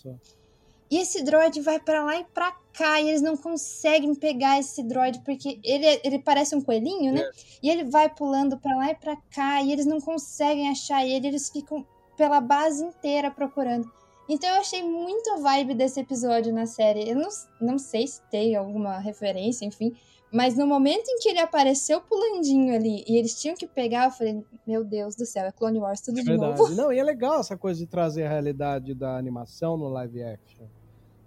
E 0.90 0.98
esse 0.98 1.24
droid 1.24 1.62
vai 1.62 1.80
para 1.80 2.04
lá 2.04 2.18
e 2.18 2.26
pra 2.26 2.52
cá, 2.74 3.00
e 3.00 3.08
eles 3.08 3.22
não 3.22 3.38
conseguem 3.38 4.14
pegar 4.14 4.60
esse 4.60 4.84
droid, 4.84 5.20
porque 5.20 5.58
ele, 5.64 5.86
é, 5.86 6.02
ele 6.04 6.20
parece 6.20 6.54
um 6.54 6.62
coelhinho, 6.62 7.14
né? 7.14 7.22
É. 7.22 7.32
E 7.64 7.70
ele 7.70 7.86
vai 7.86 8.10
pulando 8.10 8.58
para 8.58 8.76
lá 8.76 8.92
e 8.92 8.96
pra 8.96 9.16
cá, 9.34 9.62
e 9.62 9.72
eles 9.72 9.86
não 9.86 10.02
conseguem 10.02 10.70
achar 10.70 11.06
ele, 11.06 11.28
eles 11.28 11.50
ficam 11.50 11.88
pela 12.18 12.42
base 12.42 12.84
inteira 12.84 13.32
procurando. 13.32 13.90
Então 14.34 14.50
eu 14.50 14.62
achei 14.62 14.82
muito 14.82 15.30
a 15.32 15.36
vibe 15.42 15.74
desse 15.74 16.00
episódio 16.00 16.54
na 16.54 16.66
série. 16.66 17.10
Eu 17.10 17.18
não, 17.18 17.28
não 17.60 17.78
sei 17.78 18.08
se 18.08 18.22
tem 18.30 18.56
alguma 18.56 18.98
referência, 18.98 19.66
enfim. 19.66 19.94
Mas 20.32 20.58
no 20.58 20.66
momento 20.66 21.06
em 21.10 21.20
que 21.20 21.28
ele 21.28 21.40
apareceu 21.40 22.00
pulandinho 22.00 22.74
ali 22.74 23.04
e 23.06 23.18
eles 23.18 23.38
tinham 23.42 23.58
que 23.58 23.68
pegar, 23.68 24.06
eu 24.06 24.12
falei, 24.12 24.42
meu 24.66 24.86
Deus 24.86 25.18
do 25.18 25.26
céu, 25.26 25.48
é 25.48 25.52
Clone 25.52 25.80
Wars 25.80 26.00
tudo 26.00 26.20
é 26.20 26.22
de 26.22 26.30
verdade. 26.30 26.58
novo. 26.58 26.72
Não, 26.74 26.94
e 26.94 27.00
é 27.00 27.04
legal 27.04 27.42
essa 27.42 27.58
coisa 27.58 27.78
de 27.82 27.86
trazer 27.86 28.24
a 28.24 28.30
realidade 28.30 28.94
da 28.94 29.18
animação 29.18 29.76
no 29.76 29.90
live 29.90 30.24
action. 30.24 30.64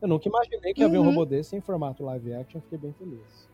Eu 0.00 0.08
nunca 0.08 0.26
imaginei 0.26 0.72
que 0.72 0.82
havia 0.82 0.98
uhum. 0.98 1.04
um 1.04 1.10
robô 1.10 1.26
desse 1.26 1.54
em 1.54 1.60
formato 1.60 2.02
live 2.04 2.32
action, 2.32 2.58
fiquei 2.62 2.78
bem 2.78 2.94
feliz. 2.94 3.50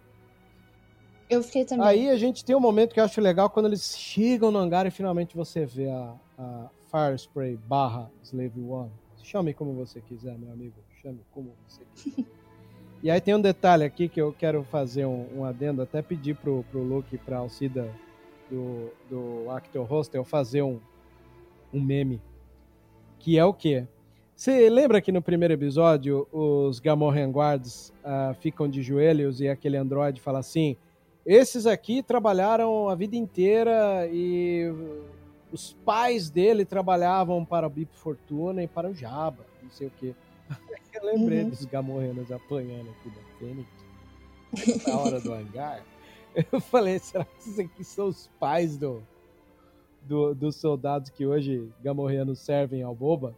Eu 1.28 1.42
fiquei 1.42 1.64
também. 1.64 1.88
Aí 1.88 2.08
a 2.08 2.16
gente 2.16 2.44
tem 2.44 2.54
um 2.54 2.60
momento 2.60 2.94
que 2.94 3.00
eu 3.00 3.04
acho 3.04 3.20
legal 3.20 3.50
quando 3.50 3.66
eles 3.66 3.98
chegam 3.98 4.52
no 4.52 4.60
hangar 4.60 4.86
e 4.86 4.92
finalmente 4.92 5.36
você 5.36 5.66
vê 5.66 5.88
a, 5.88 6.14
a 6.38 6.70
Fire 6.86 7.16
Spray 7.16 7.56
barra 7.56 8.08
Slave 8.22 8.60
One 8.60 8.99
Chame 9.22 9.54
como 9.54 9.72
você 9.74 10.00
quiser, 10.00 10.36
meu 10.38 10.52
amigo. 10.52 10.74
Chame 11.00 11.20
como 11.32 11.52
você 11.66 11.82
quiser. 11.94 12.24
e 13.02 13.10
aí 13.10 13.20
tem 13.20 13.34
um 13.34 13.40
detalhe 13.40 13.84
aqui 13.84 14.08
que 14.08 14.20
eu 14.20 14.32
quero 14.32 14.62
fazer 14.64 15.06
um, 15.06 15.26
um 15.38 15.44
adendo, 15.44 15.82
até 15.82 16.02
pedir 16.02 16.36
pro, 16.36 16.64
pro 16.70 16.82
Luke 16.82 17.14
e 17.14 17.18
pra 17.18 17.38
Alcida 17.38 17.90
do, 18.50 18.90
do 19.08 19.50
Actor 19.50 19.90
Hostel 19.90 20.24
fazer 20.24 20.62
um, 20.62 20.80
um 21.72 21.80
meme. 21.80 22.20
Que 23.18 23.38
é 23.38 23.44
o 23.44 23.54
quê? 23.54 23.86
Você 24.34 24.70
lembra 24.70 25.02
que 25.02 25.12
no 25.12 25.20
primeiro 25.20 25.52
episódio 25.52 26.26
os 26.32 26.80
Gamorrean 26.80 27.30
Guards 27.30 27.92
uh, 28.02 28.34
ficam 28.40 28.68
de 28.68 28.82
joelhos 28.82 29.40
e 29.40 29.48
aquele 29.48 29.76
androide 29.76 30.18
fala 30.18 30.38
assim: 30.38 30.76
esses 31.26 31.66
aqui 31.66 32.02
trabalharam 32.02 32.88
a 32.88 32.94
vida 32.94 33.16
inteira 33.16 34.08
e 34.10 34.72
os 35.52 35.72
pais 35.84 36.30
dele 36.30 36.64
trabalhavam 36.64 37.44
para 37.44 37.66
o 37.66 37.70
Bip 37.70 37.94
Fortuna 37.96 38.62
e 38.62 38.68
para 38.68 38.88
o 38.88 38.94
Jabba, 38.94 39.44
não 39.62 39.70
sei 39.70 39.88
o 39.88 39.92
quê. 39.98 40.14
Eu 40.94 41.04
lembrei 41.04 41.42
uhum. 41.42 41.50
dos 41.50 41.64
gamorrenos 41.64 42.30
apanhando 42.32 42.90
aqui 42.90 43.10
da 43.10 43.22
Fênix, 43.38 43.68
na 44.86 44.98
hora 44.98 45.20
do 45.20 45.32
hangar. 45.32 45.84
Eu 46.52 46.60
falei, 46.60 46.98
será 46.98 47.24
que 47.24 47.38
esses 47.38 47.58
aqui 47.58 47.84
são 47.84 48.08
os 48.08 48.28
pais 48.38 48.76
do, 48.76 49.02
do, 50.02 50.34
dos 50.34 50.56
soldados 50.56 51.10
que 51.10 51.26
hoje 51.26 51.68
gamorreanos 51.82 52.38
servem 52.40 52.82
ao 52.82 52.94
Boba? 52.94 53.34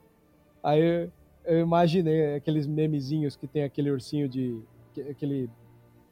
Aí 0.62 0.80
eu, 0.80 1.12
eu 1.44 1.60
imaginei 1.60 2.34
aqueles 2.34 2.66
memezinhos 2.66 3.36
que 3.36 3.46
tem 3.46 3.64
aquele 3.64 3.90
ursinho 3.90 4.28
de... 4.28 4.60
aquele, 5.10 5.48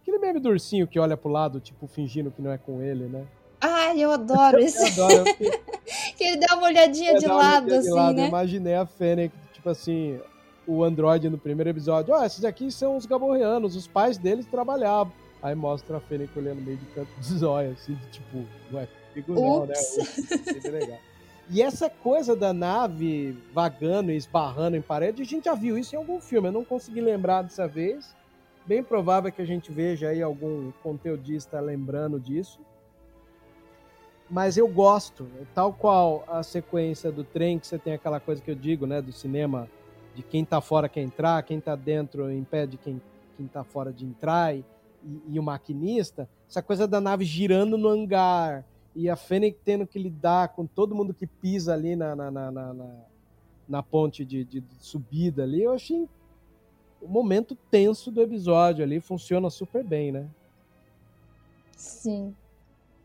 aquele 0.01 0.19
meme 0.19 0.41
do 0.41 0.49
ursinho 0.49 0.87
que 0.87 0.99
olha 0.99 1.17
pro 1.17 1.31
lado, 1.31 1.61
tipo, 1.61 1.87
fingindo 1.87 2.31
que 2.31 2.43
não 2.43 2.51
é 2.51 2.59
com 2.59 2.83
ele, 2.83 3.05
né? 3.05 3.27
Ai, 3.61 4.01
eu 4.01 4.11
adoro 4.11 4.59
isso. 4.59 4.79
eu 4.79 5.07
adoro. 5.07 5.25
que 6.17 6.25
ele 6.25 6.37
dá 6.39 6.55
uma 6.55 6.67
olhadinha 6.67 7.19
de 7.19 7.27
lado, 7.27 7.67
olhadinha 7.67 7.79
assim, 7.79 7.89
de 7.89 7.95
lado. 7.95 8.17
né? 8.17 8.23
Eu 8.25 8.29
imaginei 8.29 8.75
a 8.75 8.87
Fennec, 8.87 9.35
tipo 9.53 9.69
assim, 9.69 10.19
o 10.67 10.83
Android 10.83 11.29
no 11.29 11.39
primeiro 11.39 11.71
episódio. 11.71 12.15
Ó, 12.15 12.21
oh, 12.21 12.25
esses 12.25 12.45
aqui 12.45 12.71
são 12.71 12.97
os 12.97 13.05
gaborreanos, 13.05 13.77
os 13.77 13.87
pais 13.87 14.17
deles 14.17 14.47
trabalhavam. 14.47 15.13
Aí 15.43 15.55
mostra 15.55 15.99
a 15.99 16.01
Fennec 16.01 16.37
olhando 16.39 16.63
meio 16.63 16.77
de 16.77 16.87
canto 16.87 17.11
dos 17.19 17.43
olhos, 17.43 17.79
assim, 17.81 17.99
tipo, 18.11 18.45
não 18.71 18.81
é 18.81 18.89
comigo 19.13 19.35
não, 19.35 19.67
né? 19.67 19.75
Ups. 19.75 20.65
legal. 20.65 20.99
E 21.53 21.61
essa 21.61 21.91
coisa 21.91 22.37
da 22.37 22.53
nave 22.53 23.37
vagando 23.53 24.13
e 24.13 24.17
esbarrando 24.17 24.77
em 24.77 24.83
parede, 24.83 25.21
a 25.21 25.25
gente 25.25 25.47
já 25.47 25.55
viu 25.55 25.77
isso 25.77 25.95
em 25.97 25.99
algum 25.99 26.21
filme. 26.21 26.49
Eu 26.49 26.53
não 26.53 26.65
consegui 26.65 27.01
lembrar 27.01 27.43
dessa 27.43 27.67
vez. 27.67 28.15
Bem 28.65 28.85
provável 28.85 29.33
que 29.33 29.43
a 29.43 29.45
gente 29.45 29.73
veja 29.73 30.11
aí 30.11 30.23
algum 30.23 30.71
conteudista 30.83 31.59
lembrando 31.59 32.21
disso 32.21 32.61
mas 34.31 34.57
eu 34.57 34.69
gosto, 34.69 35.27
tal 35.55 35.73
qual 35.73 36.25
a 36.29 36.43
sequência 36.43 37.11
do 37.11 37.25
trem, 37.25 37.59
que 37.59 37.67
você 37.67 37.79
tem 37.79 37.95
aquela 37.95 38.21
coisa 38.21 38.41
que 38.41 38.51
eu 38.51 38.55
digo, 38.55 38.87
né, 38.87 39.03
do 39.03 39.13
cinema, 39.13 39.69
de 40.15 40.23
quem 40.23 40.45
tá 40.45 40.61
fora 40.61 40.89
quer 40.89 41.01
entrar, 41.01 41.43
quem 41.43 41.61
tá 41.61 41.75
dentro 41.75 42.31
impede 42.33 42.77
quem, 42.77 43.03
quem 43.37 43.47
tá 43.49 43.65
fora 43.65 43.93
de 43.93 44.05
entrar, 44.05 44.55
e, 44.55 44.65
e 45.29 45.39
o 45.39 45.43
maquinista, 45.43 46.29
essa 46.49 46.63
coisa 46.63 46.87
da 46.87 47.01
nave 47.01 47.25
girando 47.25 47.77
no 47.77 47.89
hangar, 47.89 48.65
e 48.95 49.09
a 49.09 49.17
Fennec 49.17 49.59
tendo 49.65 49.87
que 49.87 49.99
lidar 49.99 50.49
com 50.51 50.65
todo 50.65 50.95
mundo 50.95 51.13
que 51.13 51.27
pisa 51.27 51.75
ali 51.75 51.97
na, 51.97 52.15
na, 52.15 52.31
na, 52.31 52.51
na, 52.51 52.75
na 53.69 53.83
ponte 53.83 54.25
de, 54.25 54.45
de, 54.45 54.61
de 54.61 54.77
subida 54.79 55.43
ali, 55.43 55.63
eu 55.63 55.73
achei 55.73 56.09
o 57.01 57.09
momento 57.09 57.57
tenso 57.71 58.11
do 58.11 58.21
episódio 58.21 58.85
ali, 58.85 59.01
funciona 59.01 59.51
super 59.51 59.83
bem, 59.83 60.13
né? 60.13 60.29
Sim. 61.77 62.35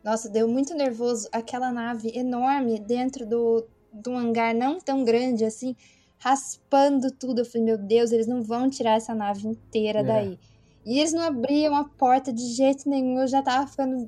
Nossa, 0.06 0.30
deu 0.30 0.48
muito 0.48 0.76
nervoso 0.76 1.28
aquela 1.32 1.72
nave 1.72 2.12
enorme 2.16 2.78
dentro 2.80 3.26
do, 3.26 3.66
do 3.92 4.14
hangar 4.14 4.54
não 4.54 4.80
tão 4.80 5.04
grande 5.04 5.44
assim, 5.44 5.76
raspando 6.20 7.10
tudo. 7.10 7.42
Eu 7.42 7.46
falei, 7.46 7.66
meu 7.66 7.78
Deus, 7.80 8.12
eles 8.12 8.28
não 8.28 8.44
vão 8.44 8.70
tirar 8.70 8.98
essa 8.98 9.16
nave 9.16 9.48
inteira 9.48 10.02
é. 10.02 10.04
daí. 10.04 10.40
E 10.86 11.00
eles 11.00 11.12
não 11.12 11.24
abriam 11.24 11.74
a 11.74 11.86
porta 11.86 12.32
de 12.32 12.54
jeito 12.54 12.88
nenhum. 12.88 13.20
Eu 13.20 13.28
já 13.28 13.42
tava 13.42 13.66
ficando, 13.66 14.08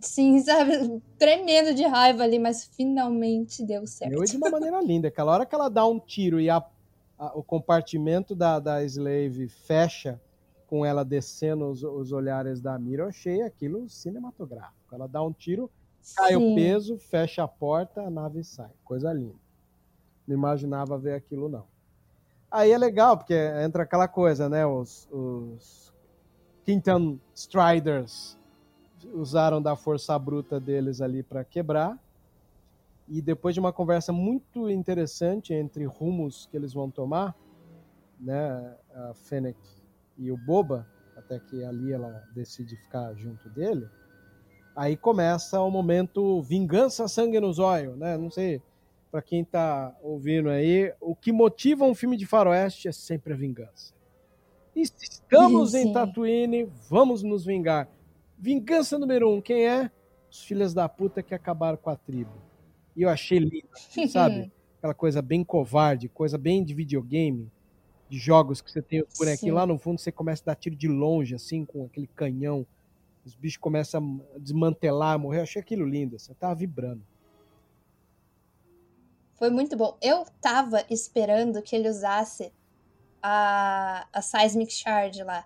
sim, 0.00 0.40
sabe, 0.42 1.00
tremendo 1.16 1.72
de 1.74 1.84
raiva 1.84 2.24
ali, 2.24 2.40
mas 2.40 2.64
finalmente 2.64 3.64
deu 3.64 3.86
certo. 3.86 4.16
Deu 4.16 4.24
de 4.24 4.36
uma 4.36 4.50
maneira 4.50 4.80
linda. 4.82 5.06
Aquela 5.06 5.30
hora 5.30 5.46
que 5.46 5.54
ela 5.54 5.68
dá 5.68 5.86
um 5.86 6.00
tiro 6.00 6.40
e 6.40 6.50
a, 6.50 6.60
a, 7.16 7.38
o 7.38 7.44
compartimento 7.44 8.34
da, 8.34 8.58
da 8.58 8.82
Slave 8.82 9.46
fecha 9.46 10.20
com 10.66 10.84
ela 10.84 11.04
descendo 11.04 11.70
os, 11.70 11.84
os 11.84 12.10
olhares 12.10 12.60
da 12.60 12.76
Mira, 12.76 13.04
eu 13.04 13.08
achei 13.10 13.42
aquilo 13.42 13.88
cinematográfico. 13.88 14.75
Ela 14.96 15.06
dá 15.06 15.22
um 15.22 15.30
tiro, 15.30 15.70
cai 16.16 16.32
Sim. 16.32 16.52
o 16.52 16.54
peso, 16.54 16.98
fecha 16.98 17.44
a 17.44 17.48
porta, 17.48 18.00
a 18.00 18.10
nave 18.10 18.42
sai. 18.42 18.70
Coisa 18.82 19.12
linda. 19.12 19.36
Não 20.26 20.34
imaginava 20.34 20.96
ver 20.96 21.12
aquilo, 21.12 21.50
não. 21.50 21.66
Aí 22.50 22.72
é 22.72 22.78
legal, 22.78 23.18
porque 23.18 23.34
entra 23.62 23.82
aquela 23.82 24.08
coisa, 24.08 24.48
né? 24.48 24.64
Os, 24.64 25.06
os 25.12 25.92
Quinton 26.64 27.18
Striders 27.34 28.38
usaram 29.12 29.60
da 29.60 29.76
força 29.76 30.18
bruta 30.18 30.58
deles 30.58 31.02
ali 31.02 31.22
para 31.22 31.44
quebrar. 31.44 31.98
E 33.06 33.20
depois 33.20 33.54
de 33.54 33.60
uma 33.60 33.72
conversa 33.72 34.14
muito 34.14 34.70
interessante 34.70 35.52
entre 35.52 35.84
rumos 35.84 36.46
que 36.46 36.56
eles 36.56 36.72
vão 36.72 36.90
tomar, 36.90 37.36
né? 38.18 38.74
A 38.94 39.12
Fennec 39.12 39.58
e 40.16 40.32
o 40.32 40.38
Boba, 40.38 40.86
até 41.14 41.38
que 41.38 41.62
ali 41.62 41.92
ela 41.92 42.24
decide 42.32 42.76
ficar 42.76 43.12
junto 43.14 43.50
dele, 43.50 43.90
aí 44.76 44.96
começa 44.96 45.60
o 45.60 45.70
momento 45.70 46.42
vingança 46.42 47.08
sangue 47.08 47.40
nos 47.40 47.58
olhos, 47.58 47.96
né? 47.96 48.18
Não 48.18 48.30
sei, 48.30 48.60
para 49.10 49.22
quem 49.22 49.42
tá 49.42 49.96
ouvindo 50.02 50.50
aí, 50.50 50.92
o 51.00 51.16
que 51.16 51.32
motiva 51.32 51.84
um 51.84 51.94
filme 51.94 52.16
de 52.16 52.26
faroeste 52.26 52.86
é 52.86 52.92
sempre 52.92 53.32
a 53.32 53.36
vingança. 53.36 53.94
E 54.74 54.82
estamos 54.82 55.70
sim, 55.72 55.82
sim. 55.82 55.88
em 55.88 55.92
Tatooine, 55.94 56.68
vamos 56.90 57.22
nos 57.22 57.44
vingar. 57.46 57.88
Vingança 58.38 58.98
número 58.98 59.32
um, 59.32 59.40
quem 59.40 59.66
é? 59.66 59.90
Os 60.30 60.44
filhos 60.44 60.74
da 60.74 60.86
puta 60.86 61.22
que 61.22 61.34
acabaram 61.34 61.78
com 61.78 61.88
a 61.88 61.96
tribo. 61.96 62.32
E 62.94 63.02
eu 63.02 63.08
achei 63.08 63.38
lindo, 63.38 63.68
sabe? 64.12 64.52
Aquela 64.76 64.92
coisa 64.92 65.22
bem 65.22 65.42
covarde, 65.42 66.08
coisa 66.10 66.36
bem 66.36 66.62
de 66.62 66.74
videogame 66.74 67.50
de 68.08 68.18
jogos 68.18 68.60
que 68.60 68.70
você 68.70 68.80
tem 68.80 69.00
o 69.00 69.08
bonequinho 69.18 69.54
lá 69.54 69.66
no 69.66 69.78
fundo, 69.78 70.00
você 70.00 70.12
começa 70.12 70.42
a 70.44 70.46
dar 70.46 70.54
tiro 70.54 70.76
de 70.76 70.86
longe, 70.86 71.34
assim, 71.34 71.64
com 71.64 71.86
aquele 71.86 72.06
canhão. 72.06 72.66
Os 73.26 73.34
bichos 73.34 73.56
começam 73.56 74.24
a 74.36 74.38
desmantelar, 74.38 75.18
morrer. 75.18 75.38
Eu 75.38 75.42
achei 75.42 75.60
aquilo 75.60 75.84
lindo, 75.84 76.16
você 76.16 76.32
tava 76.32 76.54
vibrando. 76.54 77.02
Foi 79.34 79.50
muito 79.50 79.76
bom. 79.76 79.98
Eu 80.00 80.24
tava 80.40 80.84
esperando 80.88 81.60
que 81.60 81.74
ele 81.74 81.88
usasse 81.88 82.52
a, 83.20 84.06
a 84.12 84.22
Seismic 84.22 84.72
Shard 84.72 85.24
lá. 85.24 85.44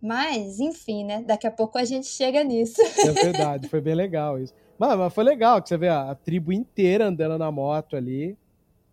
Mas, 0.00 0.60
enfim, 0.60 1.04
né? 1.04 1.24
Daqui 1.24 1.48
a 1.48 1.50
pouco 1.50 1.76
a 1.76 1.84
gente 1.84 2.06
chega 2.06 2.44
nisso. 2.44 2.80
É 2.80 3.10
verdade, 3.10 3.68
foi 3.68 3.80
bem 3.80 3.96
legal 3.96 4.38
isso. 4.38 4.54
Mas, 4.78 4.96
mas 4.96 5.12
foi 5.12 5.24
legal 5.24 5.60
que 5.60 5.68
você 5.68 5.76
vê 5.76 5.88
a, 5.88 6.12
a 6.12 6.14
tribo 6.14 6.52
inteira 6.52 7.08
andando 7.08 7.36
na 7.36 7.50
moto 7.50 7.96
ali. 7.96 8.38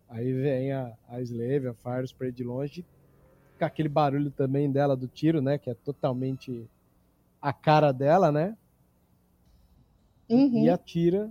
Aí 0.08 0.32
vem 0.32 0.72
a, 0.72 0.92
a 1.08 1.20
Slave, 1.20 1.68
a 1.68 1.74
Fire 1.74 2.04
Spray 2.04 2.32
de 2.32 2.42
longe, 2.42 2.84
com 3.56 3.64
aquele 3.64 3.88
barulho 3.88 4.32
também 4.32 4.72
dela 4.72 4.96
do 4.96 5.06
tiro, 5.06 5.40
né? 5.40 5.56
Que 5.56 5.70
é 5.70 5.74
totalmente 5.74 6.68
a 7.44 7.52
cara 7.52 7.92
dela, 7.92 8.32
né? 8.32 8.56
Uhum. 10.30 10.64
E 10.64 10.70
atira 10.70 11.30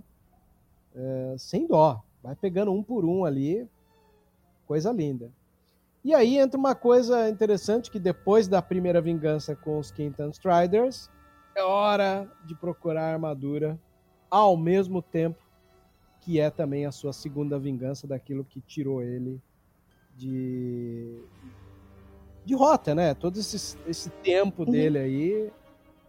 é, 0.94 1.34
sem 1.36 1.66
dó. 1.66 2.00
Vai 2.22 2.36
pegando 2.36 2.72
um 2.72 2.84
por 2.84 3.04
um 3.04 3.24
ali. 3.24 3.68
Coisa 4.64 4.92
linda. 4.92 5.28
E 6.04 6.14
aí 6.14 6.38
entra 6.38 6.56
uma 6.56 6.72
coisa 6.72 7.28
interessante 7.28 7.90
que 7.90 7.98
depois 7.98 8.46
da 8.46 8.62
primeira 8.62 9.00
vingança 9.00 9.56
com 9.56 9.76
os 9.76 9.90
Quintan 9.90 10.30
Striders, 10.30 11.10
é 11.56 11.64
hora 11.64 12.30
de 12.44 12.54
procurar 12.54 13.12
armadura 13.12 13.76
ao 14.30 14.56
mesmo 14.56 15.02
tempo 15.02 15.42
que 16.20 16.38
é 16.38 16.48
também 16.48 16.86
a 16.86 16.92
sua 16.92 17.12
segunda 17.12 17.58
vingança 17.58 18.06
daquilo 18.06 18.44
que 18.44 18.60
tirou 18.60 19.02
ele 19.02 19.42
de 20.16 21.18
de 22.44 22.54
rota, 22.54 22.94
né? 22.94 23.14
Todo 23.14 23.38
esse, 23.38 23.76
esse 23.86 24.10
tempo 24.22 24.64
uhum. 24.64 24.70
dele 24.70 24.98
aí 24.98 25.52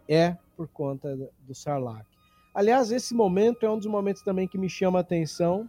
é 0.08 0.36
por 0.56 0.68
conta 0.68 1.16
do 1.40 1.54
Sarlacc. 1.54 2.06
Aliás, 2.54 2.90
esse 2.90 3.14
momento 3.14 3.66
é 3.66 3.70
um 3.70 3.76
dos 3.76 3.86
momentos 3.86 4.22
também 4.22 4.48
que 4.48 4.56
me 4.56 4.68
chama 4.68 4.98
a 4.98 5.02
atenção, 5.02 5.68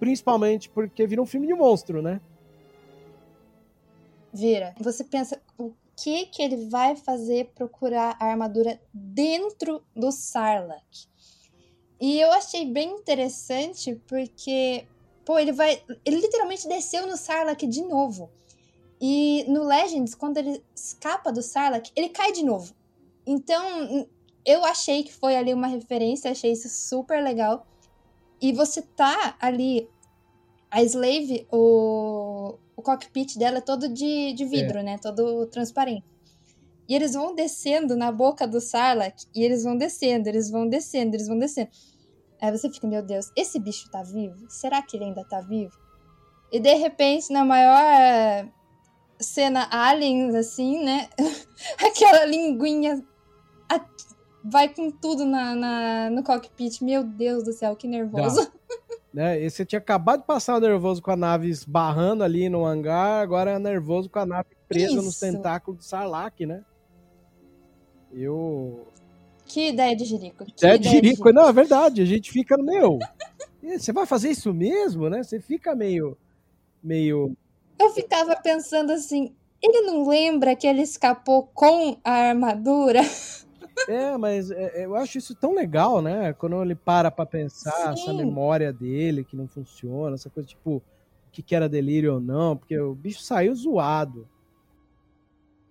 principalmente 0.00 0.68
porque 0.68 1.06
vira 1.06 1.22
um 1.22 1.26
filme 1.26 1.46
de 1.46 1.54
monstro, 1.54 2.02
né? 2.02 2.20
Vira. 4.32 4.74
Você 4.80 5.04
pensa 5.04 5.40
o 5.56 5.72
que 5.96 6.26
que 6.26 6.42
ele 6.42 6.68
vai 6.68 6.96
fazer 6.96 7.50
procurar 7.54 8.16
a 8.20 8.26
armadura 8.26 8.80
dentro 8.92 9.82
do 9.94 10.10
Sarlacc? 10.10 11.08
E 12.00 12.20
eu 12.20 12.30
achei 12.32 12.64
bem 12.64 12.90
interessante 12.92 14.00
porque, 14.06 14.86
pô, 15.24 15.38
ele 15.38 15.52
vai, 15.52 15.82
ele 16.04 16.20
literalmente 16.20 16.68
desceu 16.68 17.06
no 17.06 17.16
Sarlacc 17.16 17.66
de 17.66 17.82
novo. 17.82 18.30
E 19.00 19.44
no 19.48 19.64
Legends, 19.64 20.14
quando 20.14 20.38
ele 20.38 20.64
escapa 20.74 21.32
do 21.32 21.42
Sarlacc, 21.42 21.90
ele 21.96 22.08
cai 22.08 22.32
de 22.32 22.44
novo. 22.44 22.74
Então, 23.30 24.08
eu 24.42 24.64
achei 24.64 25.02
que 25.02 25.12
foi 25.12 25.36
ali 25.36 25.52
uma 25.52 25.66
referência, 25.66 26.30
achei 26.30 26.50
isso 26.50 26.66
super 26.70 27.22
legal. 27.22 27.66
E 28.40 28.54
você 28.54 28.80
tá 28.80 29.36
ali. 29.38 29.86
A 30.70 30.82
Slave, 30.82 31.46
o, 31.52 32.58
o 32.74 32.82
cockpit 32.82 33.36
dela 33.38 33.58
é 33.58 33.60
todo 33.60 33.88
de, 33.88 34.32
de 34.32 34.44
vidro, 34.46 34.78
é. 34.78 34.82
né? 34.82 34.98
Todo 34.98 35.46
transparente. 35.46 36.06
E 36.88 36.94
eles 36.94 37.12
vão 37.12 37.34
descendo 37.34 37.94
na 37.94 38.10
boca 38.10 38.46
do 38.46 38.60
Sarlacc, 38.62 39.26
e 39.34 39.44
eles 39.44 39.62
vão 39.62 39.76
descendo, 39.76 40.26
eles 40.26 40.50
vão 40.50 40.66
descendo, 40.66 41.14
eles 41.14 41.28
vão 41.28 41.38
descendo. 41.38 41.68
Aí 42.40 42.50
você 42.50 42.70
fica, 42.70 42.86
meu 42.86 43.02
Deus, 43.02 43.30
esse 43.36 43.58
bicho 43.58 43.90
tá 43.90 44.02
vivo? 44.02 44.46
Será 44.48 44.80
que 44.80 44.96
ele 44.96 45.04
ainda 45.04 45.24
tá 45.24 45.40
vivo? 45.42 45.76
E 46.50 46.58
de 46.58 46.74
repente, 46.74 47.30
na 47.30 47.44
maior 47.44 48.48
cena 49.20 49.68
aliens, 49.70 50.34
assim, 50.34 50.82
né? 50.82 51.10
Aquela 51.84 52.24
linguinha 52.24 53.04
vai 54.44 54.68
com 54.68 54.90
tudo 54.90 55.24
na, 55.24 55.54
na, 55.54 56.10
no 56.10 56.22
cockpit. 56.22 56.82
Meu 56.82 57.04
Deus 57.04 57.44
do 57.44 57.52
céu, 57.52 57.76
que 57.76 57.86
nervoso. 57.86 58.50
Né? 59.12 59.42
E 59.42 59.50
você 59.50 59.64
tinha 59.64 59.78
acabado 59.78 60.20
de 60.20 60.26
passar 60.26 60.60
nervoso 60.60 61.00
com 61.02 61.10
a 61.10 61.16
nave 61.16 61.48
esbarrando 61.48 62.22
ali 62.22 62.48
no 62.48 62.66
hangar, 62.66 63.22
agora 63.22 63.52
é 63.52 63.58
nervoso 63.58 64.08
com 64.10 64.18
a 64.18 64.26
nave 64.26 64.50
presa 64.68 64.92
Isso. 64.92 65.02
nos 65.02 65.18
tentáculos 65.18 65.78
do 65.78 65.84
Sarlacc, 65.84 66.40
né? 66.46 66.62
Eu. 68.12 68.86
Que 69.46 69.70
ideia 69.70 69.96
de 69.96 70.04
Jerico. 70.04 70.44
Que 70.44 70.52
ideia, 70.52 70.78
de 70.78 70.88
Jerico. 70.90 71.32
Não, 71.32 71.48
é 71.48 71.52
verdade. 71.52 72.02
A 72.02 72.04
gente 72.04 72.30
fica, 72.30 72.56
meu. 72.58 72.98
Você 73.62 73.92
vai 73.92 74.04
fazer 74.04 74.30
isso 74.30 74.52
mesmo, 74.52 75.08
né? 75.08 75.22
Você 75.22 75.40
fica 75.40 75.74
meio. 75.74 76.16
meio 76.82 77.34
eu 77.78 77.90
ficava 77.90 78.34
pensando 78.36 78.92
assim, 78.92 79.34
ele 79.62 79.82
não 79.82 80.06
lembra 80.08 80.56
que 80.56 80.66
ele 80.66 80.82
escapou 80.82 81.48
com 81.54 81.96
a 82.04 82.12
armadura? 82.12 83.00
É, 83.86 84.16
mas 84.16 84.50
é, 84.50 84.82
é, 84.82 84.84
eu 84.86 84.94
acho 84.94 85.18
isso 85.18 85.34
tão 85.34 85.54
legal, 85.54 86.00
né? 86.02 86.32
Quando 86.32 86.62
ele 86.62 86.74
para 86.74 87.10
pra 87.10 87.26
pensar, 87.26 87.96
Sim. 87.96 88.02
essa 88.02 88.12
memória 88.12 88.72
dele 88.72 89.24
que 89.24 89.36
não 89.36 89.46
funciona, 89.46 90.14
essa 90.14 90.30
coisa 90.30 90.48
tipo, 90.48 90.76
o 90.76 90.82
que, 91.30 91.42
que 91.42 91.54
era 91.54 91.68
delírio 91.68 92.14
ou 92.14 92.20
não, 92.20 92.56
porque 92.56 92.78
o 92.78 92.94
bicho 92.94 93.22
saiu 93.22 93.54
zoado. 93.54 94.28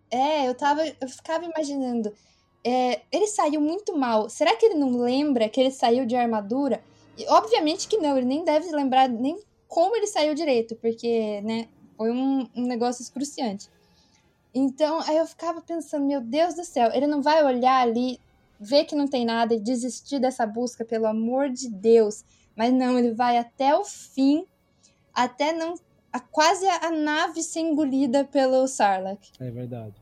É, 0.10 0.48
eu 0.48 0.56
tava. 0.56 0.86
Eu 0.86 1.08
ficava 1.08 1.46
imaginando. 1.46 2.14
É, 2.64 3.02
ele 3.12 3.28
saiu 3.28 3.62
muito 3.62 3.98
mal. 3.98 4.30
Será 4.30 4.56
que 4.56 4.66
ele 4.66 4.76
não 4.76 4.98
lembra 4.98 5.50
que 5.50 5.60
ele 5.60 5.72
saiu 5.72 6.06
de 6.06 6.16
armadura? 6.16 6.82
E, 7.18 7.26
obviamente 7.28 7.88
que 7.88 7.98
não, 7.98 8.18
ele 8.18 8.26
nem 8.26 8.44
deve 8.44 8.70
lembrar 8.72 9.10
nem 9.10 9.40
como 9.68 9.96
ele 9.96 10.08
saiu 10.08 10.34
direito, 10.34 10.76
porque, 10.76 11.42
né, 11.42 11.68
foi 11.98 12.12
um, 12.12 12.48
um 12.56 12.68
negócio 12.68 13.02
excruciante. 13.02 13.70
Então, 14.58 15.00
aí 15.02 15.18
eu 15.18 15.28
ficava 15.28 15.62
pensando, 15.62 16.04
meu 16.04 16.20
Deus 16.20 16.56
do 16.56 16.64
céu, 16.64 16.90
ele 16.92 17.06
não 17.06 17.22
vai 17.22 17.46
olhar 17.46 17.80
ali, 17.80 18.20
ver 18.60 18.86
que 18.86 18.96
não 18.96 19.08
tem 19.08 19.24
nada 19.24 19.54
e 19.54 19.60
desistir 19.60 20.20
dessa 20.20 20.48
busca, 20.48 20.84
pelo 20.84 21.06
amor 21.06 21.50
de 21.50 21.70
Deus. 21.70 22.26
Mas 22.56 22.74
não, 22.74 22.98
ele 22.98 23.14
vai 23.14 23.38
até 23.38 23.76
o 23.78 23.86
fim, 23.86 24.48
até 25.14 25.54
não. 25.54 25.76
A, 26.12 26.20
quase 26.20 26.66
a, 26.68 26.90
nave 26.90 27.44
ser 27.44 27.60
engolida 27.60 28.26
pelo 28.26 28.68
Sarlacc. 28.68 29.30
É 29.40 29.52
verdade. 29.52 29.94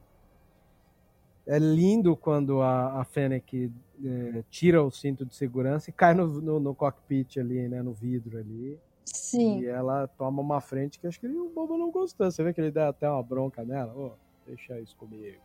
É 1.46 1.60
lindo 1.60 2.16
quando 2.16 2.62
a, 2.62 3.02
a 3.02 3.04
Fennec 3.04 3.70
é, 4.06 4.44
tira 4.50 4.82
o 4.82 4.90
cinto 4.90 5.26
de 5.26 5.36
segurança 5.36 5.90
e 5.90 5.94
cai 5.94 6.14
no, 6.14 6.28
no, 6.28 6.60
no 6.62 6.74
cockpit 6.74 7.38
ali, 7.38 7.68
né? 7.68 7.82
No 7.82 7.92
vidro 7.92 8.38
ali. 8.38 8.80
Sim. 9.04 9.60
E 9.60 9.66
ela 9.66 10.08
toma 10.08 10.42
uma 10.42 10.62
frente 10.62 10.98
que 10.98 11.08
acho 11.08 11.20
que 11.20 11.28
o 11.28 11.50
Bobo 11.50 11.78
não 11.78 11.92
gostou. 11.92 12.32
Você 12.32 12.42
vê 12.42 12.54
que 12.54 12.62
ele 12.62 12.72
dá 12.72 12.88
até 12.88 13.10
uma 13.10 13.22
bronca 13.22 13.66
nela. 13.66 13.94
Oh, 13.94 14.25
deixa 14.46 14.80
isso 14.80 14.96
comigo. 14.96 15.42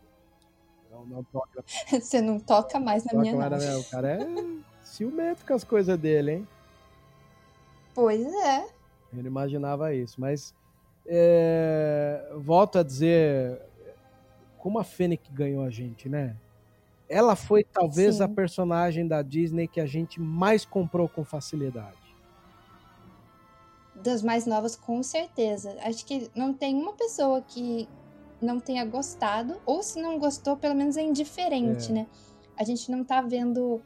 Não, 0.91 1.07
não 1.07 1.25
toca. 1.25 1.65
Você 2.01 2.21
não 2.21 2.39
toca 2.39 2.79
mais 2.79 3.05
na 3.05 3.11
toca 3.11 3.23
minha 3.23 3.37
mais. 3.37 3.87
O 3.87 3.91
cara 3.91 4.23
é 4.23 4.27
ciumento 4.83 5.45
com 5.47 5.55
as 5.55 5.65
coisas 5.65 5.99
dele, 5.99 6.33
hein? 6.33 6.49
Pois 7.95 8.27
é. 8.27 8.67
Ele 9.13 9.29
imaginava 9.29 9.95
isso. 9.95 10.21
Mas, 10.21 10.55
é... 11.07 12.33
volto 12.37 12.79
a 12.79 12.83
dizer, 12.83 13.61
como 14.59 14.79
a 14.79 14.85
Fênix 14.85 15.29
ganhou 15.31 15.65
a 15.65 15.71
gente, 15.71 16.09
né? 16.09 16.37
Ela 17.09 17.35
foi 17.35 17.65
talvez 17.65 18.17
Sim. 18.17 18.23
a 18.23 18.29
personagem 18.29 19.07
da 19.07 19.21
Disney 19.21 19.67
que 19.67 19.81
a 19.81 19.87
gente 19.87 20.21
mais 20.21 20.65
comprou 20.65 21.09
com 21.09 21.25
facilidade 21.25 22.01
das 24.03 24.23
mais 24.23 24.47
novas, 24.47 24.75
com 24.75 25.03
certeza. 25.03 25.77
Acho 25.83 26.05
que 26.05 26.31
não 26.35 26.53
tem 26.53 26.75
uma 26.75 26.93
pessoa 26.93 27.43
que 27.43 27.89
não 28.41 28.61
tenha 28.61 28.85
gostado, 28.85 29.61
ou 29.67 29.83
se 29.83 30.01
não 30.01 30.19
gostou, 30.19 30.57
pelo 30.57 30.75
menos 30.75 30.97
é 30.97 31.03
indiferente, 31.03 31.91
é. 31.91 31.95
né? 31.95 32.07
A 32.57 32.65
gente 32.65 32.91
não 32.91 33.05
tá 33.05 33.21
vendo 33.21 33.83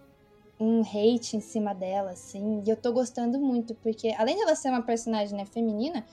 um 0.59 0.83
hate 0.83 1.37
em 1.37 1.41
cima 1.41 1.75
dela, 1.75 2.13
assim, 2.13 2.63
e 2.65 2.71
eu 2.71 2.77
tô 2.77 2.93
gostando 2.93 3.39
muito, 3.39 3.75
porque 3.77 4.15
além 4.17 4.37
de 4.37 4.43
ela 4.43 4.55
ser 4.55 4.69
uma 4.69 4.83
personagem 4.83 5.37
né, 5.37 5.45
feminina, 5.45 6.05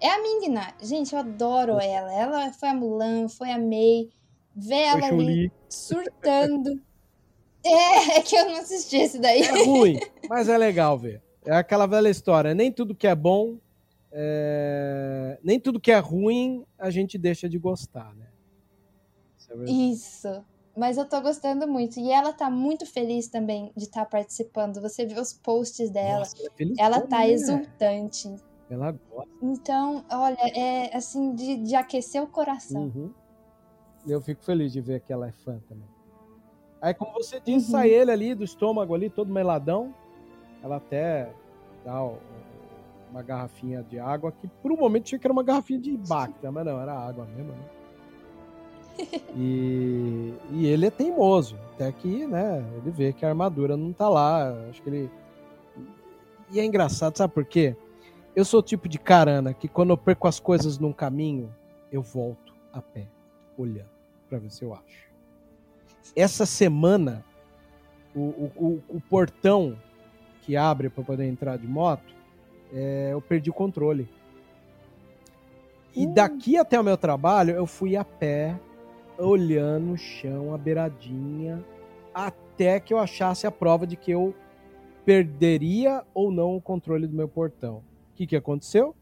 é 0.00 0.08
a 0.08 0.22
Ming-Na. 0.22 0.74
Gente, 0.80 1.12
eu 1.12 1.18
adoro 1.18 1.78
ela. 1.80 2.12
Ela 2.12 2.52
foi 2.52 2.68
a 2.68 2.74
Mulan, 2.74 3.28
foi 3.28 3.50
a 3.50 3.58
Mei. 3.58 4.10
Ver 4.54 4.82
ela 4.82 5.06
ali 5.06 5.52
surtando. 5.68 6.80
é, 7.64 8.18
é 8.18 8.22
que 8.22 8.36
eu 8.36 8.46
não 8.46 8.58
assisti 8.58 8.96
esse 8.96 9.18
daí. 9.18 9.42
É 9.42 9.64
ruim, 9.64 9.98
mas 10.28 10.48
é 10.48 10.56
legal 10.56 10.98
ver. 10.98 11.22
É 11.44 11.54
aquela 11.54 11.86
velha 11.86 12.08
história, 12.08 12.54
nem 12.54 12.70
tudo 12.70 12.94
que 12.94 13.06
é 13.06 13.14
bom, 13.14 13.56
é... 14.12 15.38
nem 15.42 15.58
tudo 15.60 15.80
que 15.80 15.90
é 15.90 15.98
ruim 15.98 16.64
a 16.78 16.90
gente 16.90 17.18
deixa 17.18 17.48
de 17.48 17.58
gostar, 17.58 18.14
né? 18.14 18.26
Isso, 19.66 20.28
é 20.28 20.44
Mas 20.76 20.98
eu 20.98 21.08
tô 21.08 21.20
gostando 21.20 21.66
muito. 21.66 21.98
E 21.98 22.10
ela 22.10 22.32
tá 22.32 22.50
muito 22.50 22.84
feliz 22.84 23.28
também 23.28 23.72
de 23.76 23.84
estar 23.84 24.04
tá 24.04 24.10
participando. 24.10 24.80
Você 24.80 25.06
vê 25.06 25.18
os 25.18 25.32
posts 25.32 25.90
dela. 25.90 26.20
Nossa, 26.20 26.36
ela, 26.58 26.70
é 26.70 26.82
ela 26.82 27.00
tá 27.00 27.18
né? 27.18 27.30
exultante. 27.30 28.36
Ela 28.68 28.92
gosta. 28.92 29.30
Então, 29.42 30.04
olha, 30.10 30.36
é 30.54 30.94
assim, 30.94 31.34
de, 31.34 31.56
de 31.56 31.74
aquecer 31.74 32.22
o 32.22 32.26
coração. 32.26 32.92
Uhum. 32.94 33.10
Eu 34.06 34.20
fico 34.20 34.44
feliz 34.44 34.72
de 34.72 34.80
ver 34.80 35.00
que 35.00 35.12
ela 35.12 35.28
é 35.28 35.32
fã 35.32 35.58
também. 35.66 35.88
Aí, 36.80 36.92
como 36.92 37.12
você 37.12 37.40
disse, 37.40 37.66
uhum. 37.66 37.72
sai 37.72 37.88
ele 37.88 38.10
ali 38.10 38.34
do 38.34 38.44
estômago 38.44 38.94
ali, 38.94 39.08
todo 39.08 39.32
meladão 39.32 39.94
ela 40.62 40.76
até 40.76 41.32
dá 41.84 42.02
uma 43.10 43.22
garrafinha 43.22 43.82
de 43.82 43.98
água 43.98 44.32
que 44.32 44.46
por 44.62 44.72
um 44.72 44.76
momento 44.76 45.04
tinha 45.04 45.18
que 45.18 45.26
era 45.26 45.32
uma 45.32 45.42
garrafinha 45.42 45.78
de 45.78 45.96
Bacta, 45.96 46.50
mas 46.50 46.64
não, 46.64 46.80
era 46.80 46.92
água 46.92 47.26
mesmo, 47.26 47.52
né? 47.52 47.58
E, 49.36 50.34
e 50.50 50.66
ele 50.66 50.86
é 50.86 50.90
teimoso, 50.90 51.56
até 51.72 51.92
que, 51.92 52.26
né, 52.26 52.64
ele 52.76 52.90
vê 52.90 53.12
que 53.12 53.24
a 53.24 53.28
armadura 53.28 53.76
não 53.76 53.92
tá 53.92 54.08
lá, 54.08 54.50
acho 54.68 54.82
que 54.82 54.88
ele... 54.88 55.10
E 56.50 56.58
é 56.58 56.64
engraçado, 56.64 57.16
sabe 57.16 57.32
por 57.32 57.44
quê? 57.44 57.76
Eu 58.34 58.44
sou 58.44 58.60
o 58.60 58.62
tipo 58.62 58.88
de 58.88 58.98
carana 58.98 59.54
que 59.54 59.68
quando 59.68 59.90
eu 59.90 59.96
perco 59.96 60.26
as 60.26 60.40
coisas 60.40 60.78
num 60.78 60.92
caminho, 60.92 61.54
eu 61.92 62.02
volto 62.02 62.54
a 62.72 62.82
pé, 62.82 63.06
olhando, 63.56 63.90
pra 64.28 64.38
ver 64.38 64.50
se 64.50 64.64
eu 64.64 64.74
acho. 64.74 65.08
Essa 66.16 66.46
semana, 66.46 67.24
o, 68.14 68.20
o, 68.20 68.52
o, 68.56 68.82
o 68.96 69.00
portão 69.00 69.76
que 70.42 70.56
abre 70.56 70.88
para 70.88 71.04
poder 71.04 71.26
entrar 71.26 71.58
de 71.58 71.66
moto, 71.66 72.17
é, 72.72 73.10
eu 73.12 73.20
perdi 73.20 73.50
o 73.50 73.54
controle. 73.54 74.08
E 75.94 76.06
hum. 76.06 76.12
daqui 76.12 76.56
até 76.56 76.78
o 76.78 76.84
meu 76.84 76.96
trabalho, 76.96 77.54
eu 77.54 77.66
fui 77.66 77.96
a 77.96 78.04
pé, 78.04 78.58
olhando 79.18 79.92
o 79.92 79.96
chão, 79.96 80.54
a 80.54 80.58
beiradinha, 80.58 81.64
até 82.12 82.78
que 82.80 82.92
eu 82.92 82.98
achasse 82.98 83.46
a 83.46 83.50
prova 83.50 83.86
de 83.86 83.96
que 83.96 84.10
eu 84.10 84.34
perderia 85.04 86.04
ou 86.12 86.30
não 86.30 86.56
o 86.56 86.60
controle 86.60 87.06
do 87.06 87.16
meu 87.16 87.28
portão. 87.28 87.78
O 88.12 88.16
que, 88.16 88.26
que 88.26 88.36
aconteceu? 88.36 88.94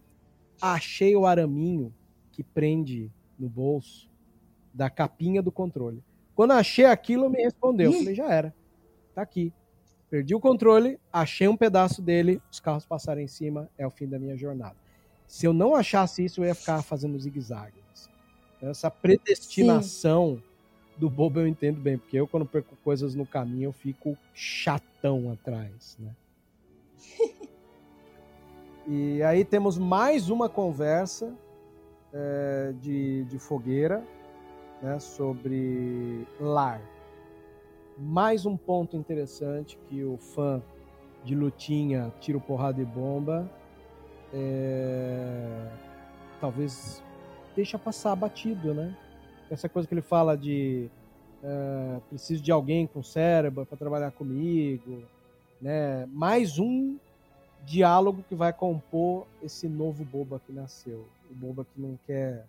Achei 0.61 1.17
o 1.17 1.27
araminho 1.27 1.93
que 2.31 2.45
prende 2.45 3.11
no 3.39 3.49
bolso 3.49 4.09
da 4.73 4.89
capinha 4.89 5.43
do 5.43 5.51
controle. 5.51 6.03
Quando 6.35 6.53
achei 6.53 6.85
aquilo, 6.85 7.31
me 7.31 7.43
respondeu. 7.43 7.91
Eu 7.91 7.99
falei, 7.99 8.15
já 8.15 8.31
era. 8.31 8.55
Tá 9.15 9.23
aqui. 9.23 9.53
Perdi 10.09 10.35
o 10.35 10.41
controle, 10.41 10.99
achei 11.13 11.49
um 11.49 11.57
pedaço 11.57 12.01
dele, 12.01 12.41
os 12.51 12.61
carros 12.61 12.87
passaram 12.87 13.21
em 13.21 13.27
cima, 13.27 13.69
é 13.77 13.87
o 13.87 13.91
fim 13.91 14.07
da 14.07 14.19
minha 14.19 14.37
jornada. 14.37 14.77
Se 15.27 15.47
eu 15.47 15.53
não 15.53 15.75
achasse 15.75 16.25
isso, 16.25 16.41
eu 16.41 16.45
ia 16.47 16.55
ficar 16.55 16.83
fazendo 16.83 17.19
zigue-zague. 17.19 17.87
Essa 18.63 18.91
predestinação 18.91 20.37
Sim. 20.37 20.43
do 20.97 21.11
bobo 21.11 21.41
eu 21.41 21.47
entendo 21.47 21.79
bem, 21.79 21.99
porque 21.99 22.17
eu, 22.17 22.27
quando 22.27 22.47
perco 22.47 22.75
coisas 22.83 23.15
no 23.15 23.27
caminho, 23.27 23.69
eu 23.69 23.73
fico 23.73 24.17
chatão 24.35 25.31
atrás, 25.31 25.99
né? 25.99 26.15
e 28.89 29.23
aí 29.23 29.45
temos 29.45 29.77
mais 29.77 30.31
uma 30.31 30.49
conversa 30.49 31.35
é, 32.13 32.73
de, 32.81 33.25
de 33.25 33.39
fogueira 33.39 34.03
né, 34.83 34.99
sobre 34.99 36.27
lar. 36.41 36.81
Mais 37.99 38.45
um 38.45 38.57
ponto 38.57 38.97
interessante 38.97 39.79
que 39.89 40.05
o 40.05 40.19
fã 40.19 40.63
de 41.25 41.35
lutinha, 41.35 42.13
tiro, 42.21 42.41
porrada 42.41 42.81
e 42.81 42.85
bomba, 42.85 43.51
é, 44.33 45.71
talvez 46.41 47.03
deixa 47.55 47.79
passar 47.79 48.15
batido, 48.15 48.75
né? 48.75 48.95
Essa 49.51 49.69
coisa 49.69 49.89
que 49.89 49.95
ele 49.95 50.03
fala 50.03 50.37
de 50.37 50.91
é, 51.43 52.01
preciso 52.09 52.43
de 52.43 52.53
alguém 52.53 52.87
com 52.87 53.03
cérebro 53.03 53.65
para 53.65 53.79
trabalhar 53.79 54.11
comigo, 54.11 55.03
né? 55.61 56.07
Mais 56.07 56.59
um 56.59 56.99
diálogo 57.65 58.23
que 58.29 58.35
vai 58.35 58.53
compor 58.53 59.27
esse 59.43 59.69
novo 59.69 60.05
boba 60.05 60.41
que 60.45 60.53
nasceu, 60.53 61.07
o 61.31 61.35
boba 61.35 61.65
que 61.65 61.81
não 61.81 61.99
quer 62.07 62.45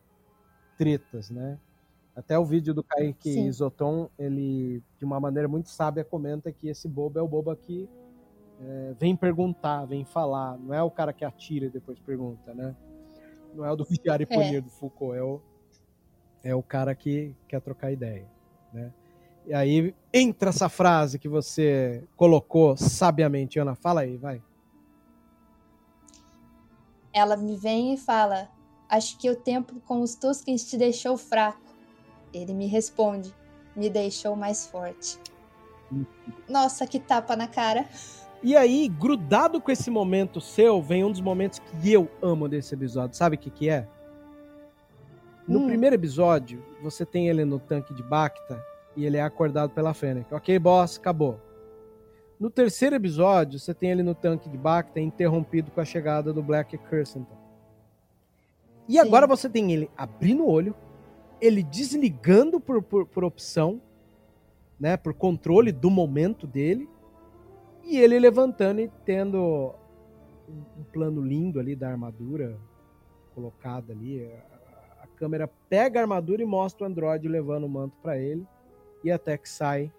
tretas, 0.78 1.30
né? 1.30 1.58
Até 2.18 2.38
o 2.38 2.44
vídeo 2.44 2.74
do 2.74 2.84
Kaique 2.84 3.32
Sim. 3.32 3.46
Isoton, 3.46 4.10
ele, 4.18 4.82
de 4.98 5.06
uma 5.06 5.20
maneira 5.20 5.48
muito 5.48 5.70
sábia, 5.70 6.04
comenta 6.04 6.52
que 6.52 6.68
esse 6.68 6.88
boba 6.88 7.20
é 7.20 7.22
o 7.22 7.28
boba 7.28 7.56
que 7.56 7.88
é, 8.60 8.96
vem 9.00 9.16
perguntar, 9.16 9.86
vem 9.86 10.04
falar. 10.04 10.58
Não 10.58 10.74
é 10.74 10.82
o 10.82 10.90
cara 10.90 11.14
que 11.14 11.24
atira 11.24 11.68
e 11.68 11.70
depois 11.70 12.00
pergunta, 12.00 12.56
né? 12.56 12.76
Não 13.54 13.64
é 13.64 13.72
o 13.72 13.76
do 13.76 13.86
Vigiar 13.86 14.20
e 14.20 14.24
é. 14.26 14.26
Punir 14.26 14.56
é. 14.56 14.62
do 14.62 14.70
Foucault, 14.72 15.16
é 15.16 15.22
o, 15.22 15.40
é 16.44 16.56
o 16.56 16.64
cara 16.64 16.96
que 16.96 17.36
quer 17.48 17.62
trocar 17.62 17.92
ideia, 17.92 18.26
né? 18.74 18.92
E 19.46 19.54
aí 19.54 19.96
entra 20.12 20.50
essa 20.50 20.68
frase 20.68 21.20
que 21.20 21.30
você 21.30 22.04
colocou 22.16 22.76
sabiamente, 22.76 23.60
Ana. 23.60 23.76
Fala 23.76 24.02
aí, 24.02 24.18
vai. 24.18 24.42
Ela 27.14 27.38
me 27.38 27.56
vem 27.56 27.94
e 27.94 27.98
fala: 27.98 28.50
Acho 28.90 29.20
que 29.20 29.30
o 29.30 29.36
tempo 29.36 29.80
com 29.82 30.02
os 30.02 30.16
Tuskens 30.16 30.68
te 30.68 30.78
deixou 30.78 31.16
fraco. 31.16 31.67
Ele 32.34 32.54
me 32.54 32.68
responde: 32.68 33.34
Me 33.76 33.90
deixou 33.90 34.36
mais 34.36 34.68
forte. 34.68 35.20
Uhum. 35.92 36.06
Nossa, 36.48 36.86
que 36.86 37.00
tapa 37.00 37.36
na 37.36 37.48
cara. 37.48 37.86
E 38.44 38.56
aí, 38.56 38.88
grudado 38.88 39.60
com 39.60 39.72
esse 39.72 39.90
momento 39.90 40.40
seu, 40.40 40.82
vem 40.82 41.04
um 41.04 41.12
dos 41.12 41.22
momentos 41.22 41.60
que 41.60 41.92
eu 41.92 42.10
amo 42.22 42.48
desse 42.48 42.74
episódio. 42.76 43.18
Sabe 43.18 43.36
o 43.36 43.40
que, 43.40 43.50
que 43.50 43.70
é? 43.70 43.88
No 45.48 45.60
hum. 45.60 45.68
primeiro 45.68 45.96
episódio, 45.96 46.64
você 46.82 47.06
tem 47.06 47.30
ele 47.30 47.46
no 47.46 47.58
tanque 47.58 47.94
de 47.94 48.04
Bacta 48.04 48.64
e 48.96 49.06
ele 49.06 49.18
é 49.18 49.22
acordado 49.22 49.72
pela 49.72 49.94
Fennec. 49.94 50.32
Ok, 50.34 50.60
boss, 50.60 50.98
acabou. 50.98 51.40
No 52.40 52.50
terceiro 52.52 52.96
episódio, 52.96 53.60
você 53.60 53.74
tem 53.74 53.92
ele 53.92 54.04
no 54.04 54.14
tanque 54.14 54.50
de 54.50 54.58
Bacta 54.58 55.00
interrompido 55.00 55.72
com 55.72 55.82
a 55.82 55.86
chegada 55.86 56.32
do 56.32 56.44
Black 56.44 56.78
Kirstenton. 56.78 57.36
E 58.88 58.94
Sim. 58.94 59.00
agora 59.00 59.26
você 59.26 59.50
tem 59.50 59.72
ele 59.72 59.90
abrindo 59.98 60.44
o 60.44 60.50
olho, 60.50 60.76
ele 61.42 61.64
desligando 61.64 62.60
por, 62.60 62.82
por, 62.82 63.06
por 63.06 63.24
opção, 63.24 63.82
né, 64.80 64.96
por 64.98 65.14
controle 65.14 65.72
do 65.72 65.90
momento 65.90 66.46
dele, 66.46 66.90
e 67.84 67.98
ele 67.98 68.20
levantando 68.20 68.82
e 68.82 68.92
tendo 69.06 69.74
um 70.50 70.84
plano 70.92 71.22
lindo 71.22 71.60
ali 71.60 71.76
da 71.76 71.90
armadura 71.90 72.58
colocada 73.34 73.94
ali. 73.94 74.26
A, 74.26 75.04
a 75.04 75.08
câmera 75.16 75.50
pega 75.70 76.00
a 76.00 76.04
armadura 76.04 76.42
e 76.42 76.46
mostra 76.46 76.86
o 76.86 76.90
androide 76.90 77.28
levando 77.28 77.66
o 77.66 77.70
manto 77.70 77.96
para 78.02 78.18
ele, 78.18 78.46
e 79.04 79.12
até 79.12 79.38
que 79.38 79.48
sai 79.48 79.92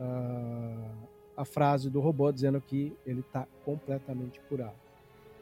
uh, 0.00 1.08
a 1.36 1.44
frase 1.44 1.90
do 1.90 2.00
robô 2.00 2.30
dizendo 2.30 2.60
que 2.60 2.96
ele 3.06 3.20
está 3.20 3.46
completamente 3.64 4.40
curado. 4.48 4.74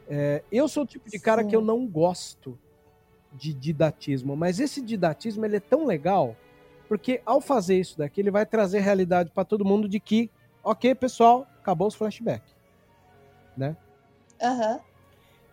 É, 0.07 0.43
eu 0.51 0.67
sou 0.67 0.83
o 0.83 0.87
tipo 0.87 1.09
de 1.09 1.19
cara 1.19 1.43
Sim. 1.43 1.49
que 1.49 1.55
eu 1.55 1.61
não 1.61 1.85
gosto 1.85 2.57
de 3.33 3.53
didatismo, 3.53 4.35
mas 4.35 4.59
esse 4.59 4.81
didatismo 4.81 5.45
ele 5.45 5.57
é 5.57 5.59
tão 5.59 5.85
legal 5.85 6.35
porque 6.89 7.21
ao 7.23 7.39
fazer 7.39 7.79
isso 7.79 7.99
daqui 7.99 8.19
ele 8.19 8.31
vai 8.31 8.47
trazer 8.47 8.79
realidade 8.79 9.29
para 9.29 9.45
todo 9.45 9.63
mundo 9.63 9.87
de 9.87 9.99
que, 9.99 10.31
ok, 10.63 10.95
pessoal, 10.95 11.45
acabou 11.59 11.87
os 11.87 11.93
flashbacks, 11.93 12.55
né? 13.55 13.77
Uhum. 14.41 14.79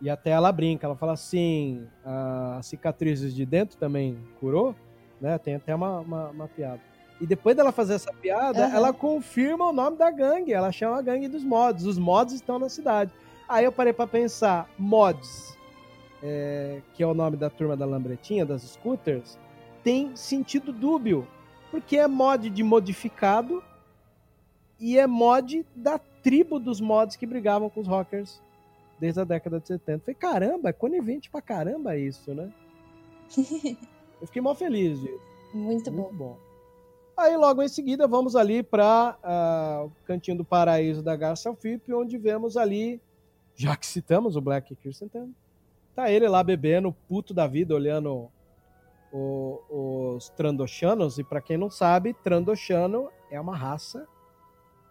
E 0.00 0.08
até 0.08 0.30
ela 0.30 0.50
brinca, 0.50 0.86
ela 0.86 0.96
fala 0.96 1.12
assim, 1.12 1.86
as 2.58 2.66
cicatrizes 2.66 3.34
de 3.34 3.44
dentro 3.44 3.76
também 3.76 4.18
curou, 4.40 4.74
né? 5.20 5.36
Tem 5.36 5.56
até 5.56 5.74
uma, 5.74 6.00
uma, 6.00 6.28
uma 6.30 6.48
piada. 6.48 6.80
E 7.20 7.26
depois 7.26 7.54
dela 7.54 7.70
fazer 7.70 7.94
essa 7.94 8.12
piada, 8.14 8.68
uhum. 8.68 8.74
ela 8.74 8.92
confirma 8.92 9.68
o 9.68 9.72
nome 9.72 9.98
da 9.98 10.10
gangue. 10.10 10.52
Ela 10.52 10.72
chama 10.72 10.98
a 10.98 11.02
gangue 11.02 11.28
dos 11.28 11.44
mods. 11.44 11.84
Os 11.86 11.98
mods 11.98 12.34
estão 12.34 12.58
na 12.58 12.68
cidade. 12.68 13.10
Aí 13.48 13.64
eu 13.64 13.72
parei 13.72 13.92
para 13.92 14.06
pensar, 14.06 14.68
mods 14.78 15.55
é, 16.22 16.80
que 16.94 17.02
é 17.02 17.06
o 17.06 17.14
nome 17.14 17.36
da 17.36 17.50
turma 17.50 17.76
da 17.76 17.84
Lambretinha, 17.84 18.44
das 18.44 18.62
scooters, 18.62 19.38
tem 19.82 20.14
sentido 20.16 20.72
dúbio, 20.72 21.26
porque 21.70 21.96
é 21.96 22.06
mod 22.06 22.48
de 22.50 22.62
modificado 22.62 23.62
e 24.78 24.98
é 24.98 25.06
mod 25.06 25.64
da 25.74 25.98
tribo 25.98 26.58
dos 26.58 26.80
mods 26.80 27.16
que 27.16 27.26
brigavam 27.26 27.70
com 27.70 27.80
os 27.80 27.86
rockers 27.86 28.42
desde 28.98 29.20
a 29.20 29.24
década 29.24 29.60
de 29.60 29.68
70. 29.68 30.00
Falei, 30.00 30.14
caramba, 30.14 30.68
é 30.70 30.72
conivente 30.72 31.30
pra 31.30 31.40
caramba 31.40 31.96
isso, 31.96 32.34
né? 32.34 32.52
Eu 34.20 34.26
fiquei 34.26 34.40
mó 34.40 34.54
feliz 34.54 35.00
disso. 35.00 35.20
Muito, 35.52 35.90
Muito 35.90 35.90
bom. 35.92 36.12
bom. 36.12 36.38
Aí 37.16 37.36
logo 37.36 37.62
em 37.62 37.68
seguida 37.68 38.06
vamos 38.06 38.36
ali 38.36 38.62
para 38.62 39.16
uh, 39.22 39.24
ah, 39.24 39.82
o 39.86 40.06
Cantinho 40.06 40.36
do 40.36 40.44
Paraíso 40.44 41.02
da 41.02 41.16
Garça 41.16 41.54
Fip, 41.54 41.92
onde 41.92 42.18
vemos 42.18 42.56
ali, 42.56 43.00
já 43.54 43.74
que 43.74 43.86
citamos 43.86 44.36
o 44.36 44.40
Black 44.40 44.74
Kirsten 44.76 45.08
Tá 45.96 46.10
ele 46.10 46.28
lá 46.28 46.44
bebendo, 46.44 46.94
puto 47.08 47.32
da 47.32 47.46
vida, 47.46 47.74
olhando 47.74 48.30
o, 49.10 50.14
os 50.14 50.28
Trandoshanos. 50.28 51.18
E 51.18 51.24
para 51.24 51.40
quem 51.40 51.56
não 51.56 51.70
sabe, 51.70 52.12
Trandoshano 52.12 53.08
é 53.30 53.40
uma 53.40 53.56
raça 53.56 54.06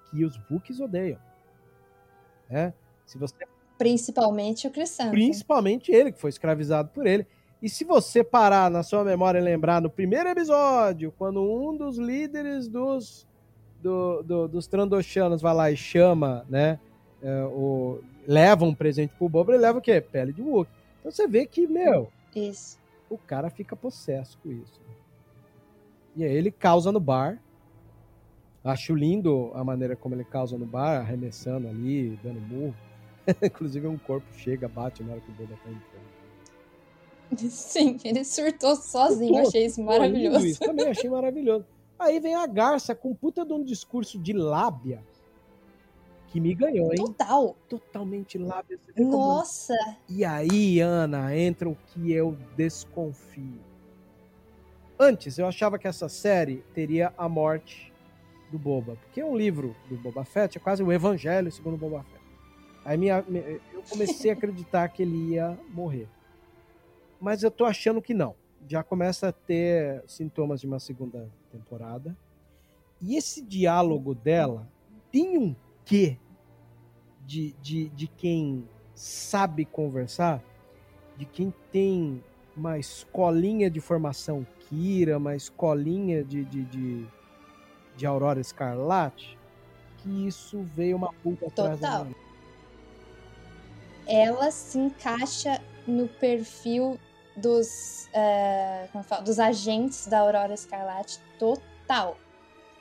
que 0.09 0.25
os 0.25 0.35
Books 0.35 0.79
odeiam. 0.79 1.19
Né? 2.49 2.73
Se 3.05 3.19
você... 3.19 3.35
Principalmente 3.77 4.67
o 4.67 4.71
Crescente. 4.71 5.11
Principalmente 5.11 5.91
ele, 5.91 6.11
que 6.11 6.19
foi 6.19 6.31
escravizado 6.31 6.89
por 6.89 7.05
ele. 7.05 7.27
E 7.61 7.69
se 7.69 7.83
você 7.83 8.23
parar 8.23 8.71
na 8.71 8.81
sua 8.81 9.03
memória 9.03 9.37
e 9.37 9.43
lembrar 9.43 9.81
no 9.81 9.91
primeiro 9.91 10.27
episódio, 10.29 11.13
quando 11.17 11.39
um 11.39 11.77
dos 11.77 11.99
líderes 11.99 12.67
dos, 12.67 13.27
do, 13.79 14.23
do, 14.23 14.47
dos 14.47 14.65
Trandoshanos 14.65 15.39
vai 15.39 15.53
lá 15.53 15.71
e 15.71 15.77
chama, 15.77 16.45
né? 16.49 16.79
É, 17.21 17.43
o, 17.43 18.01
leva 18.27 18.65
um 18.65 18.73
presente 18.73 19.13
pro 19.15 19.29
Bobo, 19.29 19.51
ele 19.51 19.61
leva 19.61 19.77
o 19.77 19.81
quê? 19.81 20.01
Pele 20.01 20.33
de 20.33 20.41
Wookiee. 20.41 20.84
Então 21.05 21.11
você 21.11 21.27
vê 21.27 21.45
que, 21.45 21.67
meu, 21.67 22.11
isso. 22.35 22.79
o 23.07 23.15
cara 23.15 23.51
fica 23.51 23.75
possesso 23.75 24.39
com 24.41 24.51
isso. 24.51 24.81
E 26.15 26.23
aí 26.23 26.35
ele 26.35 26.49
causa 26.49 26.91
no 26.91 26.99
bar. 26.99 27.39
Acho 28.63 28.95
lindo 28.95 29.51
a 29.53 29.63
maneira 29.63 29.95
como 29.95 30.15
ele 30.15 30.23
causa 30.23 30.57
no 30.57 30.65
bar, 30.65 31.01
arremessando 31.01 31.67
ali, 31.67 32.19
dando 32.23 32.41
murro. 32.41 32.75
Inclusive 33.39 33.85
um 33.85 33.99
corpo 33.99 34.25
chega, 34.35 34.67
bate 34.67 35.03
na 35.03 35.11
hora 35.11 35.21
que 35.21 35.29
o 35.29 35.35
Boba 35.35 35.55
tá 35.63 35.69
entrando. 35.69 37.51
Sim, 37.51 37.99
ele 38.03 38.25
surtou 38.25 38.75
sozinho, 38.75 39.27
surtou, 39.27 39.47
achei 39.47 39.65
isso 39.67 39.83
maravilhoso. 39.83 40.43
Isso, 40.43 40.59
também 40.59 40.87
achei 40.87 41.07
maravilhoso. 41.07 41.67
Aí 41.99 42.19
vem 42.19 42.33
a 42.33 42.47
Garça 42.47 42.95
com 42.95 43.13
puta 43.13 43.45
de 43.45 43.53
um 43.53 43.63
discurso 43.63 44.17
de 44.17 44.33
lábia 44.33 45.03
que 46.35 46.41
me 46.41 46.53
ganhou, 46.53 46.91
hein? 46.91 46.97
Total. 46.97 47.55
Totalmente 47.69 48.37
lábio. 48.37 48.77
Nossa! 48.97 49.73
E 50.09 50.25
aí, 50.25 50.81
Ana, 50.81 51.33
entra 51.33 51.69
o 51.69 51.77
que 51.87 52.11
eu 52.11 52.37
desconfio. 52.57 53.61
Antes, 54.99 55.37
eu 55.37 55.47
achava 55.47 55.79
que 55.79 55.87
essa 55.87 56.09
série 56.09 56.57
teria 56.73 57.13
a 57.17 57.29
morte 57.29 57.93
do 58.51 58.59
Boba. 58.59 58.97
Porque 58.97 59.23
um 59.23 59.33
livro 59.33 59.73
do 59.89 59.95
Boba 59.95 60.25
Fett 60.25 60.57
é 60.57 60.59
quase 60.59 60.83
o 60.83 60.91
evangelho 60.91 61.49
segundo 61.49 61.75
o 61.75 61.77
Boba 61.77 62.03
Fett. 62.03 62.25
Aí 62.83 62.97
minha, 62.97 63.23
eu 63.71 63.81
comecei 63.89 64.29
a 64.29 64.33
acreditar 64.35 64.89
que 64.89 65.03
ele 65.03 65.35
ia 65.35 65.57
morrer. 65.69 66.09
Mas 67.17 67.43
eu 67.43 67.49
tô 67.49 67.63
achando 67.63 68.01
que 68.01 68.13
não. 68.13 68.35
Já 68.67 68.83
começa 68.83 69.29
a 69.29 69.31
ter 69.31 70.03
sintomas 70.05 70.59
de 70.59 70.67
uma 70.67 70.81
segunda 70.81 71.29
temporada. 71.49 72.13
E 73.01 73.15
esse 73.15 73.41
diálogo 73.41 74.13
dela 74.13 74.67
tem 75.09 75.37
um 75.37 75.55
quê 75.85 76.17
de, 77.25 77.53
de, 77.61 77.89
de 77.89 78.07
quem 78.07 78.67
sabe 78.93 79.65
conversar, 79.65 80.41
de 81.17 81.25
quem 81.25 81.53
tem 81.71 82.23
uma 82.55 82.77
escolinha 82.79 83.69
de 83.69 83.79
formação 83.79 84.45
Kira, 84.59 85.17
uma 85.17 85.35
escolinha 85.35 86.23
de, 86.23 86.43
de, 86.45 86.63
de, 86.65 87.07
de 87.95 88.05
Aurora 88.05 88.39
Escarlate, 88.39 89.37
que 89.97 90.27
isso 90.27 90.63
veio 90.75 90.95
uma 90.95 91.13
pulga 91.13 91.47
atrás 91.47 91.79
da 91.79 92.07
Ela 94.07 94.51
se 94.51 94.77
encaixa 94.77 95.61
no 95.87 96.07
perfil 96.07 96.99
dos, 97.35 98.07
é, 98.13 98.87
falo, 99.03 99.23
dos 99.23 99.39
agentes 99.39 100.07
da 100.07 100.19
Aurora 100.19 100.53
Escarlate 100.53 101.19
total. 101.37 102.17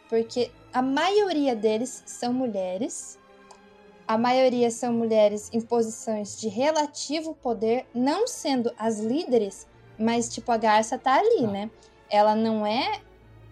Porque 0.08 0.50
a 0.72 0.80
maioria 0.80 1.56
deles 1.56 2.02
são 2.06 2.32
mulheres. 2.32 3.18
A 4.06 4.18
maioria 4.18 4.70
são 4.70 4.92
mulheres 4.92 5.50
em 5.52 5.60
posições 5.60 6.38
de 6.38 6.48
relativo 6.48 7.34
poder, 7.34 7.86
não 7.94 8.26
sendo 8.26 8.70
as 8.78 9.00
líderes, 9.00 9.66
mas 9.98 10.28
tipo 10.28 10.52
a 10.52 10.58
Garça 10.58 10.98
tá 10.98 11.14
ali, 11.14 11.44
ah. 11.44 11.50
né? 11.50 11.70
Ela 12.10 12.34
não 12.34 12.66
é 12.66 13.00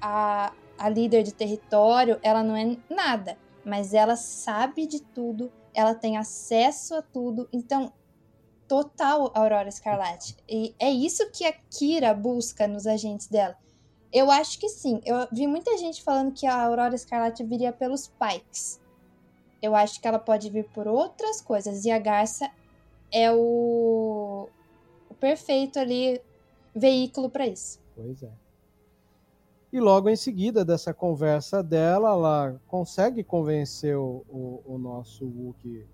a, 0.00 0.52
a 0.78 0.88
líder 0.88 1.22
de 1.22 1.32
território, 1.32 2.18
ela 2.22 2.42
não 2.42 2.54
é 2.54 2.76
nada, 2.90 3.38
mas 3.64 3.94
ela 3.94 4.14
sabe 4.14 4.86
de 4.86 5.00
tudo, 5.00 5.50
ela 5.72 5.94
tem 5.94 6.18
acesso 6.18 6.94
a 6.96 7.02
tudo. 7.02 7.48
Então, 7.50 7.90
total 8.68 9.30
Aurora 9.34 9.68
Escarlate. 9.68 10.36
E 10.48 10.74
é 10.78 10.90
isso 10.90 11.30
que 11.30 11.46
a 11.46 11.52
Kira 11.52 12.12
busca 12.12 12.68
nos 12.68 12.86
agentes 12.86 13.26
dela. 13.26 13.56
Eu 14.12 14.30
acho 14.30 14.58
que 14.58 14.68
sim. 14.68 15.00
Eu 15.06 15.26
vi 15.32 15.46
muita 15.46 15.78
gente 15.78 16.02
falando 16.02 16.32
que 16.32 16.46
a 16.46 16.62
Aurora 16.62 16.94
Escarlate 16.94 17.42
viria 17.42 17.72
pelos 17.72 18.08
Pikes. 18.08 18.81
Eu 19.62 19.76
acho 19.76 20.00
que 20.00 20.08
ela 20.08 20.18
pode 20.18 20.50
vir 20.50 20.64
por 20.74 20.88
outras 20.88 21.40
coisas. 21.40 21.84
E 21.84 21.90
a 21.90 21.98
Garça 21.98 22.50
é 23.12 23.32
o, 23.32 24.48
o 25.08 25.14
perfeito 25.14 25.78
ali 25.78 26.20
veículo 26.74 27.30
para 27.30 27.46
isso. 27.46 27.78
Pois 27.94 28.22
é. 28.22 28.30
E 29.72 29.80
logo 29.80 30.10
em 30.10 30.16
seguida 30.16 30.64
dessa 30.64 30.92
conversa 30.92 31.62
dela, 31.62 32.10
ela 32.10 32.60
consegue 32.66 33.24
convencer 33.24 33.96
o, 33.96 34.22
o, 34.28 34.62
o 34.66 34.78
nosso 34.78 35.24
Wookie 35.24 35.86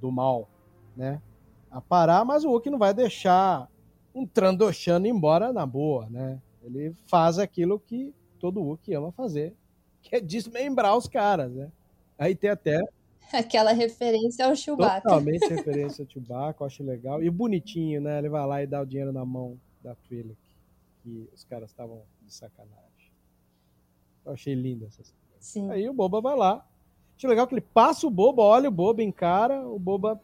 do 0.00 0.10
mal, 0.10 0.48
né? 0.96 1.20
A 1.70 1.80
parar, 1.80 2.24
mas 2.24 2.44
o 2.44 2.50
Wookie 2.50 2.70
não 2.70 2.78
vai 2.78 2.94
deixar 2.94 3.68
um 4.14 4.26
Trandoshano 4.26 5.06
embora 5.06 5.52
na 5.52 5.66
boa, 5.66 6.08
né? 6.08 6.40
Ele 6.62 6.94
faz 7.06 7.38
aquilo 7.38 7.78
que 7.78 8.14
todo 8.38 8.62
Wookie 8.62 8.94
ama 8.94 9.12
fazer, 9.12 9.54
que 10.00 10.16
é 10.16 10.20
desmembrar 10.20 10.96
os 10.96 11.06
caras, 11.06 11.52
né? 11.52 11.70
Aí 12.18 12.34
tem 12.34 12.48
até 12.48 12.82
Aquela 13.32 13.72
referência 13.72 14.46
ao 14.46 14.54
Chewbacca. 14.54 15.02
Totalmente 15.02 15.46
referência 15.48 16.04
ao 16.04 16.10
Chewbacca, 16.10 16.62
eu 16.62 16.66
acho 16.66 16.82
legal. 16.82 17.22
E 17.22 17.30
bonitinho, 17.30 18.00
né? 18.00 18.18
Ele 18.18 18.28
vai 18.28 18.46
lá 18.46 18.62
e 18.62 18.66
dá 18.66 18.80
o 18.80 18.86
dinheiro 18.86 19.12
na 19.12 19.24
mão 19.24 19.58
da 19.82 19.94
Twi'lek, 19.94 20.36
que 21.02 21.28
os 21.34 21.44
caras 21.44 21.70
estavam 21.70 22.02
de 22.22 22.32
sacanagem. 22.32 22.86
Eu 24.24 24.32
achei 24.32 24.54
linda 24.54 24.86
essa 24.86 25.02
cena. 25.38 25.74
Aí 25.74 25.88
o 25.88 25.92
Boba 25.92 26.20
vai 26.20 26.36
lá. 26.36 26.66
Acho 27.16 27.28
legal 27.28 27.46
que 27.46 27.54
ele 27.54 27.60
passa 27.60 28.06
o 28.06 28.10
Boba, 28.10 28.42
olha 28.42 28.68
o 28.68 28.72
Boba, 28.72 29.02
encara, 29.02 29.66
o 29.66 29.78
Boba 29.78 30.20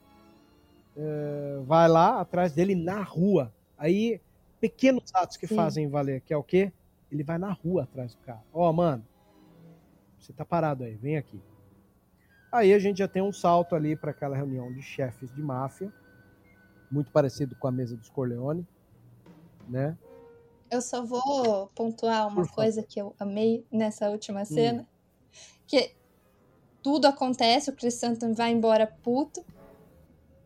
é, 0.96 1.61
vai 1.64 1.88
lá 1.88 2.20
atrás 2.20 2.53
dele 2.53 2.74
na 2.74 3.03
rua. 3.03 3.53
Aí, 3.78 4.20
pequenos 4.61 5.05
atos 5.14 5.36
que 5.36 5.46
Sim. 5.46 5.57
fazem 5.57 5.88
valer, 5.88 6.20
que 6.20 6.34
é 6.34 6.36
o 6.36 6.42
quê? 6.42 6.72
Ele 7.11 7.22
vai 7.22 7.38
na 7.38 7.53
rua 7.53 7.84
atrás 7.84 8.14
do 8.14 8.20
cara. 8.20 8.42
Ó, 8.53 8.68
oh, 8.68 8.72
mano, 8.72 9.05
você 10.18 10.32
tá 10.32 10.44
parado 10.44 10.84
aí, 10.84 10.94
vem 10.94 11.16
aqui. 11.16 11.40
Aí 12.53 12.74
a 12.74 12.78
gente 12.78 12.98
já 12.98 13.09
tem 13.09 13.22
um 13.22 13.32
salto 13.32 13.74
ali 13.74 13.96
para 13.96 14.11
aquela 14.11 14.36
reunião 14.36 14.70
de 14.70 14.82
chefes 14.82 15.34
de 15.34 15.40
máfia, 15.40 15.90
muito 16.90 17.11
parecido 17.11 17.57
com 17.57 17.66
a 17.66 17.72
mesa 17.72 17.96
dos 17.96 18.11
Corleone, 18.11 18.66
né? 19.66 19.96
Eu 20.70 20.82
só 20.82 21.03
vou 21.03 21.68
pontuar 21.74 22.28
uma 22.28 22.46
coisa 22.46 22.82
que 22.82 23.00
eu 23.00 23.14
amei 23.18 23.64
nessa 23.72 24.11
última 24.11 24.42
hum. 24.42 24.44
cena. 24.44 24.82
Hum. 24.82 24.86
Que 25.66 25.94
tudo 26.82 27.07
acontece, 27.07 27.70
o 27.70 27.72
Chris 27.72 27.94
Santon 27.94 28.34
vai 28.34 28.50
embora 28.50 28.86
puto. 29.03 29.42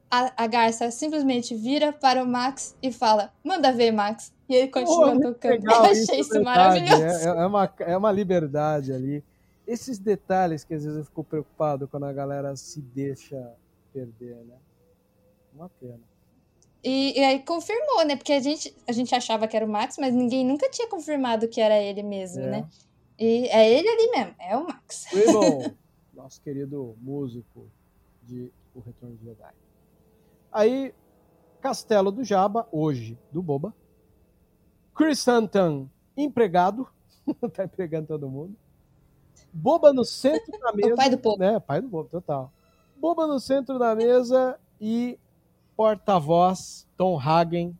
A, 0.09 0.45
a 0.45 0.47
Garça 0.47 0.89
simplesmente 0.93 1.57
vira 1.57 1.93
para 1.93 2.23
o 2.23 2.27
Max 2.27 2.77
e 2.81 2.93
fala: 2.93 3.33
Manda 3.43 3.73
ver, 3.73 3.91
Max. 3.91 4.33
E 4.49 4.55
ele 4.55 4.69
continua 4.69 5.17
oh, 5.17 5.21
tocando. 5.21 5.65
Eu 5.67 5.83
achei 5.83 6.21
isso, 6.21 6.41
maravilhoso. 6.41 7.03
É, 7.03 7.25
é, 7.25 7.47
uma, 7.47 7.75
é 7.81 7.97
uma 7.97 8.13
liberdade 8.13 8.93
ali. 8.93 9.25
Esses 9.67 9.99
detalhes 9.99 10.64
que 10.64 10.75
às 10.75 10.85
vezes 10.85 10.99
eu 10.99 11.05
fico 11.05 11.25
preocupado 11.25 11.89
quando 11.89 12.05
a 12.05 12.12
galera 12.12 12.55
se 12.57 12.81
deixa 12.81 13.55
perder, 13.93 14.37
né? 14.45 14.57
Uma 15.55 15.69
pena. 15.69 16.01
E, 16.85 17.19
e, 17.19 17.25
aí 17.25 17.43
confirmou, 17.43 18.05
né? 18.05 18.14
Porque 18.14 18.33
a 18.33 18.41
gente, 18.41 18.77
a 18.87 18.93
gente 18.93 19.12
achava 19.14 19.49
que 19.49 19.57
era 19.57 19.67
o 19.67 19.69
Max, 19.69 19.97
mas 19.99 20.14
ninguém 20.14 20.47
nunca 20.47 20.71
tinha 20.71 20.89
confirmado 20.89 21.49
que 21.49 21.61
era 21.61 21.77
ele 21.77 22.03
mesmo, 22.03 22.43
é. 22.43 22.51
né? 22.51 22.69
E 23.19 23.49
é 23.49 23.73
ele 23.73 23.89
ali 23.89 24.11
mesmo, 24.11 24.35
é 24.39 24.57
o 24.57 24.67
Max. 24.67 25.07
Rainbow, 25.07 25.75
nosso 26.14 26.41
querido 26.43 26.97
músico 27.01 27.69
de 28.23 28.53
O 28.75 28.81
Retorno 28.81 29.17
de 29.17 29.25
Jedi. 29.25 29.55
Aí, 30.53 30.95
Castelo 31.61 32.12
do 32.12 32.23
Jabba, 32.23 32.69
hoje, 32.71 33.19
do 33.33 33.43
Boba. 33.43 33.75
Chris 34.95 35.19
Santan, 35.19 35.91
empregado. 36.17 36.87
tá 37.53 37.64
empregando 37.64 38.07
todo 38.07 38.29
mundo. 38.29 38.57
Boba 39.57 39.93
no 39.93 40.05
centro 40.05 40.59
da 40.61 40.73
mesa. 40.73 40.93
o 40.95 40.97
pai 40.97 41.11
do 41.11 41.19
povo. 41.19 41.39
Né? 41.39 41.59
Pai 41.61 41.81
do 41.81 41.89
povo, 41.89 42.09
total. 42.09 42.53
Boba 42.97 43.27
no 43.27 43.41
centro 43.41 43.79
da 43.79 43.95
mesa 43.95 44.59
e 44.81 45.19
porta-voz 45.77 46.87
Tom 46.97 47.19
Hagen, 47.19 47.77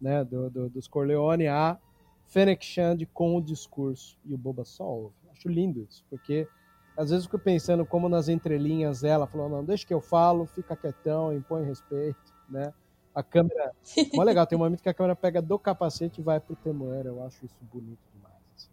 né, 0.00 0.24
do, 0.24 0.50
do, 0.50 0.68
dos 0.68 0.88
Corleone, 0.88 1.48
a 1.48 1.78
Fennec 2.26 2.64
Shand 2.64 2.98
com 3.12 3.36
o 3.36 3.40
discurso. 3.40 4.18
E 4.24 4.34
o 4.34 4.38
Boba 4.38 4.64
só 4.64 4.84
ouve. 4.84 5.14
Acho 5.30 5.48
lindo 5.48 5.86
isso, 5.88 6.04
porque 6.10 6.48
às 6.96 7.10
vezes 7.10 7.24
eu 7.24 7.30
fico 7.30 7.42
pensando 7.42 7.86
como 7.86 8.08
nas 8.08 8.28
entrelinhas 8.28 9.02
ela 9.04 9.26
falou, 9.26 9.48
não, 9.48 9.64
deixa 9.64 9.86
que 9.86 9.94
eu 9.94 10.00
falo, 10.00 10.46
fica 10.46 10.76
quietão, 10.76 11.32
impõe 11.32 11.64
respeito, 11.64 12.34
né? 12.48 12.74
A 13.14 13.22
câmera... 13.22 13.72
Mó 14.14 14.22
legal, 14.22 14.46
tem 14.46 14.56
um 14.56 14.60
momento 14.60 14.82
que 14.82 14.88
a 14.88 14.94
câmera 14.94 15.16
pega 15.16 15.40
do 15.40 15.58
capacete 15.58 16.20
e 16.20 16.24
vai 16.24 16.38
pro 16.38 16.56
Temuera, 16.56 17.08
eu 17.08 17.24
acho 17.24 17.44
isso 17.44 17.56
bonito 17.72 18.00
demais. 18.14 18.34
Assim. 18.54 18.70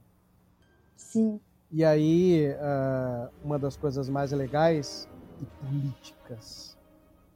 Sim. 0.95 1.39
E 1.71 1.83
aí, 1.83 2.49
uh, 2.51 3.29
uma 3.43 3.59
das 3.59 3.75
coisas 3.75 4.09
mais 4.09 4.31
legais 4.31 5.07
e 5.41 5.45
políticas 5.45 6.77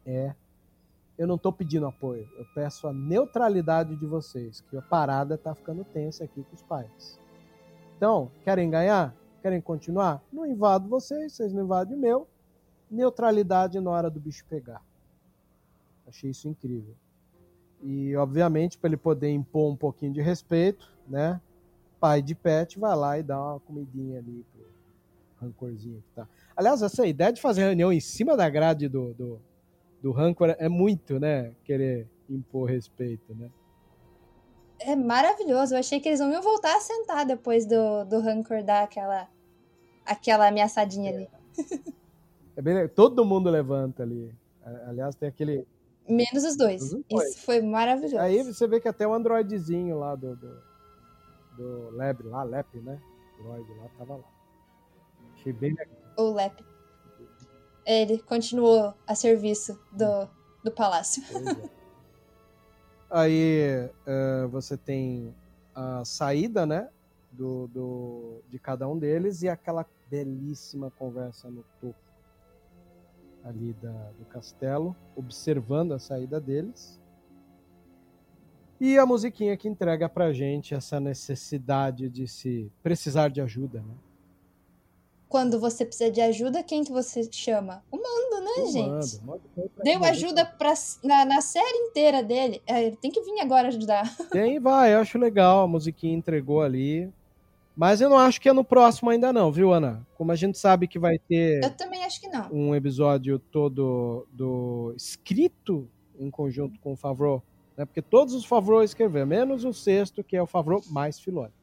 é 0.05 0.33
eu 1.17 1.27
não 1.27 1.35
estou 1.35 1.53
pedindo 1.53 1.85
apoio, 1.85 2.27
eu 2.35 2.45
peço 2.55 2.87
a 2.87 2.93
neutralidade 2.93 3.95
de 3.95 4.07
vocês, 4.07 4.61
que 4.61 4.75
a 4.75 4.81
parada 4.81 5.35
está 5.35 5.53
ficando 5.53 5.83
tensa 5.83 6.23
aqui 6.23 6.43
com 6.43 6.55
os 6.55 6.63
pais. 6.63 7.19
Então, 7.95 8.31
querem 8.43 8.71
ganhar? 8.71 9.15
Querem 9.39 9.61
continuar? 9.61 10.23
Não 10.33 10.47
invado 10.47 10.89
vocês, 10.89 11.33
vocês 11.33 11.53
não 11.53 11.63
invadem 11.63 11.95
o 11.95 11.99
meu. 11.99 12.27
Neutralidade 12.89 13.79
na 13.79 13.91
hora 13.91 14.09
do 14.09 14.19
bicho 14.19 14.43
pegar. 14.49 14.81
Achei 16.07 16.31
isso 16.31 16.47
incrível. 16.47 16.95
E, 17.83 18.15
obviamente, 18.15 18.77
para 18.77 18.87
ele 18.87 18.97
poder 18.97 19.29
impor 19.29 19.71
um 19.71 19.75
pouquinho 19.75 20.13
de 20.13 20.21
respeito, 20.21 20.91
né? 21.07 21.39
Pai 22.01 22.21
de 22.21 22.35
pet 22.35 22.77
vai 22.77 22.95
lá 22.95 23.17
e 23.17 23.23
dá 23.23 23.39
uma 23.39 23.59
comidinha 23.61 24.19
ali 24.19 24.45
pro 24.51 24.65
rancorzinho 25.39 26.01
que 26.01 26.15
tá. 26.15 26.27
Aliás, 26.57 26.81
essa 26.81 27.05
ideia 27.07 27.31
de 27.31 27.39
fazer 27.39 27.61
reunião 27.61 27.93
em 27.93 28.01
cima 28.01 28.35
da 28.35 28.49
grade 28.49 28.89
do, 28.89 29.13
do 29.13 29.39
do 30.01 30.11
Rancor 30.11 30.55
é 30.57 30.67
muito, 30.67 31.19
né? 31.19 31.53
Querer 31.63 32.07
impor 32.29 32.69
respeito, 32.69 33.35
né? 33.35 33.49
É 34.79 34.95
maravilhoso. 34.95 35.75
Eu 35.75 35.79
achei 35.79 35.99
que 35.99 36.09
eles 36.09 36.19
não 36.19 36.31
iam 36.31 36.41
voltar 36.41 36.75
a 36.75 36.79
sentar 36.79 37.25
depois 37.25 37.65
do, 37.67 38.03
do 38.05 38.19
Rancor 38.19 38.63
dar 38.63 38.83
aquela, 38.83 39.29
aquela 40.03 40.47
ameaçadinha 40.47 41.11
é. 41.11 41.15
ali. 41.15 41.29
É 42.53 42.61
bem, 42.61 42.85
todo 42.89 43.23
mundo 43.23 43.49
levanta 43.49 44.03
ali. 44.03 44.29
Aliás, 44.85 45.15
tem 45.15 45.29
aquele. 45.29 45.65
Menos 46.07 46.43
os 46.43 46.57
dois. 46.57 46.91
Uhum. 46.91 47.01
Isso 47.09 47.39
foi 47.39 47.61
maravilhoso. 47.61 48.19
Aí 48.19 48.43
você 48.43 48.67
vê 48.67 48.81
que 48.81 48.89
até 48.89 49.07
o 49.07 49.13
androidezinho 49.13 49.97
lá 49.97 50.15
do, 50.15 50.35
do, 50.35 50.61
do 51.61 51.89
Leb, 51.91 52.23
lá, 52.23 52.43
Lep, 52.43 52.79
né? 52.79 52.99
Android 53.39 53.73
lá 53.73 53.89
tava 53.97 54.15
lá. 54.17 54.23
Achei 55.35 55.53
bem 55.53 55.73
legal. 55.73 55.95
O 56.17 56.33
Lep 56.33 56.63
ele 57.85 58.19
continuou 58.19 58.93
a 59.07 59.15
serviço 59.15 59.79
do, 59.91 60.29
do 60.63 60.71
palácio. 60.71 61.23
É. 61.35 61.69
Aí 63.09 63.89
uh, 64.07 64.47
você 64.49 64.77
tem 64.77 65.35
a 65.75 66.05
saída, 66.05 66.65
né? 66.65 66.89
Do, 67.31 67.67
do, 67.67 68.41
de 68.49 68.59
cada 68.59 68.87
um 68.87 68.97
deles 68.97 69.41
e 69.41 69.49
aquela 69.49 69.85
belíssima 70.09 70.91
conversa 70.91 71.49
no 71.49 71.63
topo 71.79 71.95
ali 73.43 73.73
da, 73.81 74.11
do 74.19 74.25
castelo, 74.25 74.95
observando 75.15 75.93
a 75.93 75.99
saída 75.99 76.39
deles. 76.39 77.00
E 78.81 78.97
a 78.97 79.05
musiquinha 79.05 79.55
que 79.55 79.69
entrega 79.69 80.09
pra 80.09 80.33
gente 80.33 80.73
essa 80.73 80.99
necessidade 80.99 82.09
de 82.09 82.27
se 82.27 82.71
precisar 82.81 83.29
de 83.29 83.39
ajuda, 83.39 83.79
né? 83.79 83.93
quando 85.31 85.57
você 85.57 85.85
precisa 85.85 86.11
de 86.11 86.19
ajuda, 86.19 86.61
quem 86.61 86.83
que 86.83 86.91
você 86.91 87.23
chama? 87.31 87.81
O 87.89 87.95
Mando, 87.95 88.43
né, 88.43 88.63
o 88.63 88.69
gente? 88.69 89.23
Mando. 89.23 89.41
Deu 89.81 90.03
ajuda 90.03 90.45
pra, 90.45 90.73
na, 91.01 91.23
na 91.23 91.41
série 91.41 91.77
inteira 91.87 92.21
dele. 92.21 92.61
É, 92.67 92.87
ele 92.87 92.97
tem 92.97 93.09
que 93.09 93.21
vir 93.21 93.39
agora 93.39 93.69
ajudar. 93.69 94.13
Tem, 94.29 94.59
vai, 94.59 94.93
eu 94.93 94.99
acho 94.99 95.17
legal. 95.17 95.61
A 95.61 95.67
musiquinha 95.67 96.13
entregou 96.13 96.61
ali. 96.61 97.09
Mas 97.73 98.01
eu 98.01 98.09
não 98.09 98.17
acho 98.17 98.41
que 98.41 98.49
é 98.49 98.53
no 98.53 98.65
próximo 98.65 99.09
ainda 99.09 99.31
não, 99.31 99.49
viu, 99.53 99.71
Ana? 99.71 100.05
Como 100.15 100.33
a 100.33 100.35
gente 100.35 100.57
sabe 100.57 100.85
que 100.85 100.99
vai 100.99 101.17
ter... 101.17 101.63
Eu 101.63 101.69
também 101.69 102.03
acho 102.03 102.19
que 102.19 102.27
não. 102.27 102.51
Um 102.51 102.75
episódio 102.75 103.39
todo 103.39 104.27
do 104.33 104.93
escrito 104.97 105.87
em 106.19 106.29
conjunto 106.29 106.77
com 106.81 106.91
o 106.91 106.97
Favreau 106.97 107.41
Né? 107.77 107.85
Porque 107.85 108.01
todos 108.01 108.33
os 108.33 108.45
Favreau 108.45 108.83
escreveram, 108.83 109.27
menos 109.27 109.63
o 109.63 109.73
sexto, 109.73 110.23
que 110.23 110.35
é 110.35 110.41
o 110.41 110.47
Favreau 110.47 110.81
mais 110.89 111.19
Filoni. 111.19 111.53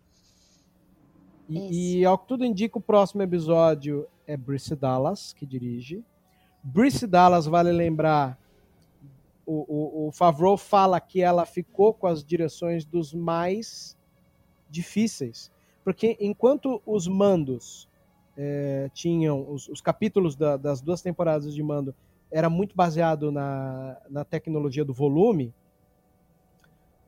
E, 1.49 2.01
e, 2.01 2.05
ao 2.05 2.19
que 2.19 2.29
tudo 2.29 2.45
indica, 2.45 2.77
o 2.77 2.81
próximo 2.81 3.23
episódio 3.23 4.07
é 4.27 4.37
Brice 4.37 4.77
Dallas, 4.77 5.33
que 5.33 5.47
dirige. 5.47 6.05
Brice 6.63 7.07
Dallas, 7.07 7.47
vale 7.47 7.73
lembrar, 7.73 8.39
o, 9.47 9.65
o, 9.67 10.09
o 10.09 10.13
Favreau 10.13 10.59
fala 10.59 11.01
que 11.01 11.23
ela 11.23 11.47
ficou 11.47 11.95
com 11.95 12.07
as 12.07 12.23
direções 12.23 12.85
dos 12.85 13.15
mais 13.15 13.97
difíceis. 14.69 15.51
Porque 15.83 16.19
enquanto 16.21 16.83
os 16.85 17.09
mandos 17.09 17.89
é, 18.37 18.91
tinham, 18.93 19.51
os, 19.51 19.69
os 19.69 19.81
capítulos 19.81 20.37
da, 20.37 20.59
das 20.59 20.83
duas 20.83 21.01
temporadas 21.01 21.55
de 21.55 21.63
mando 21.63 21.95
era 22.31 22.51
muito 22.51 22.77
baseado 22.77 23.33
na, 23.33 23.97
na 24.11 24.23
tecnologia 24.23 24.85
do 24.85 24.93
volume, 24.93 25.55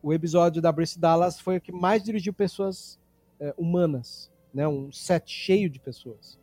o 0.02 0.12
episódio 0.12 0.62
da 0.62 0.72
Brice 0.72 0.98
Dallas 0.98 1.38
foi 1.38 1.58
o 1.58 1.60
que 1.60 1.72
mais 1.72 2.02
dirigiu 2.02 2.32
pessoas 2.32 2.98
é, 3.38 3.54
humanas, 3.56 4.30
né? 4.52 4.66
um 4.66 4.90
set 4.90 5.30
cheio 5.30 5.68
de 5.68 5.78
pessoas. 5.78 6.38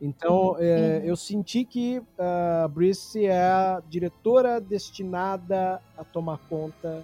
Então, 0.00 0.56
é, 0.58 0.98
uhum. 0.98 1.04
eu 1.06 1.16
senti 1.16 1.64
que 1.64 2.02
a 2.18 2.68
Brice 2.68 3.24
é 3.24 3.40
a 3.40 3.82
diretora 3.88 4.60
destinada 4.60 5.80
a 5.96 6.04
tomar 6.04 6.38
conta 6.48 7.02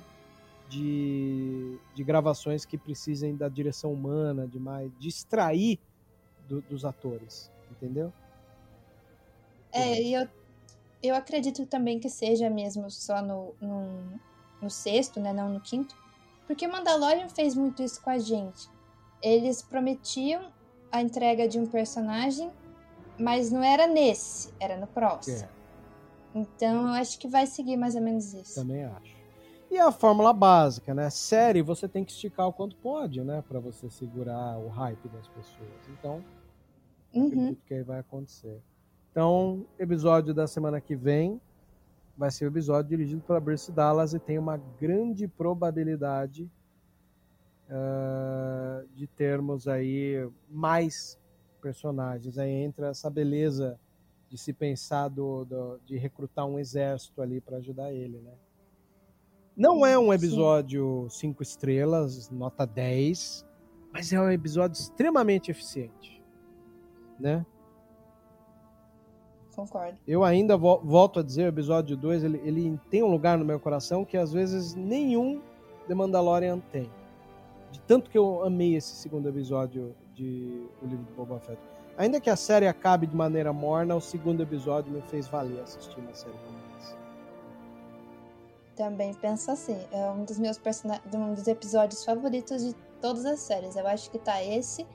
de, 0.68 1.78
de 1.94 2.04
gravações 2.04 2.64
que 2.64 2.76
precisem 2.76 3.36
da 3.36 3.48
direção 3.48 3.92
humana, 3.92 4.46
de 4.46 4.58
mais 4.58 4.90
distrair 4.98 5.78
do, 6.48 6.60
dos 6.62 6.84
atores, 6.84 7.50
entendeu? 7.70 8.12
É, 9.72 10.00
e 10.02 10.14
eu, 10.14 10.28
eu 11.02 11.14
acredito 11.14 11.64
também 11.66 11.98
que 11.98 12.08
seja 12.08 12.50
mesmo 12.50 12.90
só 12.90 13.22
no, 13.22 13.54
no, 13.60 14.20
no 14.60 14.70
sexto, 14.70 15.20
né, 15.20 15.32
não 15.32 15.48
no 15.48 15.60
quinto, 15.60 15.96
porque 16.46 16.66
Mandalorian 16.66 17.28
fez 17.28 17.54
muito 17.54 17.82
isso 17.82 18.02
com 18.02 18.10
a 18.10 18.18
gente. 18.18 18.68
Eles 19.22 19.62
prometiam 19.62 20.50
a 20.90 21.00
entrega 21.00 21.46
de 21.46 21.58
um 21.58 21.66
personagem, 21.66 22.50
mas 23.18 23.50
não 23.50 23.62
era 23.62 23.86
nesse, 23.86 24.52
era 24.58 24.76
no 24.76 24.86
próximo. 24.86 25.44
É. 25.44 25.48
Então 26.34 26.88
eu 26.88 26.94
acho 26.94 27.18
que 27.18 27.28
vai 27.28 27.46
seguir 27.46 27.76
mais 27.76 27.94
ou 27.94 28.02
menos 28.02 28.32
isso. 28.34 28.54
Também 28.54 28.84
acho. 28.84 29.20
E 29.70 29.78
a 29.78 29.92
fórmula 29.92 30.32
básica, 30.32 30.92
né? 30.92 31.08
Série 31.10 31.62
você 31.62 31.86
tem 31.86 32.04
que 32.04 32.10
esticar 32.10 32.48
o 32.48 32.52
quanto 32.52 32.74
pode, 32.76 33.22
né? 33.22 33.44
Para 33.46 33.60
você 33.60 33.88
segurar 33.88 34.58
o 34.58 34.68
hype 34.68 35.08
das 35.08 35.28
pessoas. 35.28 35.88
Então, 35.88 36.24
uhum. 37.14 37.28
acredito 37.28 37.64
que 37.64 37.74
aí 37.74 37.82
vai 37.84 38.00
acontecer. 38.00 38.60
Então, 39.12 39.64
episódio 39.78 40.34
da 40.34 40.48
semana 40.48 40.80
que 40.80 40.96
vem 40.96 41.40
vai 42.20 42.30
ser 42.30 42.44
o 42.44 42.48
episódio 42.48 42.90
dirigido 42.90 43.22
pela 43.22 43.40
Bruce 43.40 43.72
Dallas 43.72 44.12
e 44.12 44.18
tem 44.18 44.38
uma 44.38 44.58
grande 44.78 45.26
probabilidade 45.26 46.50
uh, 47.66 48.86
de 48.94 49.06
termos 49.06 49.66
aí 49.66 50.30
mais 50.46 51.18
personagens. 51.62 52.36
Aí 52.36 52.50
entra 52.50 52.88
essa 52.88 53.08
beleza 53.08 53.80
de 54.28 54.36
se 54.36 54.52
pensar 54.52 55.08
do, 55.08 55.46
do 55.46 55.80
de 55.86 55.96
recrutar 55.96 56.44
um 56.44 56.58
exército 56.58 57.22
ali 57.22 57.40
para 57.40 57.56
ajudar 57.56 57.90
ele, 57.90 58.18
né? 58.18 58.34
Não 59.56 59.86
é 59.86 59.98
um 59.98 60.12
episódio 60.12 61.08
5 61.08 61.42
estrelas, 61.42 62.28
nota 62.28 62.66
10, 62.66 63.46
mas 63.90 64.12
é 64.12 64.20
um 64.20 64.30
episódio 64.30 64.78
extremamente 64.78 65.50
eficiente, 65.50 66.22
né? 67.18 67.46
Concordo. 69.60 69.98
Eu 70.06 70.24
ainda 70.24 70.56
vo 70.56 70.80
volto 70.82 71.20
a 71.20 71.22
dizer, 71.22 71.44
o 71.44 71.48
episódio 71.48 71.96
2, 71.96 72.24
ele, 72.24 72.40
ele 72.44 72.80
tem 72.90 73.02
um 73.02 73.10
lugar 73.10 73.36
no 73.36 73.44
meu 73.44 73.60
coração 73.60 74.04
que 74.04 74.16
às 74.16 74.32
vezes 74.32 74.74
nenhum 74.74 75.40
The 75.86 75.94
Mandalorian 75.94 76.60
tem. 76.72 76.90
De 77.70 77.80
tanto 77.80 78.10
que 78.10 78.16
eu 78.16 78.42
amei 78.42 78.74
esse 78.74 78.94
segundo 78.96 79.28
episódio 79.28 79.94
de 80.14 80.66
O 80.82 80.86
Livro 80.86 81.04
de 81.04 81.12
Boba 81.12 81.38
Fett. 81.40 81.60
Ainda 81.98 82.20
que 82.20 82.30
a 82.30 82.36
série 82.36 82.66
acabe 82.66 83.06
de 83.06 83.14
maneira 83.14 83.52
morna, 83.52 83.94
o 83.94 84.00
segundo 84.00 84.42
episódio 84.42 84.90
me 84.90 85.02
fez 85.02 85.28
valer 85.28 85.60
assistir 85.60 86.00
uma 86.00 86.14
série 86.14 86.32
como 86.46 86.60
também 88.80 89.12
penso 89.12 89.50
assim. 89.50 89.78
É 89.92 90.10
um 90.10 90.24
dos 90.24 90.38
meus 90.38 90.58
um 91.12 91.34
dos 91.34 91.46
episódios 91.46 92.02
favoritos 92.02 92.64
de 92.64 92.74
todas 92.98 93.26
as 93.26 93.40
séries. 93.40 93.76
Eu 93.76 93.86
acho 93.86 94.10
que 94.10 94.18
tá 94.18 94.42
esse 94.42 94.86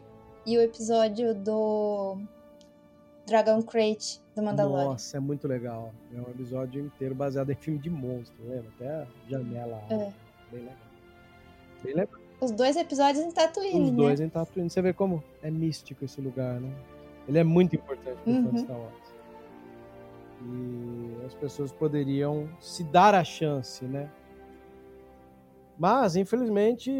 e 0.44 0.58
o 0.58 0.62
episódio 0.62 1.36
do 1.36 2.18
Dragon 3.28 3.62
Crate 3.62 4.25
do 4.36 4.44
Mandalorian. 4.44 4.86
Nossa, 4.86 5.18
é 5.18 5.20
muito 5.20 5.48
legal. 5.48 5.94
É 6.14 6.20
um 6.20 6.30
episódio 6.30 6.86
inteiro 6.86 7.16
baseado 7.16 7.50
em 7.52 7.56
filme 7.56 7.80
de 7.80 7.90
monstro, 7.90 8.36
lembra? 8.48 8.70
Até 8.76 8.90
a 8.90 9.08
janela. 9.30 9.82
É. 9.90 10.12
Bem 10.52 10.62
legal. 10.62 10.76
Bem 11.84 11.96
legal. 11.96 12.20
Os 12.42 12.52
dois 12.52 12.76
episódios 12.76 13.24
em 13.24 13.32
Tatooine, 13.32 13.86
Os 13.86 13.92
dois 13.92 14.20
né? 14.20 14.26
em 14.26 14.30
Tatooine. 14.30 14.70
Você 14.70 14.82
vê 14.82 14.94
como 14.94 15.24
é 15.42 15.50
místico 15.50 16.04
esse 16.04 16.20
lugar, 16.20 16.60
né? 16.60 16.72
Ele 17.28 17.40
é 17.40 17.44
muito 17.44 17.76
importante 17.76 18.18
para 18.24 18.34
uhum. 18.34 18.58
Star 18.58 18.78
Wars. 18.78 19.06
E 20.44 21.26
as 21.26 21.34
pessoas 21.34 21.72
poderiam 21.72 22.48
se 22.60 22.84
dar 22.84 23.16
a 23.16 23.24
chance, 23.24 23.86
né? 23.86 24.12
Mas, 25.78 26.16
infelizmente, 26.16 26.92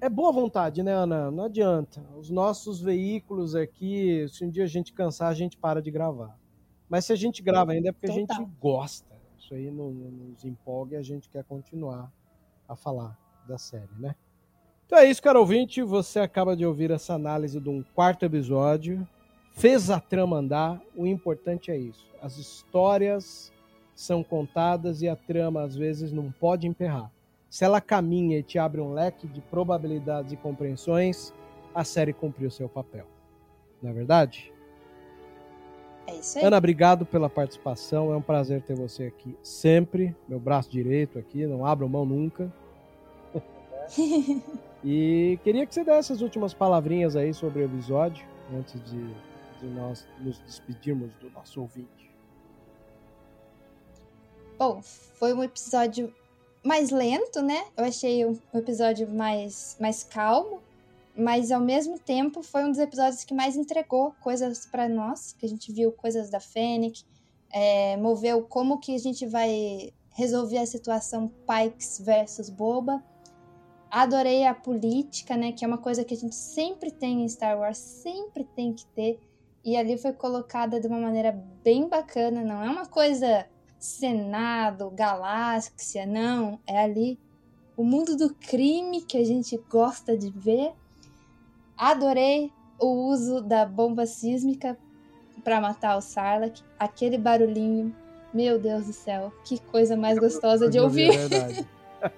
é 0.00 0.08
boa 0.08 0.32
vontade, 0.32 0.82
né, 0.82 0.92
Ana? 0.92 1.30
Não 1.30 1.44
adianta. 1.44 2.02
Os 2.16 2.30
nossos 2.30 2.80
veículos 2.80 3.54
aqui, 3.54 4.26
se 4.28 4.44
um 4.44 4.50
dia 4.50 4.64
a 4.64 4.68
gente 4.68 4.92
cansar, 4.92 5.28
a 5.28 5.34
gente 5.34 5.56
para 5.58 5.82
de 5.82 5.90
gravar. 5.90 6.38
Mas 6.88 7.06
se 7.06 7.12
a 7.12 7.16
gente 7.16 7.42
grava 7.42 7.72
ainda 7.72 7.88
é 7.88 7.92
porque 7.92 8.10
a 8.10 8.14
gente 8.14 8.34
gosta. 8.60 9.14
Isso 9.38 9.54
aí 9.54 9.70
não, 9.70 9.90
não 9.90 10.10
nos 10.10 10.44
empolga 10.44 10.96
e 10.96 10.98
a 10.98 11.02
gente 11.02 11.28
quer 11.28 11.44
continuar 11.44 12.12
a 12.68 12.76
falar 12.76 13.18
da 13.46 13.58
série, 13.58 13.92
né? 13.98 14.14
Então 14.86 14.98
é 14.98 15.10
isso, 15.10 15.22
caro 15.22 15.40
ouvinte. 15.40 15.82
Você 15.82 16.20
acaba 16.20 16.56
de 16.56 16.64
ouvir 16.64 16.90
essa 16.90 17.14
análise 17.14 17.60
de 17.60 17.68
um 17.68 17.82
quarto 17.94 18.24
episódio 18.24 19.06
fez 19.54 19.88
a 19.88 20.00
trama 20.00 20.38
andar, 20.38 20.80
o 20.96 21.06
importante 21.06 21.70
é 21.70 21.76
isso. 21.76 22.06
As 22.20 22.36
histórias 22.36 23.52
são 23.94 24.22
contadas 24.22 25.00
e 25.00 25.08
a 25.08 25.16
trama 25.16 25.62
às 25.62 25.76
vezes 25.76 26.12
não 26.12 26.30
pode 26.32 26.66
emperrar. 26.66 27.10
Se 27.48 27.64
ela 27.64 27.80
caminha 27.80 28.38
e 28.38 28.42
te 28.42 28.58
abre 28.58 28.80
um 28.80 28.92
leque 28.92 29.28
de 29.28 29.40
probabilidades 29.40 30.32
e 30.32 30.36
compreensões, 30.36 31.32
a 31.72 31.84
série 31.84 32.12
cumpriu 32.12 32.50
seu 32.50 32.68
papel. 32.68 33.06
Não 33.80 33.90
é 33.90 33.92
verdade? 33.92 34.52
É 36.06 36.14
isso 36.16 36.38
aí. 36.38 36.44
Ana, 36.44 36.58
obrigado 36.58 37.06
pela 37.06 37.30
participação. 37.30 38.12
É 38.12 38.16
um 38.16 38.22
prazer 38.22 38.62
ter 38.62 38.74
você 38.74 39.04
aqui 39.04 39.36
sempre. 39.42 40.14
Meu 40.28 40.38
braço 40.38 40.70
direito 40.70 41.18
aqui, 41.18 41.46
não 41.46 41.64
abro 41.64 41.88
mão 41.88 42.04
nunca. 42.04 42.52
e 44.84 45.38
queria 45.42 45.66
que 45.66 45.74
você 45.74 45.84
desse 45.84 46.12
as 46.12 46.20
últimas 46.20 46.52
palavrinhas 46.54 47.16
aí 47.16 47.32
sobre 47.32 47.62
o 47.62 47.64
episódio, 47.64 48.26
antes 48.52 48.82
de 48.90 49.14
de 49.64 49.70
nós 49.70 50.06
nos 50.20 50.38
despedirmos 50.40 51.10
do 51.14 51.30
nosso 51.30 51.60
ouvinte? 51.60 52.10
Bom, 54.58 54.80
foi 54.82 55.32
um 55.32 55.42
episódio 55.42 56.14
mais 56.62 56.90
lento, 56.90 57.42
né? 57.42 57.66
Eu 57.76 57.84
achei 57.84 58.24
um 58.24 58.38
episódio 58.54 59.08
mais, 59.08 59.76
mais 59.80 60.04
calmo, 60.04 60.62
mas 61.16 61.50
ao 61.50 61.60
mesmo 61.60 61.98
tempo 61.98 62.42
foi 62.42 62.64
um 62.64 62.70
dos 62.70 62.78
episódios 62.78 63.24
que 63.24 63.34
mais 63.34 63.56
entregou 63.56 64.14
coisas 64.20 64.66
para 64.66 64.88
nós, 64.88 65.32
que 65.32 65.46
a 65.46 65.48
gente 65.48 65.72
viu 65.72 65.92
coisas 65.92 66.30
da 66.30 66.40
Fennec, 66.40 67.02
é, 67.52 67.96
moveu 67.96 68.42
como 68.42 68.78
que 68.80 68.94
a 68.94 68.98
gente 68.98 69.26
vai 69.26 69.92
resolver 70.10 70.58
a 70.58 70.66
situação 70.66 71.30
Pikes 71.46 72.00
versus 72.04 72.50
Boba. 72.50 73.02
Adorei 73.90 74.44
a 74.44 74.54
política, 74.54 75.36
né? 75.36 75.52
Que 75.52 75.64
é 75.64 75.68
uma 75.68 75.78
coisa 75.78 76.04
que 76.04 76.14
a 76.14 76.16
gente 76.16 76.34
sempre 76.34 76.90
tem 76.90 77.22
em 77.22 77.28
Star 77.28 77.58
Wars, 77.58 77.78
sempre 77.78 78.42
tem 78.42 78.72
que 78.72 78.86
ter. 78.86 79.20
E 79.64 79.76
ali 79.76 79.96
foi 79.96 80.12
colocada 80.12 80.80
de 80.80 80.88
uma 80.88 80.98
maneira 80.98 81.32
bem 81.62 81.88
bacana, 81.88 82.42
não 82.42 82.62
é 82.62 82.68
uma 82.68 82.86
coisa 82.86 83.46
Senado, 83.84 84.90
galáxia, 84.90 86.06
não. 86.06 86.58
É 86.66 86.82
ali 86.82 87.20
o 87.76 87.84
mundo 87.84 88.16
do 88.16 88.34
crime 88.34 89.02
que 89.02 89.18
a 89.18 89.24
gente 89.24 89.56
gosta 89.68 90.16
de 90.16 90.30
ver. 90.30 90.72
Adorei 91.76 92.52
o 92.78 93.08
uso 93.08 93.40
da 93.40 93.64
bomba 93.64 94.06
sísmica 94.06 94.78
para 95.42 95.60
matar 95.60 95.96
o 95.96 96.00
Sarlacc. 96.00 96.62
Aquele 96.78 97.18
barulhinho, 97.18 97.94
meu 98.32 98.58
Deus 98.58 98.86
do 98.86 98.92
céu, 98.92 99.32
que 99.44 99.60
coisa 99.60 99.96
mais 99.96 100.18
gostosa 100.18 100.68
de 100.68 100.78
ouvir. 100.78 101.10
É 101.10 101.64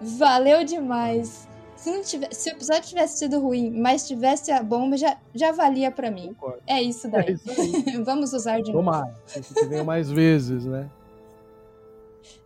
Valeu 0.00 0.64
demais. 0.64 1.48
Se, 1.76 1.90
não 1.90 2.02
tivesse, 2.02 2.40
se 2.40 2.50
o 2.50 2.52
episódio 2.52 2.82
tivesse 2.82 3.18
sido 3.18 3.38
ruim, 3.38 3.70
mas 3.70 4.06
tivesse 4.06 4.50
a 4.50 4.62
bomba, 4.62 4.96
já, 4.96 5.18
já 5.34 5.52
valia 5.52 5.90
para 5.90 6.10
mim. 6.10 6.28
Concordo. 6.28 6.62
É 6.66 6.82
isso 6.82 7.08
daí. 7.08 7.28
É 7.28 7.32
isso 7.32 7.44
Vamos 8.04 8.32
usar 8.32 8.60
de 8.60 8.72
Tomara, 8.72 9.06
novo. 9.06 9.18
Tomara. 9.26 9.54
Que 9.54 9.66
venha 9.66 9.84
mais 9.84 10.10
vezes, 10.10 10.64
né? 10.64 10.88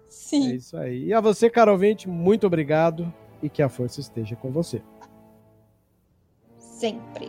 Sim. 0.09 0.53
É 0.53 0.55
isso 0.57 0.77
aí. 0.77 1.07
E 1.07 1.15
a 1.15 1.21
você, 1.21 1.49
caro 1.49 1.73
ouvinte, 1.73 2.09
muito 2.09 2.47
obrigado 2.47 3.13
e 3.43 3.49
que 3.49 3.63
a 3.63 3.69
força 3.69 4.01
esteja 4.01 4.35
com 4.37 4.51
você. 4.51 4.83
Sempre. 6.81 7.29